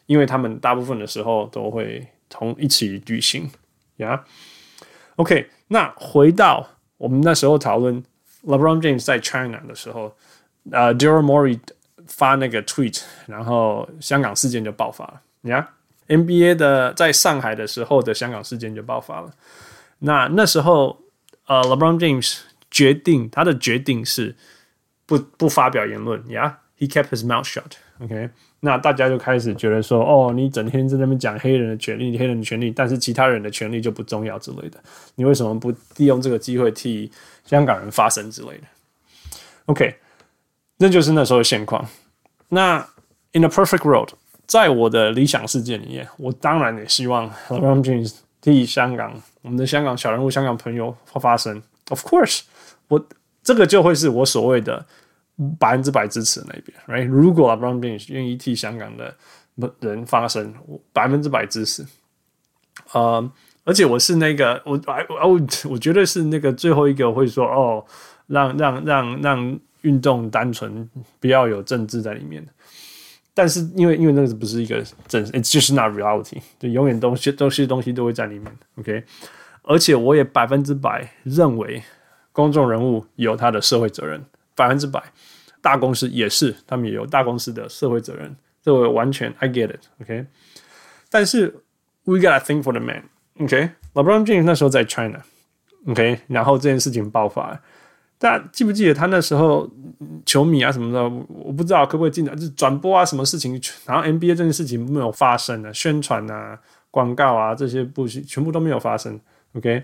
[0.08, 3.50] 因为他们大部分的时候都会同一起旅行。
[3.98, 4.26] 呀
[5.16, 6.68] ，OK，那回到。
[6.98, 8.04] 我们那时候讨论
[8.46, 10.16] LeBron James 在 China 的时候，
[10.72, 11.60] 呃，Daryl Morey
[12.14, 15.22] 发那个 tweet，然后香港事件就爆发了。
[15.42, 15.68] 你看
[16.08, 19.32] NBA 的在上海的时候的香港事件就爆发了。
[20.00, 21.00] 那那时候，
[21.48, 22.40] 呃，LeBron James
[22.70, 24.36] 决定他的决定是
[25.06, 26.22] 不不发表言论。
[26.24, 27.74] Yeah，he kept his mouth shut。
[28.00, 28.30] OK。
[28.64, 34.80] 那大家就开始觉得说，哦，你整天在那边讲黑人的权利、黑人的权利，但是其他人的权利就不重要之类的。
[35.16, 37.12] 你为什么不利用这个机会替
[37.44, 38.64] 香港人发声之类的
[39.66, 39.96] ？OK，
[40.82, 41.88] 那就是那时候的现况。
[42.50, 42.86] 那
[43.32, 44.10] In a perfect world，
[44.46, 51.62] 在我的理想世界里面，我当然也希望 LeBron James 替香港我们的香港小人物、香港朋友发声。
[51.90, 52.42] Of course，
[52.90, 53.08] 我
[53.42, 54.86] 这个就会是我所谓的。
[55.58, 57.08] 百分之百支持那边，right？
[57.08, 59.16] 如果 LeBron James 愿意替香港的
[59.80, 61.84] 人发声，我百分之百支持。
[62.92, 63.32] 呃，
[63.64, 64.80] 而且我是那个，我
[65.18, 65.42] 我我
[65.72, 67.84] 我绝对是那个最后一个会说哦，
[68.28, 70.90] 让让让让运动单纯，
[71.20, 72.46] 不要有政治在里面。
[73.34, 78.52] 但是因为因为那个不是一个真，it's just not reality，就永远东西都是东西都会在里面。
[78.78, 79.04] OK，
[79.64, 81.82] 而且我也百分之百认为
[82.32, 84.26] 公众人物有他的社会责任，
[84.56, 85.02] 百分之百。
[85.62, 90.26] 大公司也是，他们也有大公司的社会责任，这我完全 I get it，OK。
[91.08, 91.54] 但是
[92.04, 97.62] we gotta think for the man，OK？LeBron James 那时候在 China，OK，然后这件事情爆发，
[98.22, 99.68] 大家记不记得他那时候
[100.28, 106.60] 球迷啊什么的，我不知道可不可以进来，就转播啊什么事情，然后 NBA 这件事情没有发生啊，宣传啊、
[106.92, 109.20] 广告啊这些不全部都没有发生
[109.56, 109.84] ，OK。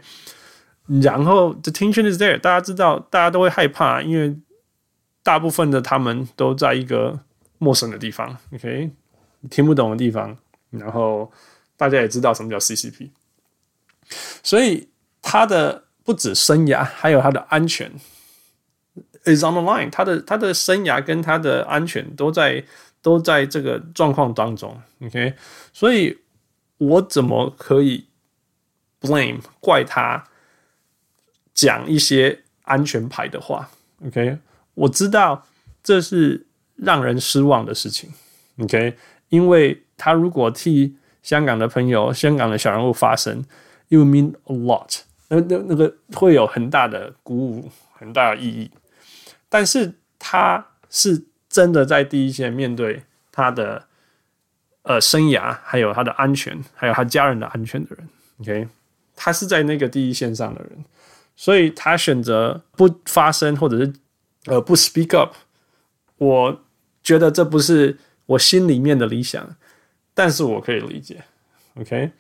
[1.02, 4.38] 然后 the tension is there，大家知道，大家都会害怕，因为。
[5.24, 7.20] 大部分的他们都在一个
[7.58, 8.90] 陌生的地方，OK，
[9.50, 10.38] 听不懂的地方，
[10.70, 11.30] 然后
[11.76, 13.10] 大家也知道什么叫 CCP，
[14.42, 14.88] 所以
[15.22, 17.92] 他的不止生涯，还有他的安全
[19.36, 22.64] is on the line，他的他的生涯跟他的安全都在
[23.02, 24.80] 都在这个状况当中。
[25.02, 25.34] OK，
[25.72, 26.18] 所以
[26.78, 28.06] 我怎么可以
[29.02, 30.24] blame 怪他
[31.54, 33.70] 讲一些安全牌的话
[34.06, 34.38] ？OK，
[34.74, 35.46] 我知道
[35.84, 36.46] 这是
[36.76, 38.12] 让人失望的事情。
[38.60, 38.96] OK，
[39.30, 43.44] 因为他如果替香港的朋友、香港的小人物发声
[43.90, 45.02] ，it would mean a lot。
[45.30, 48.72] 那那那个会有很大的鼓舞，很大的意义。
[49.50, 53.86] 但是他是真的在第一线面对他的
[54.84, 58.10] 呃生涯，还有他的安全，还有他家人的安全的人。
[58.42, 58.68] OK，
[59.16, 60.86] 他是在那个第一线上的人，
[61.36, 63.94] 所以他选择不发声，或者是
[64.46, 65.34] 呃不 speak up。
[66.18, 66.62] 我
[67.02, 69.56] 觉得这不是我心里面的理想，
[70.14, 71.24] 但是我可以理解。
[71.76, 72.12] OK，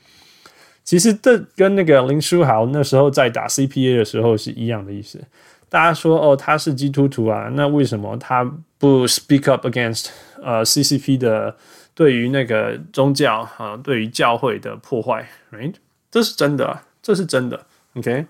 [0.84, 5.22] 其实这跟那个林书豪那时候在打 CPA 的时候是一样的意思。
[5.69, 8.44] 大家说哦，他是基督徒啊，那为什么他
[8.77, 10.07] 不 speak up against
[10.41, 11.57] 呃 CCP 的
[11.94, 15.73] 对于那个宗教啊、对于教会的破坏？Right，
[16.10, 17.65] 这是真的，这是真的。
[17.95, 18.27] OK，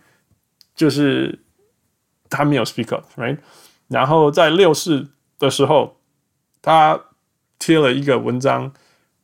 [0.76, 1.38] 就是
[2.30, 3.38] 他没有 speak up，Right。
[3.88, 5.08] 然后在六四
[5.38, 5.98] 的时候，
[6.62, 7.00] 他
[7.60, 8.72] 贴了一个文章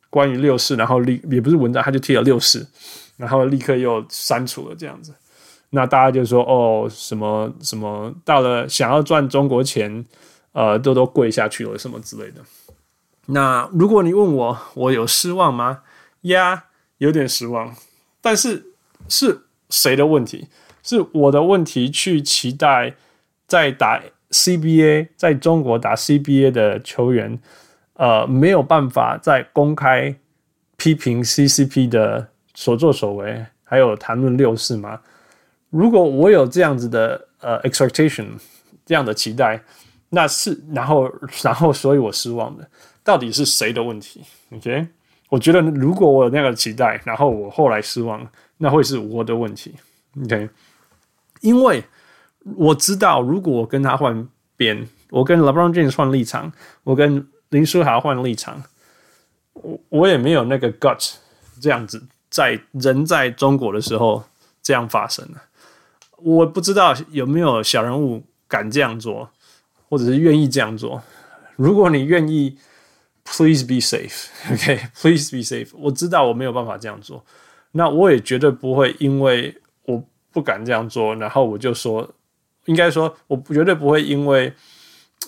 [0.08, 2.66] 关于六四，然后立也不是文章，他就贴了六四，
[3.16, 5.12] 然后立刻又删除了这样子。
[5.74, 10.04] 那大家就说哦，什么什么到了想要赚中国钱，
[10.52, 12.40] 呃，都都跪下去了，什么之类的。
[13.26, 15.80] 那如果你问我，我有失望吗？
[16.22, 16.66] 呀、
[16.98, 17.74] 有点失望。
[18.20, 18.66] 但是
[19.08, 20.46] 是谁的问题？
[20.84, 21.90] 是我的问题。
[21.90, 22.94] 去期待
[23.48, 27.40] 在打 CBA，在中国打 CBA 的球员，
[27.94, 30.14] 呃，没有办法在公开
[30.76, 35.00] 批评 CCP 的所作所为，还有谈论六四吗？
[35.74, 38.26] 如果我有这样子的呃 expectation，
[38.86, 39.60] 这样的期待，
[40.10, 42.64] 那是然后然后所以我失望的，
[43.02, 44.22] 到底是谁的问题
[44.52, 44.86] ？OK，
[45.30, 48.24] 我觉得如果我有那个期待，然后我后来失望，
[48.58, 49.74] 那会是我的问题。
[50.22, 50.48] OK，
[51.40, 51.82] 因为
[52.54, 56.52] 我知道，如果我跟他换边，我跟 LeBron James 换立场，
[56.84, 58.62] 我跟林书豪换立场，
[59.54, 61.14] 我我也没有那个 guts
[61.60, 64.22] 这样子在人在中国的时候
[64.62, 65.42] 这样发生了。
[66.18, 69.28] 我不知道有没有小人物敢这样做，
[69.88, 71.02] 或者是愿意这样做。
[71.56, 72.56] 如果你愿意
[73.24, 75.70] ，Please be safe，OK，Please be safe。
[75.74, 77.24] 我知道我没有办法这样做，
[77.72, 79.54] 那我也绝对不会因为
[79.84, 82.08] 我不敢这样做，然后我就说，
[82.66, 84.52] 应该说，我绝对不会因为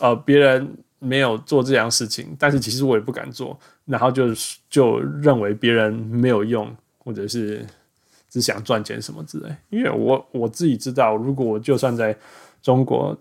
[0.00, 4.28] 呃别人没有做这样事情，但是其实我也不敢做，然后就
[4.68, 7.66] 就认为别人没有用，或者是。
[8.28, 12.16] 只想赚钱什么之类，因为我我自己知道，如果我就算在
[12.60, 13.16] 中国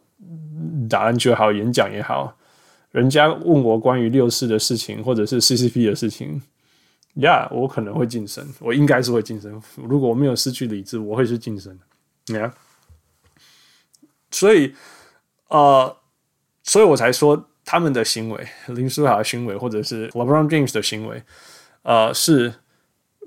[0.89, 2.35] 打篮球也好，演讲也好，
[2.91, 6.41] 人家问我关于六四的事情或者是 CCP 的事情，
[7.15, 9.61] 呀、yeah，我可能会晋升，我应该是会晋升。
[9.75, 12.39] 如果我没有失去理智，我会是晋升的。
[12.39, 13.37] 呀、yeah，
[14.31, 14.73] 所以
[15.49, 15.95] 呃，
[16.63, 21.21] 所以我才说他们的行为，林书豪的行为，或者是 LeBron James 的行为，
[21.83, 22.53] 呃，是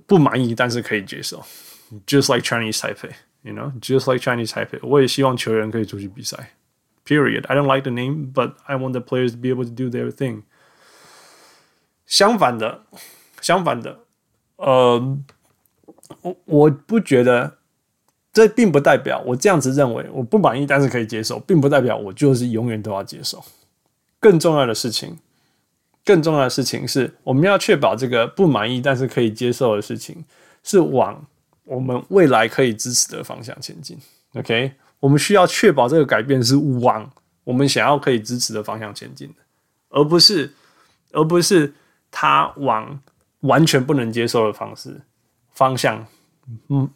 [0.07, 1.43] 不满意，但是可以接受。
[2.07, 4.79] Just like Chinese Taipei, you know, just like Chinese Taipei.
[4.83, 6.51] 我也希望球员可以出去比赛。
[7.07, 7.47] Period.
[7.47, 9.89] I don't like the name, but I want the players to be able to do
[9.89, 10.43] their thing.
[12.05, 12.83] 相反的，
[13.41, 14.01] 相反的，
[14.57, 15.19] 呃，
[16.21, 17.57] 我我不觉得，
[18.35, 23.43] 这并不代表我这样子认为我不满意，但是可以接受，并不代表我就是永远都要接受。
[24.21, 25.19] 更重要的事情，
[26.05, 30.27] 更重要的事情是，我们要确保这个不满意但是可以接受的事情
[30.63, 31.27] 是往。
[31.69, 33.99] 我们未来可以支持的方向前进
[34.35, 34.73] ，OK？
[35.01, 37.09] 我们需要确保这个改变是往
[37.45, 39.35] 我们想要可以支持的方向前进的，
[39.91, 40.51] 而不是，
[41.13, 41.73] 而不是
[42.11, 42.99] 他往
[43.41, 44.99] 完全不能接受的方式
[45.51, 46.05] 方向，
[46.69, 46.89] 嗯，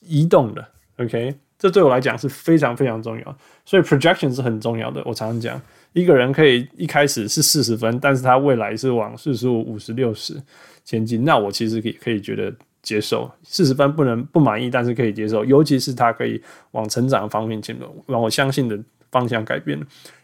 [0.00, 0.64] 移动的
[0.98, 1.34] ，OK？
[1.58, 5.02] 这对我来讲是非常非常重要，所以 projection 是很重要的。
[5.04, 5.60] 我常常讲，
[5.92, 10.40] 一个人可以一开始是四十分，但是他未来是往四十五、五十、六十
[10.84, 12.54] 前进，那我其实可以可以觉得。
[12.84, 16.40] 接受四十分不能不满意，但是可以接受，尤其是他可以
[16.70, 18.78] 往成长方面前进，让我相信的
[19.10, 19.80] 方向改变。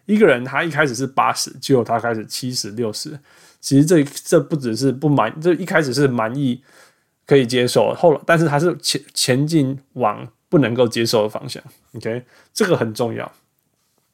[0.07, 3.19] 一个人他一开始是八十，结果他开始七十六十，
[3.61, 6.63] 其实这这不只是不满，这一开始是满意
[7.27, 11.63] 可以接受，后来但是他是前前进往不能够接受的方向。
[11.95, 12.23] OK，
[12.53, 13.33] 这个很重要。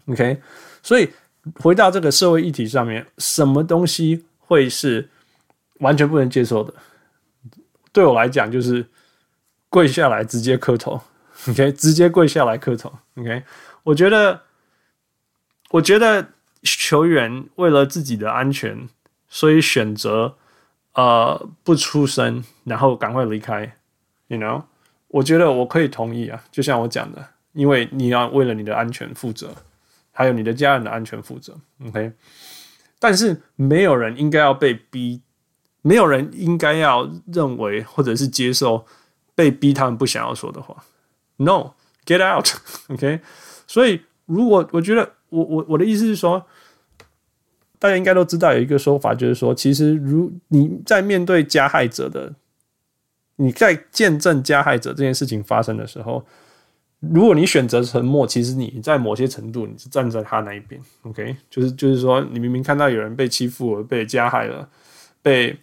[0.06, 0.40] OK，
[0.82, 1.08] 所以
[1.54, 5.08] 回到这个社会议题上面，什么东西会是
[5.80, 6.72] 完全不能接受的？
[7.96, 8.84] 对我来讲，就是
[9.70, 11.00] 跪下来直接磕头
[11.48, 13.42] ，OK，直接跪下来磕头，OK。
[13.84, 14.42] 我觉得
[15.70, 16.28] 我觉得
[16.62, 18.86] 球员为了自己的安全，
[19.30, 20.36] 所以选择
[20.92, 23.74] 呃不出声，然后赶快离开。
[24.26, 24.64] You know，
[25.08, 29.54] 我觉得我可以同意啊，就像我讲的，因为你要为了你的安全负责，
[30.12, 31.56] 还有你的家人的安全负责。
[31.86, 32.12] OK，
[32.98, 35.22] 但是没有人应该要被逼，
[35.86, 38.84] 没有人应该要认为或者是接受
[39.34, 40.84] 被逼他们不想要说的话。
[41.36, 42.48] No，get out。
[42.88, 43.20] OK，
[43.66, 46.44] 所以如果我觉得我我我的意思是说，
[47.78, 52.34] 大家应该都知道有一个说法，就是说，其实如你在面对加害者的。
[53.38, 56.24] 你在见证加害者这件事情发生的时候，
[57.00, 61.36] 如果你选择沉默，其实你在某些程度你是站在他那一边，OK？
[61.50, 64.66] 就是就是说，你明明看到有人被欺负了、被加害了、
[65.20, 65.54] 被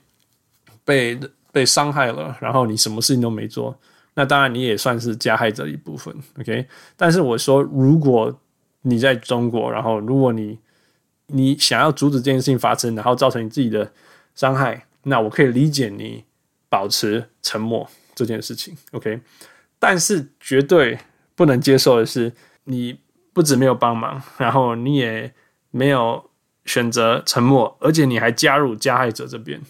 [0.86, 1.20] 被
[1.52, 3.78] 被伤害了，然后你什么事情都没做，
[4.16, 6.68] 那当然你也算是加害者一部分，OK？
[6.96, 8.40] 但是我说，如果
[8.82, 10.60] 你在中国，然后如果你
[11.28, 13.92] 你想要阻止这件事情发生，然后造成你自己的
[14.36, 16.26] 伤害，那我可以理解你。
[16.74, 19.22] 保持沉默这件事情，OK，
[19.78, 20.98] 但是绝对
[21.36, 22.34] 不能接受的是，
[22.64, 22.98] 你
[23.32, 25.32] 不止没有帮忙，然后你也
[25.70, 26.32] 没有
[26.66, 29.62] 选择沉默，而且你还加入加害者这边，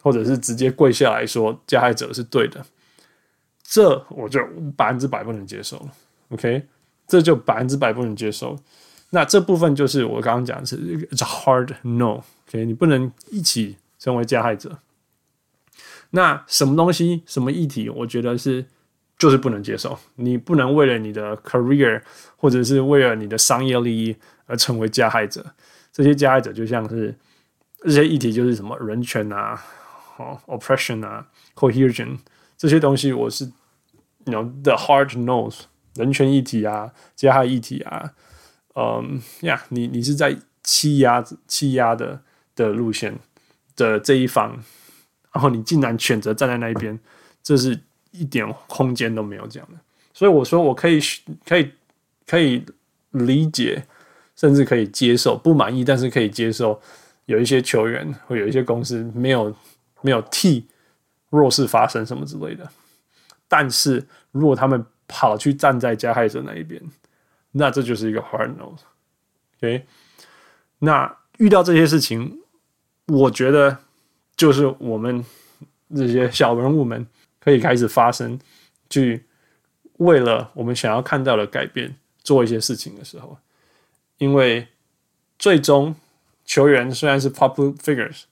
[0.00, 2.64] 或者是直接跪下来说加害者是对的，
[3.62, 4.40] 这我就
[4.76, 5.92] 百分之百不能接受了
[6.30, 6.66] ，OK，
[7.06, 8.58] 这就百分之百不能接受。
[9.10, 10.76] 那这部分就是我刚刚讲的是
[11.08, 14.78] ，It's a hard no，OK，你不能一起成为加害者。
[16.10, 18.64] 那什么东西、什么议题，我觉得是
[19.18, 19.98] 就是不能接受。
[20.16, 22.02] 你不能为了你的 career
[22.36, 24.16] 或者是为了你的商业利益
[24.46, 25.44] 而成为加害者。
[25.92, 27.14] 这些加害者就像是
[27.82, 29.60] 这些议题，就是什么人权啊、
[30.20, 32.18] 哦 oppression 啊、cohesion
[32.58, 33.44] 这些东西，我是
[34.26, 35.60] you know the hard no's
[35.94, 38.12] 人权议题啊、加害议题啊，
[38.74, 42.20] 嗯呀，你你是在欺压、欺压的
[42.54, 43.18] 的路线
[43.74, 44.62] 的这一方。
[45.32, 46.98] 然后你竟然选择站在那一边，
[47.40, 47.80] 这是
[48.10, 49.78] 一点空间都没有这样的。
[50.12, 50.98] 所以我说，我可以
[51.46, 51.70] 可以
[52.26, 52.66] 可以
[53.12, 53.86] 理解，
[54.34, 56.80] 甚至可以接受，不满意，但是可以接受。
[57.26, 59.54] 有一些球员或有一些公司没有
[60.02, 60.66] 没有替
[61.30, 62.70] 弱势发声什么之类的。
[63.48, 66.82] 但是如果他们跑去站在加害者那一边，
[67.52, 68.74] 那这就是一个 hard no。
[69.58, 69.86] OK，
[70.78, 72.40] 那遇到这些事情，
[73.06, 73.78] 我觉得。
[74.36, 75.22] 就是我们
[75.94, 77.06] 这些小人物们
[77.38, 78.40] 可以开始发声，
[78.88, 79.26] 去
[79.98, 83.36] 为了我们想要看到的改变做一些事情的时候，
[84.16, 84.66] 因为
[85.38, 85.94] 最终
[86.46, 88.22] 球员虽然是 public figures，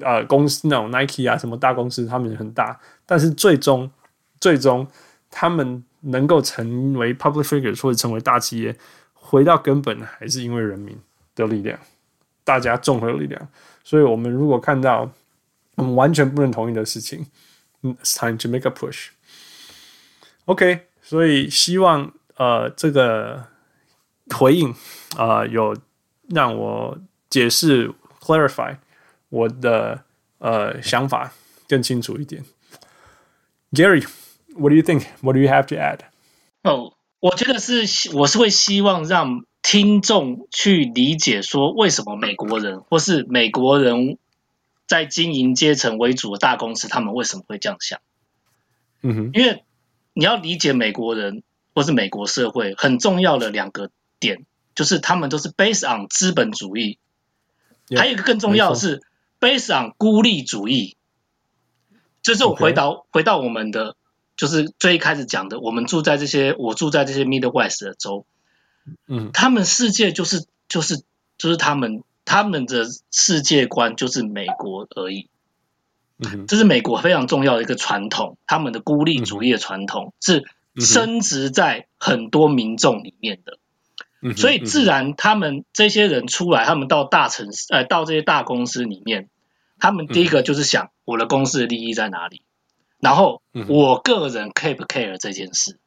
[0.00, 3.90] 呃，公司那种 Nike 啊什么大公司，他们很大，但是最终
[4.40, 4.86] 最终
[5.30, 8.76] 他们能够成为 public figure 或者成为大企业，
[9.14, 10.98] 回到根本还是因为人民
[11.34, 11.78] 的力量，
[12.44, 13.48] 大家综合力量。
[13.84, 15.10] 所以，我们如果看到。
[15.76, 17.26] 我们完全不能同意的事情。
[17.82, 19.08] It's time to make a push.
[20.46, 23.44] OK，所以希望呃这个
[24.34, 24.74] 回应
[25.18, 25.76] 啊、有
[26.30, 26.98] 让我
[27.28, 27.92] 解释
[28.22, 28.78] clarify
[29.36, 30.04] 我的
[30.38, 31.32] 呃想法
[31.68, 32.44] 更清楚一点。
[33.72, 35.04] Gary，what do you think?
[35.20, 36.00] What do you have to add?
[36.62, 44.18] 哦，我觉得是我是会希望让听众去理解说为什么美国人或是美国人。
[44.88, 47.98] 在经营阶层为主的大公司，他们为什么会这样想？
[49.02, 49.64] 嗯哼，因为
[50.12, 51.42] 你要理解美国人
[51.74, 53.90] 或是美国社会很重要的两个
[54.20, 54.46] 点，
[54.76, 57.00] 就是他们都是 based on 资本主义
[57.96, 59.02] 还有一个更重要的是
[59.40, 60.96] based on 孤立主义。
[62.22, 63.96] 就是我回到.回到我们的，
[64.36, 68.26] 就是最一开始讲的，我们住在这些，我住在这些 Middle West 的州，
[69.06, 71.02] 嗯，他们世界就是就是
[71.38, 72.02] 就是他们。
[72.28, 75.30] 他们的世界观就是美国而已，
[76.48, 78.36] 这是美国非常重要的一个传统。
[78.48, 80.42] 他们的孤立主义的传统是
[80.76, 83.60] 深植在很多民众里面的，
[84.34, 89.28] 所以自然他们这些人出来，他们到大城市，呃，到这些大公司里面，
[89.78, 92.42] 他们第一个就是想我的公司的利益在哪里，
[92.98, 95.78] 然后我个人 care 不 care 这件事。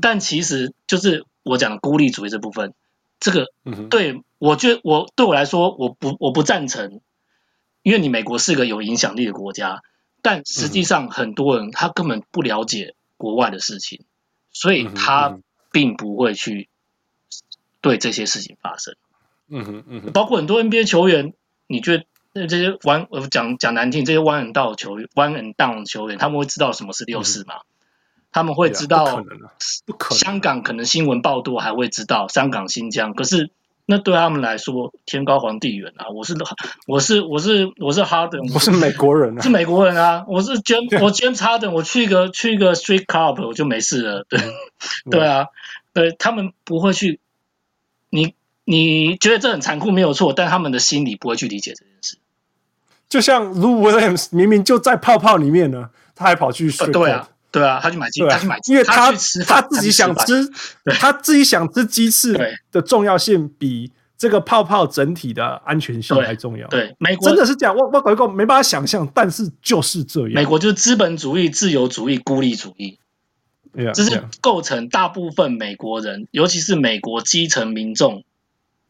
[0.00, 2.74] 但其实就是我讲的孤立主义这部分。
[3.20, 3.46] 这个
[3.88, 7.00] 对我觉得我对我来说我不我不赞成，
[7.82, 9.82] 因为你美国是个有影响力的国家，
[10.20, 14.04] 但实际上很多人他根本不了解国外的事情，
[14.52, 15.38] 所以他
[15.70, 16.68] 并不会去
[17.84, 18.96] 对这些事情发生。
[19.50, 21.34] 嗯哼嗯哼，包括很多 NBA 球员，
[21.66, 27.56] 你觉得那这些 one 讲讲难听，这些 one and down 球员 one and down 球员，他们会知道什么是六四吗？
[28.32, 29.52] 他们会知道，不可能啊，
[29.84, 30.14] 不。
[30.14, 33.50] 香港可能新闻报多还会知道香港、新疆，可是
[33.84, 36.08] 那对他们来说天高皇帝远啊！
[36.08, 36.34] 我是
[36.86, 40.24] 我是我是我是哈登，我是美国人啊，是美国人啊！
[40.26, 44.40] 我是 James 我 James Harden，我去一个去一个 Street Club 我就没事了，对
[45.10, 45.48] 对啊，
[45.92, 47.20] 对他们不会去。
[48.14, 48.34] 你
[48.64, 52.18] 你觉得这很残酷没有错，但他们的心里不会去理解这件事。
[53.08, 56.86] 就像 Lou Williams 明明就在泡泡里面呢，他还跑去睡。
[56.90, 57.28] 对啊。
[57.50, 60.50] 对啊，他去买鸡，他去买鸡，因为他他，他自己想吃，
[60.98, 62.36] 他自己想吃鸡翅
[62.72, 66.66] 的重要性比这个泡泡整体的安全性还重要。
[66.66, 70.32] 对，对美国真的是这样，我我搞一个没办法想象，但是就是这样。
[70.32, 72.98] 美国就是资本主义、自由主义、孤立主义
[73.76, 78.24] ，yeah, 这是构成大部分美国人尤其是美国基层民众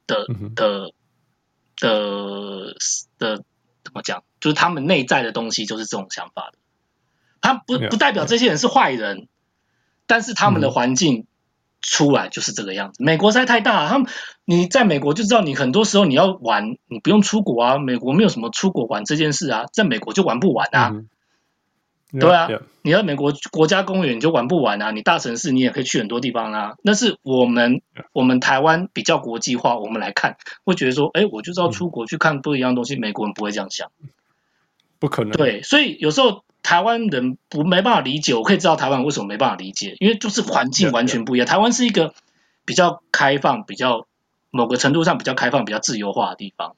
[0.06, 0.92] 的的
[1.80, 2.74] 的
[3.18, 3.44] 的
[3.82, 4.22] 怎么讲？
[4.40, 6.58] 就是他们内在的东西，就是这种想法的。
[7.40, 9.28] 他不不代表这些人是坏人.
[10.06, 11.26] 但是他们的环境
[11.80, 13.02] 出来就是这个样子。
[13.02, 14.06] 嗯、美国实在太大，他们
[14.44, 17.78] 你在美国就知道，你很多时候你要玩，你不用出国啊。
[17.78, 20.90] 美国没有什么出国玩这件事啊，在美国就玩不完啊。
[20.92, 21.08] 嗯、
[22.20, 22.48] 对啊.
[22.82, 24.90] 你在美国国家公园你就玩不完啊。
[24.90, 26.74] 你大城市你也可以去很多地方啊。
[26.82, 27.82] 那是我们.
[28.12, 32.96] 我们台湾比较国际化，我们来看会觉得说，哎，我就知道出国去看不一样东西。
[32.96, 33.90] 嗯、美国人不会这样想，
[34.98, 35.32] 不可能。
[35.32, 36.44] 对，所以有时候。
[36.64, 41.46] 台湾人不没办法理解，我可以知道台湾为什么没办法理解，因为就是环境完全不一样。
[41.46, 42.14] 台湾是一个
[42.64, 44.06] 比较开放、比较
[44.50, 46.74] 某个程度上比较开放、比较自由化的地方。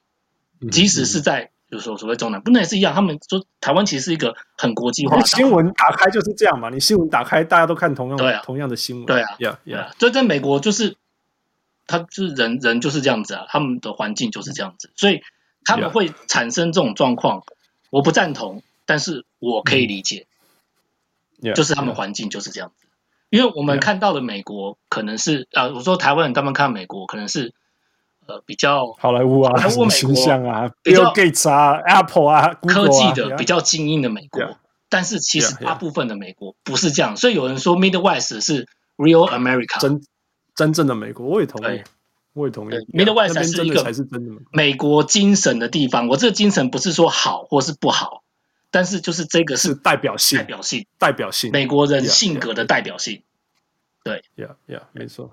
[0.71, 2.93] 即使是在有时候所谓中南，不那也是一样。
[2.93, 5.25] 他们说台湾其实是一个很国际化的。
[5.25, 9.05] 新闻打开就是这样嘛，你新闻打开大家都看同样的、啊、同样的新闻。
[9.05, 9.93] 对啊，对啊。
[9.99, 10.95] 所以在美国就是，
[11.85, 15.21] 他就是人人就是这样子啊，他们的环境就是这样子，所以
[15.65, 17.43] 他们会产生这种状况。
[17.89, 18.63] 我不赞同。
[18.89, 20.27] 但是我可以理解，
[21.43, 22.87] 嗯、就是他们环境就是这样子，
[23.29, 27.53] 因为我们看到的美国可能是啊，我说台湾人他们看美国可能是
[28.27, 34.57] 呃比较好莱坞啊，好莱坞美国啊，比较 Gates 啊，Apple 啊，科技的比较精英的美国，
[34.89, 38.67] 但是其实大部分的美国不是这样，所以有人说 Midwest 是
[38.97, 40.01] Real America，真
[40.55, 41.81] 真正的美国，我也同意，
[42.33, 43.83] 我也同意，Midwest 才是一个
[44.51, 45.03] 美国。
[45.03, 48.23] 精神的地方，我这个精神不是说好或是不好。
[48.69, 53.23] 但是就是这个是代表性，代表性，代表性，美国人性格的代表性。
[54.03, 55.31] 对，Yeah, Yeah，没错。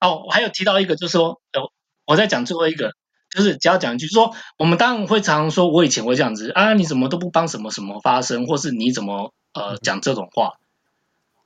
[0.00, 1.70] 哦，我还有提到一个，就是说，哦，
[2.04, 2.92] 我再讲最后一个，
[3.30, 10.58] 就是只要讲一句，就是说，我们当然会常常说，我以前会这样子啊，你怎么都不帮什么什么发声，或是你怎么呃讲这种话？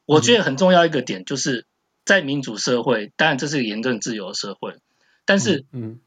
[0.04, 1.66] 我觉得很重要一个点，就是
[2.04, 4.76] 在民主社会，当然这是个言论自由的社会，
[5.24, 6.00] 但是，嗯，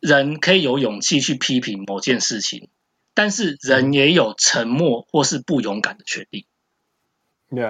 [0.00, 2.68] 人可以有勇气去批评某件事情。
[3.16, 6.46] 但是人也有沉默或是不勇敢的权利。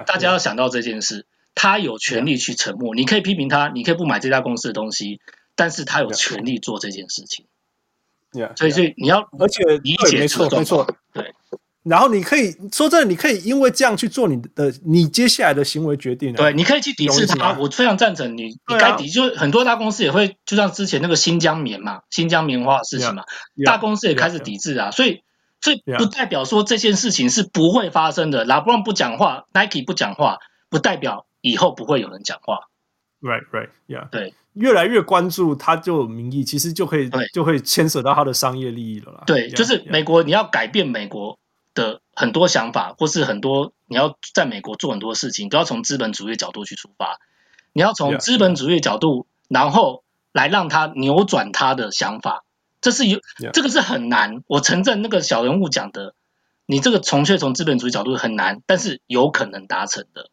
[0.01, 2.95] 大家要想到这件事他有权利去沉默。
[2.95, 5.21] 你可以批评他，你可以不买这家公司的东西，
[5.55, 7.45] 但是他有权利做这件事情。
[8.31, 11.33] Yeah, 所以，所以你要而且理解没错，没错，对。
[11.83, 16.33] 然后你可以说真的，你可以因为这样去做你的你接下来的行为决定。
[16.33, 17.57] 对，你可以去抵制他。
[17.59, 19.13] 我非常赞成你，你该抵制。
[19.13, 23.23] 就很多大公司也会，就像之前那个新疆棉嘛，新疆棉花的事情嘛
[23.55, 25.23] ，yeah, yeah, 大公司也开始抵制啊，所以。
[25.61, 28.45] 所以不代表说这件事情是不会发生的。
[28.45, 30.37] 拉布朗不讲话，Nike 不讲话，
[30.69, 32.67] 不代表以后不会有人讲话。
[33.19, 34.07] Right, right, yeah.
[34.09, 39.23] 对，越来越关注他就有民意，其实就可以就会牵扯到他的商业利益了啦。
[39.25, 41.37] 对，就是美国，你要改变美国
[41.73, 47.19] 的很多想法，或是很多你要在美国做很多事情，都要从资本主义角度去出发。
[47.73, 52.43] 你要从资本主义角度，然后来让他扭转他的想法。
[52.79, 53.19] 这是有.
[53.51, 54.43] 这个是很难。
[54.47, 56.13] 我承认那个小人物讲的，
[56.65, 60.29] 你这个纯粹从资本主义角度很难，但是有可能达成的。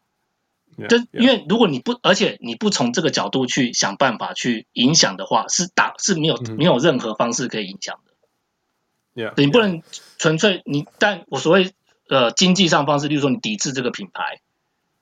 [0.77, 6.57] Yeah, 就因为如果你不，而且你不从这个角度去想办法去影响的话，是打是没有、mm -hmm.
[6.57, 9.23] 没有任何方式可以影响的。
[9.23, 9.83] Yeah, 你不能
[10.17, 11.71] 纯粹你，但我所谓
[12.09, 14.41] 呃经济上方式，例如说你抵制这个品牌，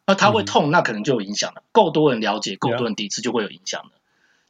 [0.06, 1.64] 那他会痛，那可能就有影响了。
[1.72, 3.92] 够多人了解，够多人抵制，就会有影响的。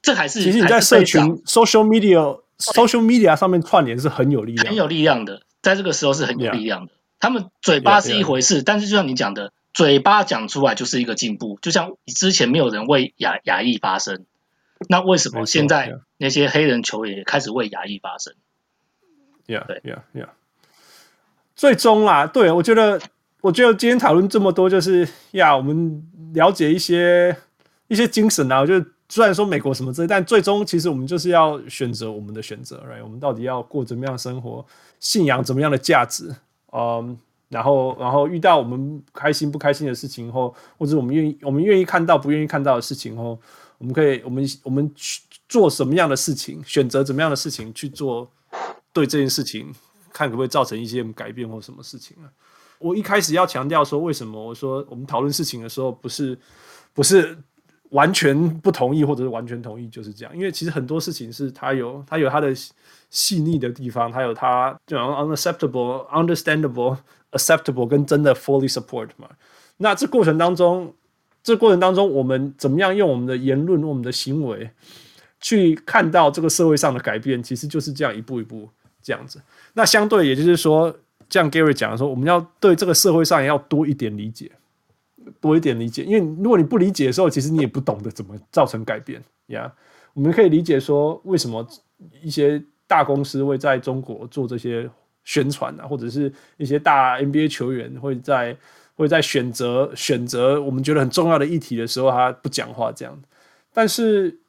[0.02, 2.42] 这还是其实你在社群 social media。
[2.62, 6.94] Social media 上面串联是很有力量，很有力量的，在这个时候是很有力量的。
[7.20, 11.58] 他们嘴巴是一回事.但是就像你讲的，嘴巴讲出来就是一个进步。
[11.62, 14.26] 就像之前没有人为亚亚裔发声，
[14.90, 18.34] 那为什么现在那些黑人球员也开始为亚裔发声
[19.48, 20.30] ？Yeah，对，Yeah，Yeah。
[21.56, 23.00] 最终啦，对，我觉得，
[23.42, 26.04] 我觉得今天讨论这么多，就是呀，我们
[26.34, 27.36] 了解一些
[27.88, 28.86] 一些精神啊，我觉得。
[29.14, 33.04] 虽然说美国什么之类，但最终其实我们就是要选择我们的选择，right？
[33.04, 34.66] 我们到底要过怎么样的生活，
[35.02, 36.34] 信仰怎么样的价值？
[36.72, 37.20] 嗯，
[37.52, 43.38] 然后然后遇到我们开心不开心的事情后，或者我们愿意我们愿意看到不愿意看到的事情后，
[43.78, 48.32] 我们可以我们我们去做什么样的事情，选择怎么样的事情去做，
[48.94, 49.72] 对这件事情
[50.12, 52.26] 看可不可以造成一些改变或什么事情啊？
[52.80, 56.40] 我一开始要强调说，为什么我说我们讨论事情的时候不是
[56.94, 57.38] 不是。
[57.92, 60.34] 完全不同意，或者是完全同意，就是这样。
[60.34, 62.56] 因为其实很多事情是它有它有它的
[63.10, 66.96] 细腻的地方，它有它这种 unacceptable、understandable、
[67.32, 69.30] acceptable 跟真的 fully support 嘛。
[69.78, 70.94] 那这过程当中，
[71.44, 74.70] 这过程当中，我们怎么样用我们的言论、我们的行为
[75.40, 78.70] 去看到这个社会上的改变，其实就是这样一步一步
[79.02, 79.42] 这样子。
[79.74, 80.96] 那相对也就是说，
[81.30, 84.52] 像 Gary 讲的说，我们要对这个社会上也要多一点理解。
[85.40, 89.72] 多一点理解，因为如果你不理解的时候，其实你也不懂得怎么造成改变呀。
[90.14, 91.66] 我们可以理解说，为什么
[92.24, 94.90] 一些大公司会在中国做这些
[95.24, 98.56] 宣传啊，或者是一些大 NBA 球员会在
[98.96, 103.22] 会在选择选择我们觉得很重要的议题的时候，他不讲话这样。
[103.74, 104.40] 但是，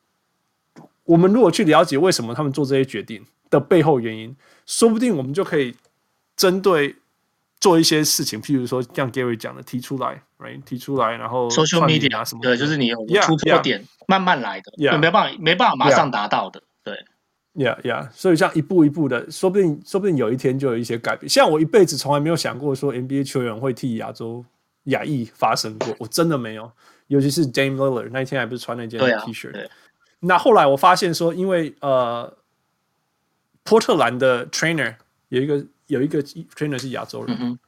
[1.04, 4.34] 我们如果去了解为什么他们做这些决定的背后原因，
[4.66, 5.76] 说不定我们就可以
[6.36, 6.96] 针对。
[7.62, 10.60] 做一些事情，譬如说像 Gary 讲的，提出来，right？
[10.64, 16.96] 提出来，然后 social media 啊什么，对，就是你有突破点，慢慢来的，对，没办法，没办法马上达到的，对
[17.54, 18.10] ，yeah yeah。
[18.12, 21.28] 所以像一步一步的，说不定，说不定有一天就有一些改变。
[21.28, 24.44] 像我一辈子从来没有想过说 NBA 球员会替亚洲
[24.84, 26.70] 亚裔发声过，我真的没有。
[27.08, 29.68] 尤其是 Dame Lillard 那一天还不是穿了一件 T 恤，
[30.20, 32.36] 那后来我发现说，因为呃，
[33.62, 34.94] 波特兰的 trainer
[35.28, 35.64] 有一个。
[35.88, 37.58] 有一个 trainer 是亚洲人，嗯、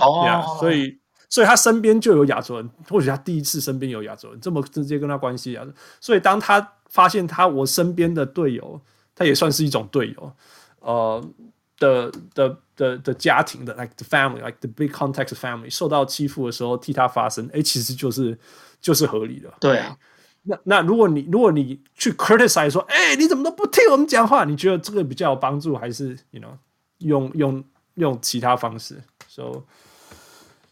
[0.00, 0.96] 哦，yeah, 所以
[1.28, 5.66] 所以他身边就有亚洲人，或许他第一次身边有亚洲人这么直接跟他关系啊，
[6.00, 8.80] 所以当他发现他我身边的队友，
[9.16, 10.32] 他也算是一种队友，
[10.78, 11.28] 呃
[11.78, 18.38] 的的的的家庭的 like the family like the big context family 受到欺负的时候替他发声，哎，其实就是
[18.80, 19.96] 就是合理的，对啊，
[20.44, 24.44] 那那如果你如果你去 criticize 说，哎，你怎么都不听我们讲话？
[24.44, 26.56] 你觉得这个比较有帮助，还是 you know？
[27.00, 27.62] 用用
[27.96, 28.98] 用其他方式
[29.28, 29.62] ，so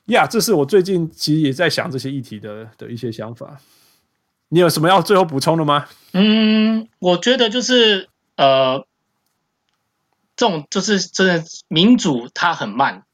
[0.07, 3.61] yeah，这是我最近其实也在想这些议题的的一些想法。
[4.49, 5.87] 你有什么要最后补充的吗？
[6.13, 8.87] 嗯，我觉得就是呃，
[10.37, 13.05] 这种就是真的民主它很慢，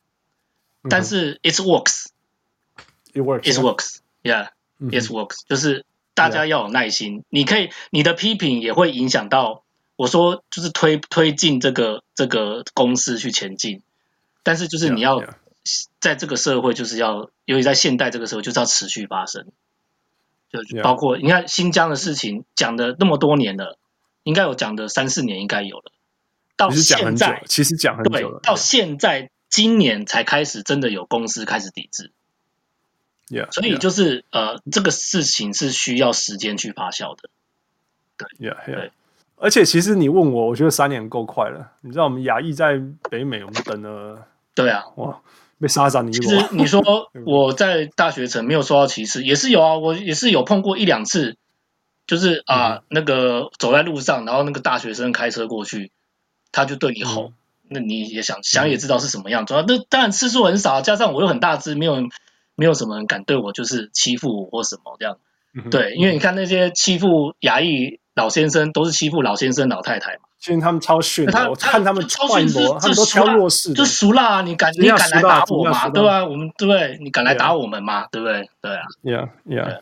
[0.83, 3.19] 嗯、但是 it works，it
[3.59, 5.85] works，yeah，it works，就是
[6.15, 7.25] 大家要有耐心。
[7.29, 9.65] 你可以，你的批评也会影响到。
[9.97, 13.83] 我说就是推推进这个这个公司去前进，
[14.43, 15.23] 但是就是你要
[15.99, 19.49] 在这个社会就是要，尤其在现代这个时候就是要持续发生，
[20.51, 23.77] 就包括你看新疆的事情讲的那么多年了，
[24.31, 25.93] 应该有讲的三四年应该有了，
[26.57, 32.13] 到现在其实讲很久了，对，到现在今年才开始真的有公司开始抵制
[33.29, 37.29] ，yeah, 所以就是呃这个事情是需要时间去发酵的，
[38.17, 38.75] 对，yeah, yeah.
[38.75, 38.93] 对。
[39.43, 41.73] 而且其实你问我，我觉得三年够快了。
[41.81, 42.79] 你知道我们亚裔在
[43.09, 45.19] 北美，我们等了，对啊，哇，
[45.59, 46.13] 被杀伤你。
[46.13, 46.83] 其实你说
[47.25, 51.39] 我在大学城没有受到歧视，也是有啊，我也是有碰过一两次，
[52.11, 55.93] 就是啊，嗯、那个走在路上，然后那个大学生开车过去，
[56.51, 57.33] 他就对你吼，嗯、
[57.69, 59.47] 那你也想想也知道是什么样。
[59.47, 62.09] 主要那当然次数很少，加上我又很大只，没有
[62.57, 65.19] 没有什么人敢对我就是欺负我或什么这样。
[65.55, 68.01] 嗯、对，因为你看那些欺负亚裔。
[68.17, 74.43] 老先生都是欺负老先生老太太嘛，其实他们超逊的，我看他们超逊的，他们都超弱势，就熟啦。
[74.43, 75.89] 你敢你敢来打我吗？
[75.89, 76.27] 对吧？
[76.27, 76.99] 我们对不对？
[77.01, 78.09] 你敢来打我们吗？
[78.11, 78.51] 对不对？
[78.61, 79.81] 对啊，Yeah Yeah。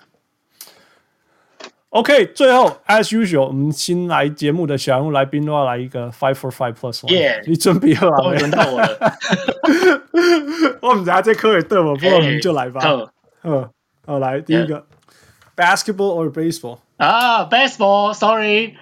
[1.90, 7.12] OK，最后 As usual，我们新来节目的小人物来宾都要来一个 Five for Five Plus One。
[7.12, 8.38] 耶，你准备好了没？
[8.38, 8.98] 轮到我了。
[10.82, 12.80] 我们等下这科也对我，不过我们就来吧。
[13.42, 13.68] 嗯，
[14.06, 14.84] 好，来第一个
[15.56, 16.78] ，Basketball or Baseball？
[16.98, 18.74] 啊，baseball，sorry，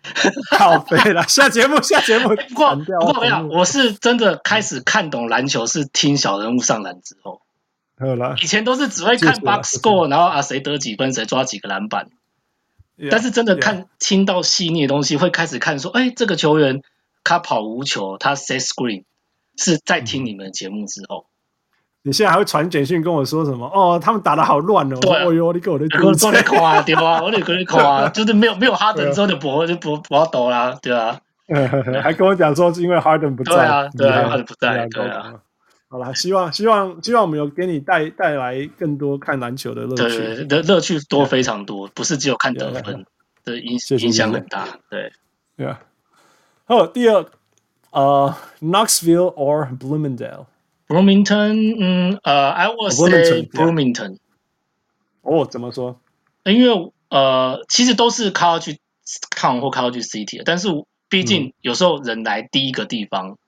[0.59, 2.31] 好废了， 下节目，下节目。
[2.31, 7.43] 不过，不过没有，我是真的开始看懂篮球，是听小人物上篮之后。
[7.99, 12.09] 好了，以前都是只会看 box score，然后啊谁得几分，谁抓几个篮板。
[13.11, 16.83] 但是真的看听到细腻的东西，会开始看说，哎，这个球员
[17.25, 19.05] 他跑无球，他 set screen，
[19.57, 21.27] 是在听你们的节目之后。
[22.03, 23.67] 你现在还会传简讯跟我说什么？
[23.67, 24.97] 哦，他们打的好乱哦！
[25.01, 27.21] 对，哦哟，你给我的，给我做点夸啊，对吧？
[27.21, 31.21] 我得给你夸啊， 就是没有没有哈登之后就不就不不要抖啦，对啊。
[32.03, 35.35] 还跟我讲说是因为哈登不在，对啊，对啊，哈登不在，对啊。
[35.89, 43.07] 好了，希望希望希望我们有给你带带来更多看篮球的乐趣，的乐趣多非常多，不是只有看得分
[43.45, 45.13] 的影影响很大，对。
[45.57, 45.81] 对啊。
[46.67, 47.25] 好，第二，
[47.91, 50.47] 呃，Knoxville or Bloomingdale。
[50.89, 54.19] Bloomington，嗯，呃，I would say Bloomington。
[55.23, 55.99] 哦，怎么说？
[56.45, 58.77] 因为呃，其实都是 College
[59.31, 60.69] Town 或 College City，但是
[61.09, 63.39] 毕竟有时候人来第一个地方，嗯、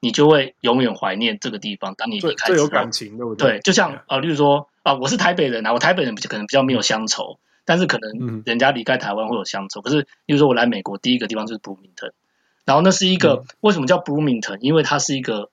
[0.00, 1.94] 你就会永远怀念这个地方。
[1.96, 3.52] 当你离开最有感情，对不对？
[3.52, 9.80] 对，就像啊，例如说啊，我是台北人啊，我台北人可能比较没有乡愁，但是可能人家离开台湾会有乡愁。
[9.80, 12.12] 可是，例如说我来美国第一个地方就是 Bloomington，
[12.64, 14.58] 然后那是一个为什么叫 Bloomington？
[14.60, 15.50] 因为它是一个。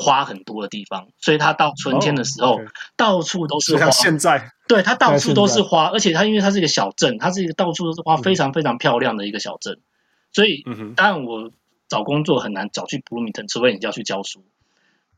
[0.00, 2.68] 花很多的地方，所以它到春天的时候，oh, okay.
[2.96, 3.80] 到处都是花。
[3.80, 9.74] 像现在，对，它到处都是花，而且它因为它是一个小镇，它是一个到处都是花，非常非常漂亮的一个小镇。
[9.74, 9.82] 嗯、
[10.30, 10.64] 所以，
[10.94, 11.50] 当然我
[11.88, 14.44] 找工作很难找去布鲁明顿，除非你就要去教书。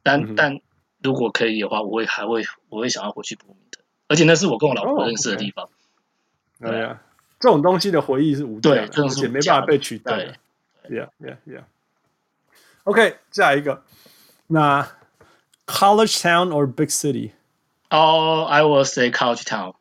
[0.02, 0.60] 但、嗯、但
[1.02, 5.68] 如果可以的话，我会还会我会想要回去布鲁明顿，而且那是我跟我老婆认识的地方。
[6.58, 6.96] 对呀、oh,
[7.40, 10.34] 这种东西的回忆是无价的，而且没办法被取代的。
[10.88, 11.64] Yeah, yeah, yeah.
[12.84, 13.82] OK，下一个。
[14.46, 14.88] 那
[15.66, 17.30] College Town or Big City？
[17.88, 19.74] 哦、oh,，I will say College Town。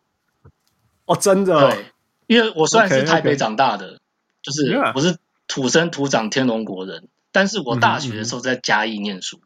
[1.05, 1.71] 哦，真的？
[1.71, 1.85] 对，
[2.27, 3.99] 因为我虽然是台北长大的.
[4.41, 5.17] 就是我是
[5.49, 9.41] 土生土长天龙国人，但是我大学的时候在嘉义念书。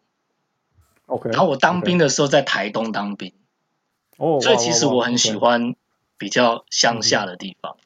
[1.07, 1.31] OK。
[1.31, 3.33] 然后我当兵的时候在台东当兵。
[4.17, 4.39] 哦。
[4.39, 5.75] 所以其实我很喜欢
[6.17, 7.77] 比较乡下的地方。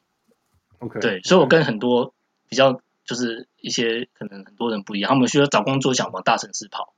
[0.79, 0.99] OK。
[0.99, 2.13] 对，所以我跟很多
[2.49, 6.93] 比较就是一些可能很多人不一样，他们需要找工作想往大城市跑。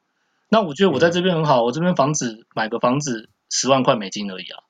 [0.47, 4.63] 那我觉得我在这边很好，我这边房子买个房子十万块美金而已啊。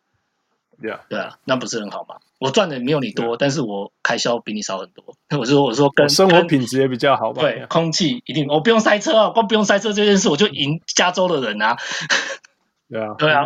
[0.82, 2.16] 对啊，对啊，那不是很好吗？
[2.40, 5.16] 我赚的没有你多，但是我开销比你少很多。
[5.38, 7.42] 我是说，我说跟生活品质也比较好吧。
[7.42, 11.78] 对，空气一定，我不用塞车啊，光不用塞车这件事，我就赢加州的人啊。
[12.90, 13.46] 对啊，对啊，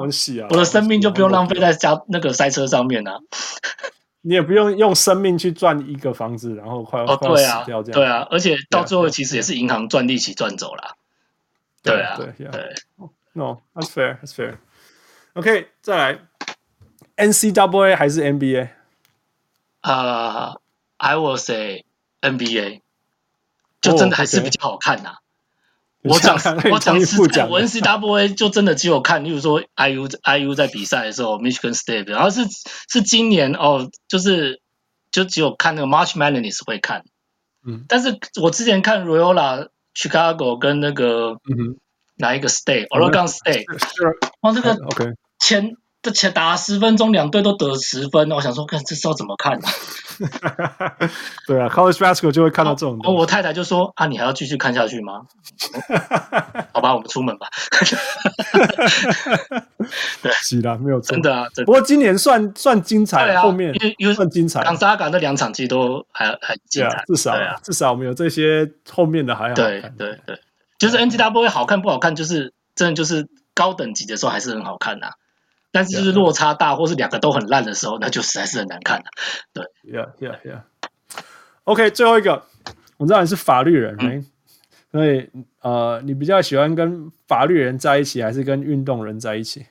[0.50, 3.18] 我的生命就不用浪费在加那个塞车上面啊。
[4.26, 8.00] 你也不用用生命去赚一个房子，然后快要快要死掉这样。
[8.00, 10.96] 对啊，而且到最后其实也是银行赚利息赚走了。
[11.84, 12.74] 对啊，对对
[13.34, 14.56] ，No，that's fair，that's fair。
[15.34, 16.20] OK，再来
[17.18, 18.70] ，NCAA 还是 NBA？
[19.82, 20.56] 啊、
[20.98, 21.86] uh,，I will say
[22.22, 22.82] NBA，
[23.82, 25.16] 就真的还是比较好看呐、啊。
[26.04, 26.16] Oh, okay.
[26.16, 32.42] 我讲我讲实在，我 NCAA 就真的只有看，例如说 IU IU 在比赛的时候，Michigan State，然后是
[32.90, 34.62] 是今年哦，就是
[35.12, 37.04] 就只有看那个 March Madness 会看，
[37.66, 39.70] 嗯，但是我之前看 Royola。
[39.96, 41.38] Chicago 跟那个
[42.16, 43.66] 哪一个 State，Oregon State，
[44.42, 49.68] 哇，那个 OK 前的前打十分钟，两队都得十分，我想说，看这是要怎么看呢？
[51.48, 53.00] 对啊，College Basketball 就会看到这种。
[53.04, 55.22] 我太太就说：“啊，你还要继续看下去吗？”
[56.74, 57.48] 好吧，我们出门吧。
[60.22, 61.48] 对，是啦，没有错，真的啊。
[61.66, 64.62] 不过今年算算精彩，后面因为算精彩。
[64.62, 69.56] 港沙港那两场其实都还很精彩，至少至少我们有这些后面的还好。
[69.56, 70.38] 对对对，
[70.78, 73.26] 就是 NCAA 好看不好看，就是真的就是
[73.56, 75.08] 高等级的时候还是很好看呐。
[75.74, 79.06] 但是就是落差大，或是两个都很烂的时候，那就实在是很难看了。
[79.52, 80.62] 对，Yeah, Yeah, Yeah.
[81.64, 82.46] OK，最后一个，
[82.98, 84.26] 我知道你是法律人，嗯、
[84.92, 85.30] 所以
[85.62, 89.66] 呃，你比较喜欢跟法律人在一起，还是跟运动人在一起？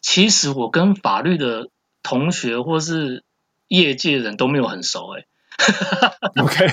[0.00, 1.68] 其实我跟法律的
[2.02, 3.22] 同学或是
[3.68, 5.26] 业界的人都没有很熟，欸，哎。
[6.40, 6.66] OK，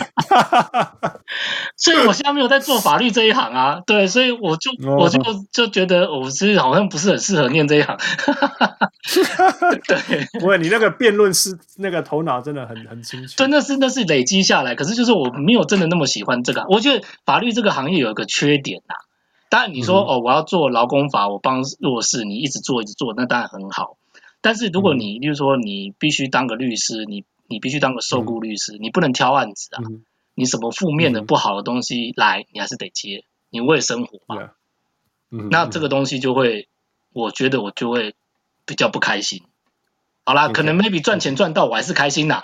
[1.76, 5.20] 所以我现在没有在做法律这一行啊，对，所以我就我就
[5.52, 7.98] 就觉得我是好像不是很适合念这一行。
[9.88, 14.76] 对，不会，你那个辩论是那个头脑真的很很清楚，真的是那是累积下来。
[14.76, 18.96] 可是就是我没有真的那么喜欢这个，我觉得法律这个行业有一个缺点呐。
[19.50, 23.98] 当然你说、嗯、哦，我要做劳工法，我帮弱势，你一直做一直做，那当然很好。
[24.42, 27.26] 但是如果你，例如说你必须当个律师，你。
[27.48, 29.82] 你必须当个受雇律师，嗯、你不能挑案子啊！
[29.86, 30.04] 嗯、
[30.36, 34.52] 你什么负面的、不好的东西来，嗯、你还是得接，你为生活嘛。
[35.32, 36.68] 嗯、那这个东西就会，
[37.14, 38.16] 我觉得我就会
[38.66, 39.44] 比较不开心。
[40.26, 42.42] 好啦.可能 maybe 赚钱赚到我还是开心呐。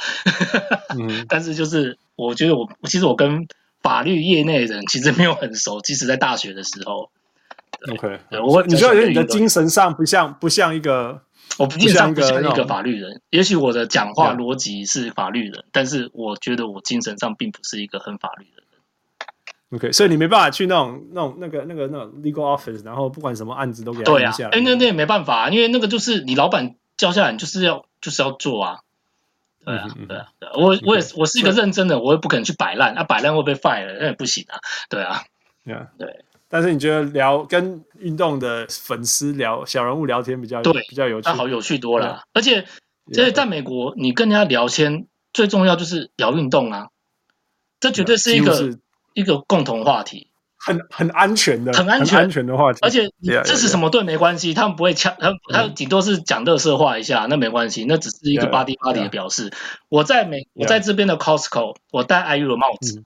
[0.98, 3.48] 嗯、 但是就是我觉得我其实我跟
[3.82, 7.10] 法律业内人其实没有很熟，即使在大学的时候。
[7.92, 11.22] OK，我你觉得你的精神上不像不像一个。
[11.60, 19.78] 我不像不像一个法律人，也许我的讲话逻辑是法律人，但是我觉得我精神上并不是一个很法律的人。
[19.78, 24.34] OK，所以你没办法去那种那种那个那个那种 legal office，然后不管什么案子都给他对啊。
[24.52, 28.80] 哎，那那也没办法，啊因为那个就是你老板叫下来，你就是要就是要做啊。
[29.66, 34.60] 对啊，对啊，我我也我是一个认真的，我也不可能去摆烂啊，摆烂会被 fire，那也不行啊。
[34.90, 35.24] 对啊，
[35.98, 36.26] 对。
[36.54, 42.26] 但是你觉得聊跟运动的粉丝聊小人物聊天比较对比较有趣，那好有趣多了。
[42.32, 42.68] 而且
[43.12, 46.90] 这在美国，你跟人家聊天最重要就是聊运动啊，
[47.80, 48.78] 这绝对是一个
[49.16, 50.28] 一个共同话题。
[50.56, 52.20] 很很安全的，很安全。
[52.20, 52.78] 安全的话题。
[52.84, 59.52] 而且你支持什么队没关系，他们不会呛，他他顶多是讲垃圾话一下，那没关系，那只是一个 body body 的表示。
[59.90, 63.04] 我在美，我在这边的 Costco，我戴 IU 的帽子，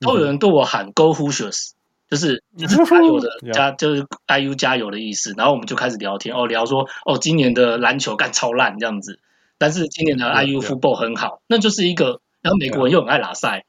[0.00, 1.72] 都有人对我喊 Go Hoosiers，
[2.10, 5.34] 就是 就是加油的加，就是 IU 加油的意思。
[5.36, 9.18] 然后我们就开始聊天，哦，聊说哦，今年的篮球干超烂这样子，
[9.58, 12.20] 但是今年的 IU football 很好，那就是一个。
[12.42, 13.64] 然后美国人又很爱拉赛，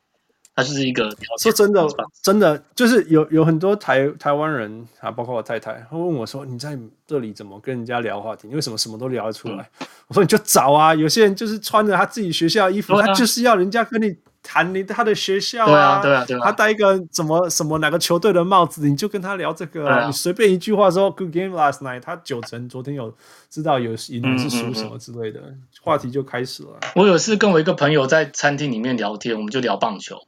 [0.54, 1.10] 他就是一个
[1.40, 1.88] 说真的，
[2.22, 8.50] 真的就是有有很多台台湾人啊，包括我太太，他问我说：“你在这里怎么跟人家聊话题？
[8.50, 14.14] 你为什么什么都聊得出来？”嗯、我说：“你就找啊，有些人就是穿着他自己学校的衣服，啊、他就是要人家跟你
[14.46, 20.02] 谈你他的学校啊，对啊，对啊，对啊，他戴一个什么什么哪个球队的帽子，你就跟他聊这个、啊。
[20.02, 23.14] 啊、你随便一句话说 ‘Good game last night’，他九成昨天有
[23.50, 25.40] 知道有赢还是输什么之类的。
[25.40, 26.70] 嗯嗯嗯”话题就开始了。
[26.96, 30.28] 我有次跟我一个朋友在餐厅里面聊天，我们就聊棒球，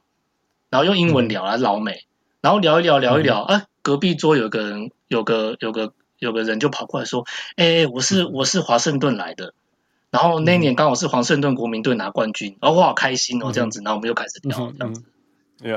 [0.68, 2.04] 然后用英文聊啊，老美，
[2.40, 7.24] 然后聊一聊，聊一聊，啊，隔壁桌有个人，有个有个有个人就跑过来说
[7.56, 9.54] ：“哎，我是我是华盛顿来的，
[10.10, 15.02] 然后那一年刚好是华盛顿国民队拿冠军，然后我好开心哦，这样子，然后我们又开始聊这样子。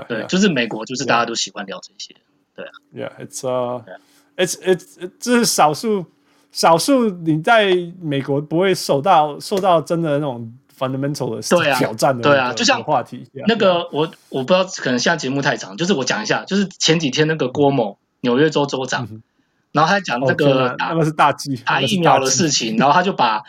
[0.08, 2.16] 对，就是美国，就是大家都喜欢聊这些，
[2.56, 2.72] 对啊。
[2.96, 3.42] Yeah，it's
[4.38, 6.06] it's it's 这是少数。
[6.54, 19.24] 少数你在美国不会受到受到真的那种 fundamental 的挑战的、对啊，就像话题那个我我不知道，可能现在节目太长，就是我讲一下，就是前几天那个郭某纽约州州长，嗯、
[19.72, 23.42] 然后他讲这个打、哦、那个是大忌打疫苗的事情，然后他就把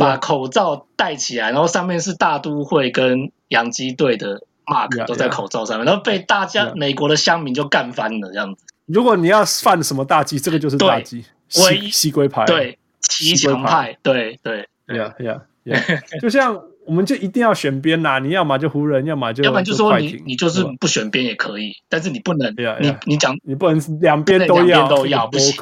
[0.00, 8.64] 把口罩戴起来，然后上面是大都会跟洋基队的 mark 都在口罩上面，然后被大家美国的乡民就干翻了这样子。
[8.86, 11.24] 如果你要犯什么大忌，这个就是大忌。
[11.48, 14.68] 西西龟派，对，骑墙派，对对。
[14.86, 15.80] 对呀呀呀！
[16.22, 25.60] 就像我们就一定要选边呐，你要么就湖人，要么就要不然就说你你就是不选边也可以，但是你不能，你你讲你不能两边都要都要，不行。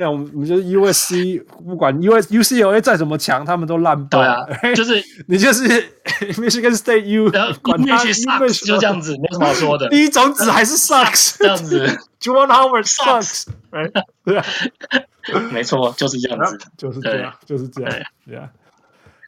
[0.00, 4.18] 那我们我们就是 USC，不管 US UCLA 再怎么强，他们都烂爆。
[4.18, 5.68] 对啊， 就是你就是
[6.38, 9.86] Michigan State U，管他 sucks 就这样子，没什么好说的。
[9.90, 11.98] 第一种子还是 sucks 这样子。
[12.18, 13.44] Juwan Howard sucks，
[14.24, 14.44] 对啊，
[15.52, 17.92] 没错，就是这样子，就是这样，就是这样，
[18.26, 18.48] 对啊。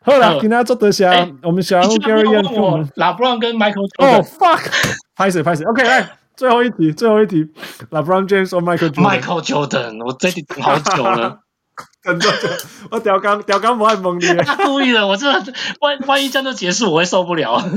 [0.05, 1.07] 好了，今天做多少？
[1.43, 3.89] 我们小人物 Gary 问我们，LeBron 跟 Michael。
[3.99, 4.63] 哦，fuck，
[5.15, 7.47] 拍谁拍谁？OK，来，最后一题，最后一题
[7.91, 11.41] ，LeBron James 或 Michael Jordan？Michael Jordan，我这题等好久了，
[12.03, 12.29] 真的，
[12.91, 15.31] 我吊刚吊刚不爱蒙你， 他故意的，我这
[15.81, 17.63] 万万一这样就结束，我会受不了。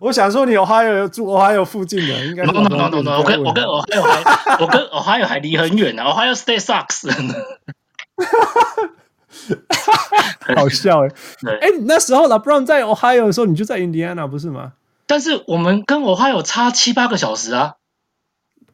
[0.00, 2.42] 我想说，你有还有住，我还有附近的，应该。
[2.44, 7.06] no no no no no，我跟我跟我还有还我跟我还有还离很远呢，我还有 Stay Sucks。
[10.56, 11.10] 好笑哎！
[11.60, 14.72] 哎，那时候 LeBron 在 Ohio 的时候，你就在 Indiana 不是吗？
[15.10, 17.74] 但是我们跟 Ohio 差七八个小时啊。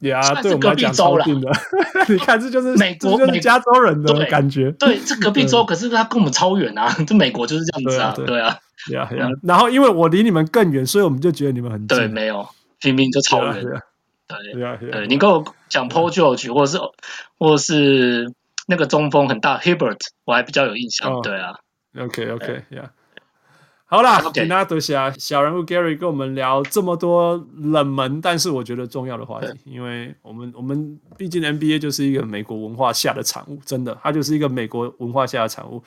[0.01, 1.25] 呀，对，隔壁州了。
[2.07, 4.71] 你看，这就是美国，就是加州人的感觉。
[4.73, 6.95] 对，这隔壁州， 可是他跟我们超远啊！
[7.09, 8.59] 这美国就是这样子啊，对啊。
[8.93, 11.97] 呀呀，然后因为我离你们更远，所以我们就觉得你们很近。
[11.97, 12.47] 对，没有，
[12.85, 13.65] 明明就超远。
[14.29, 16.79] 对，对，你跟我讲 Paul George，或者是
[17.39, 18.31] 或者是
[18.67, 21.23] 那个中锋很大 Hibbert，我还比较有印象。
[21.23, 21.55] 对啊。
[21.99, 22.65] OK，OK，
[23.89, 35.81] 好啦，给大家多谢小人物 Gary 跟我们聊这么多冷门，但是我觉得重要的话题，因为我们我们毕竟 NBA 就是一个美国文化下的产物，真的，它就是一个美国文化下的产物。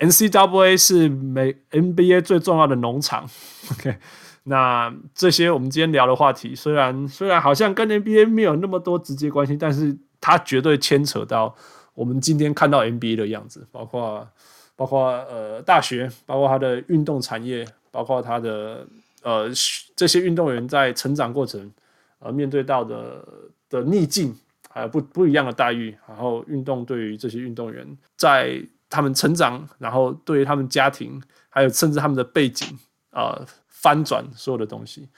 [0.00, 3.24] NCAA 是美 NBA 最重要的农场。
[3.70, 3.96] OK，
[4.42, 11.54] 那这些我们今天聊的话题，虽然虽然好像跟 NBA 没有那么多直接关系，但是它绝对牵扯到
[11.94, 14.28] 我们今天看到 NBA 的样子，包括
[14.76, 18.86] 包括呃大学，包括它的运动产业，包括它的
[19.22, 19.48] 呃
[19.96, 21.72] 这些运动员在成长过程
[22.18, 23.26] 呃面对到的
[23.68, 24.36] 的逆境，
[24.70, 27.84] 还有不不一样的待遇，然后运动对于这些运动员
[28.16, 32.78] 在他们成长，然后对于他们家庭，还有甚至他们的背景，
[33.10, 35.08] 呃，翻转所有的东西。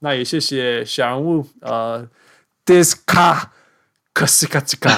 [0.00, 2.06] 那也谢谢小人物，呃
[2.66, 3.48] ，Disca
[4.16, 4.88] 可斯卡吉卡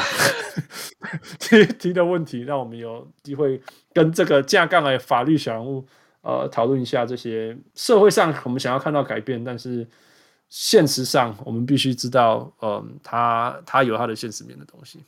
[1.40, 3.60] 提提的问题，让我们有机会
[3.92, 5.84] 跟这个架杠的法律小人物，
[6.22, 9.84] 呃，讨论一下这些社会上我们想要看到改变，但是
[10.48, 15.00] 现实上我们必须知道，嗯、他他有他的现实面的东西，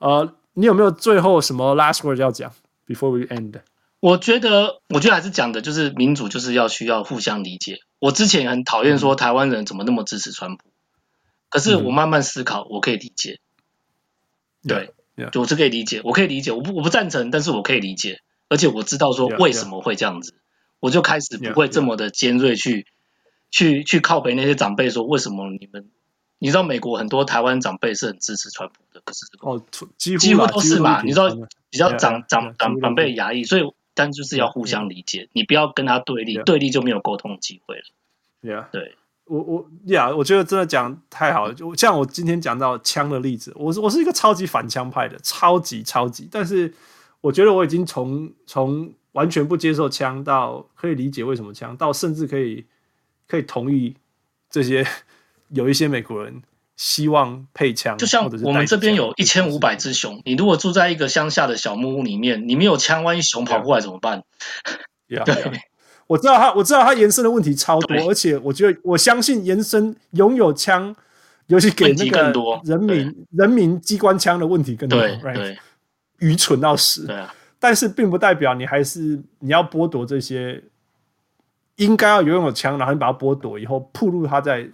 [0.00, 0.30] 呃。
[0.54, 2.52] 你有没有最后什么 last word 要讲
[2.84, 3.60] ？Before we end，
[4.00, 7.78] 我觉得，我觉得还是讲的，就是民主就是要需要互相理解。
[8.00, 10.64] 我之前很讨厌说台湾人怎么那么支持川普，
[11.48, 13.40] 可是我慢慢思考，我可以理解。
[14.66, 14.92] 对，
[15.34, 16.52] 我是可以理解，我可以理解。
[16.52, 20.34] 我不我不赞成，但是我可以理解，而且我知道说为什么会这样子，
[20.80, 22.86] 我就开始不会这么的尖锐去
[23.50, 25.90] 去去靠北那些长辈说，为什么你们？
[26.40, 29.60] 你知道美国很多台湾长辈是很支持川普的，可是这个哦，
[29.96, 31.02] 几乎几乎都是嘛。
[31.02, 31.28] 你知道
[31.68, 33.62] 比较长长长长辈压抑，所以
[33.92, 37.82] 但就是要互相理解，你不要跟他对立，对立就没有沟通机会了。
[38.70, 38.94] 对，
[39.28, 41.54] 我我呀，我觉得真的讲太好了。
[41.54, 46.28] 就像我今天讲到枪的例子，我是我是一个超级反枪派的，超级超级。
[46.30, 46.72] 但是
[47.20, 52.66] 我觉得我已经从从完全不接受枪到可以理解为什么枪，到甚至可以
[53.26, 53.94] 可以同意
[54.50, 54.86] 这些。
[55.50, 56.42] 有一些美国人
[56.76, 64.24] 希望配枪，就像我们这边有一千五百只熊，你如果住在一个乡下的小木屋里面，你没有枪，万一熊跑过来怎么办
[65.08, 65.24] ？Yeah.
[65.24, 65.60] 对，yeah.
[66.08, 70.92] 我知道他，我知道他延伸的问题超多，而且我觉得我相信延伸拥有枪，
[71.46, 72.32] 尤其给那个
[72.64, 75.58] 人民人民机关枪的问题更多，对对，
[76.18, 77.06] 愚蠢到死。
[77.06, 80.60] 对啊，但是并不代表你还是你要剥夺这些
[81.76, 84.68] 应该要拥有枪，然后你把它剥夺以后，暴露他在。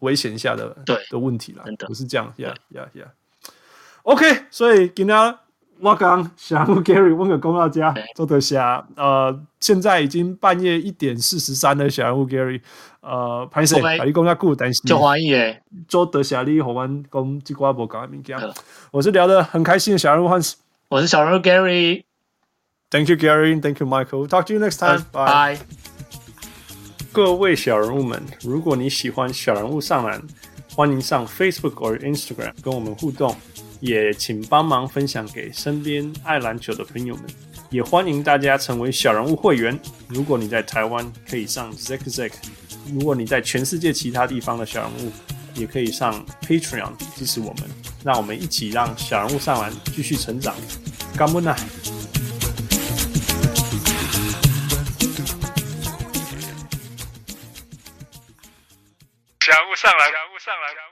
[0.00, 3.04] 危险下的对的问题了，不是这样呀呀呀。
[4.02, 5.34] OK，所以今天
[5.80, 8.86] 我刚想 Gary 问个公道价，周德霞。
[8.96, 12.60] 呃，现在已经半夜一点四十三了，小人物 Gary，
[13.00, 18.38] 呃，拍摄，把你公家顾，但是就怀疑诶，做得下你和我讲几挂无讲的物件。
[18.90, 20.54] 我是聊得很开心的小人物 Hans，
[20.88, 22.04] 我是小人物 Gary。
[22.90, 24.26] Thank you Gary，Thank you Michael。
[24.28, 25.04] Talk to you next time。
[25.12, 25.58] Bye。
[27.12, 30.22] 各位小人物们，如果你喜欢小人物上篮，
[30.74, 33.34] 欢迎上 Facebook 或 Instagram 跟我们互动，
[33.80, 37.24] 也请帮忙分享给身边爱篮球的朋友们。
[37.68, 39.78] 也欢迎大家成为小人物会员。
[40.08, 42.32] 如果你在台湾，可以上 Zack Zack；
[42.92, 45.12] 如果你在全世界其他地方的小人物，
[45.54, 47.68] 也可以上 Patreon 支持我们。
[48.04, 50.54] 让我们一起让小人物上篮继续成长。
[51.16, 51.56] 感恩啊！
[59.40, 60.85] 小人物上来，小人物上来。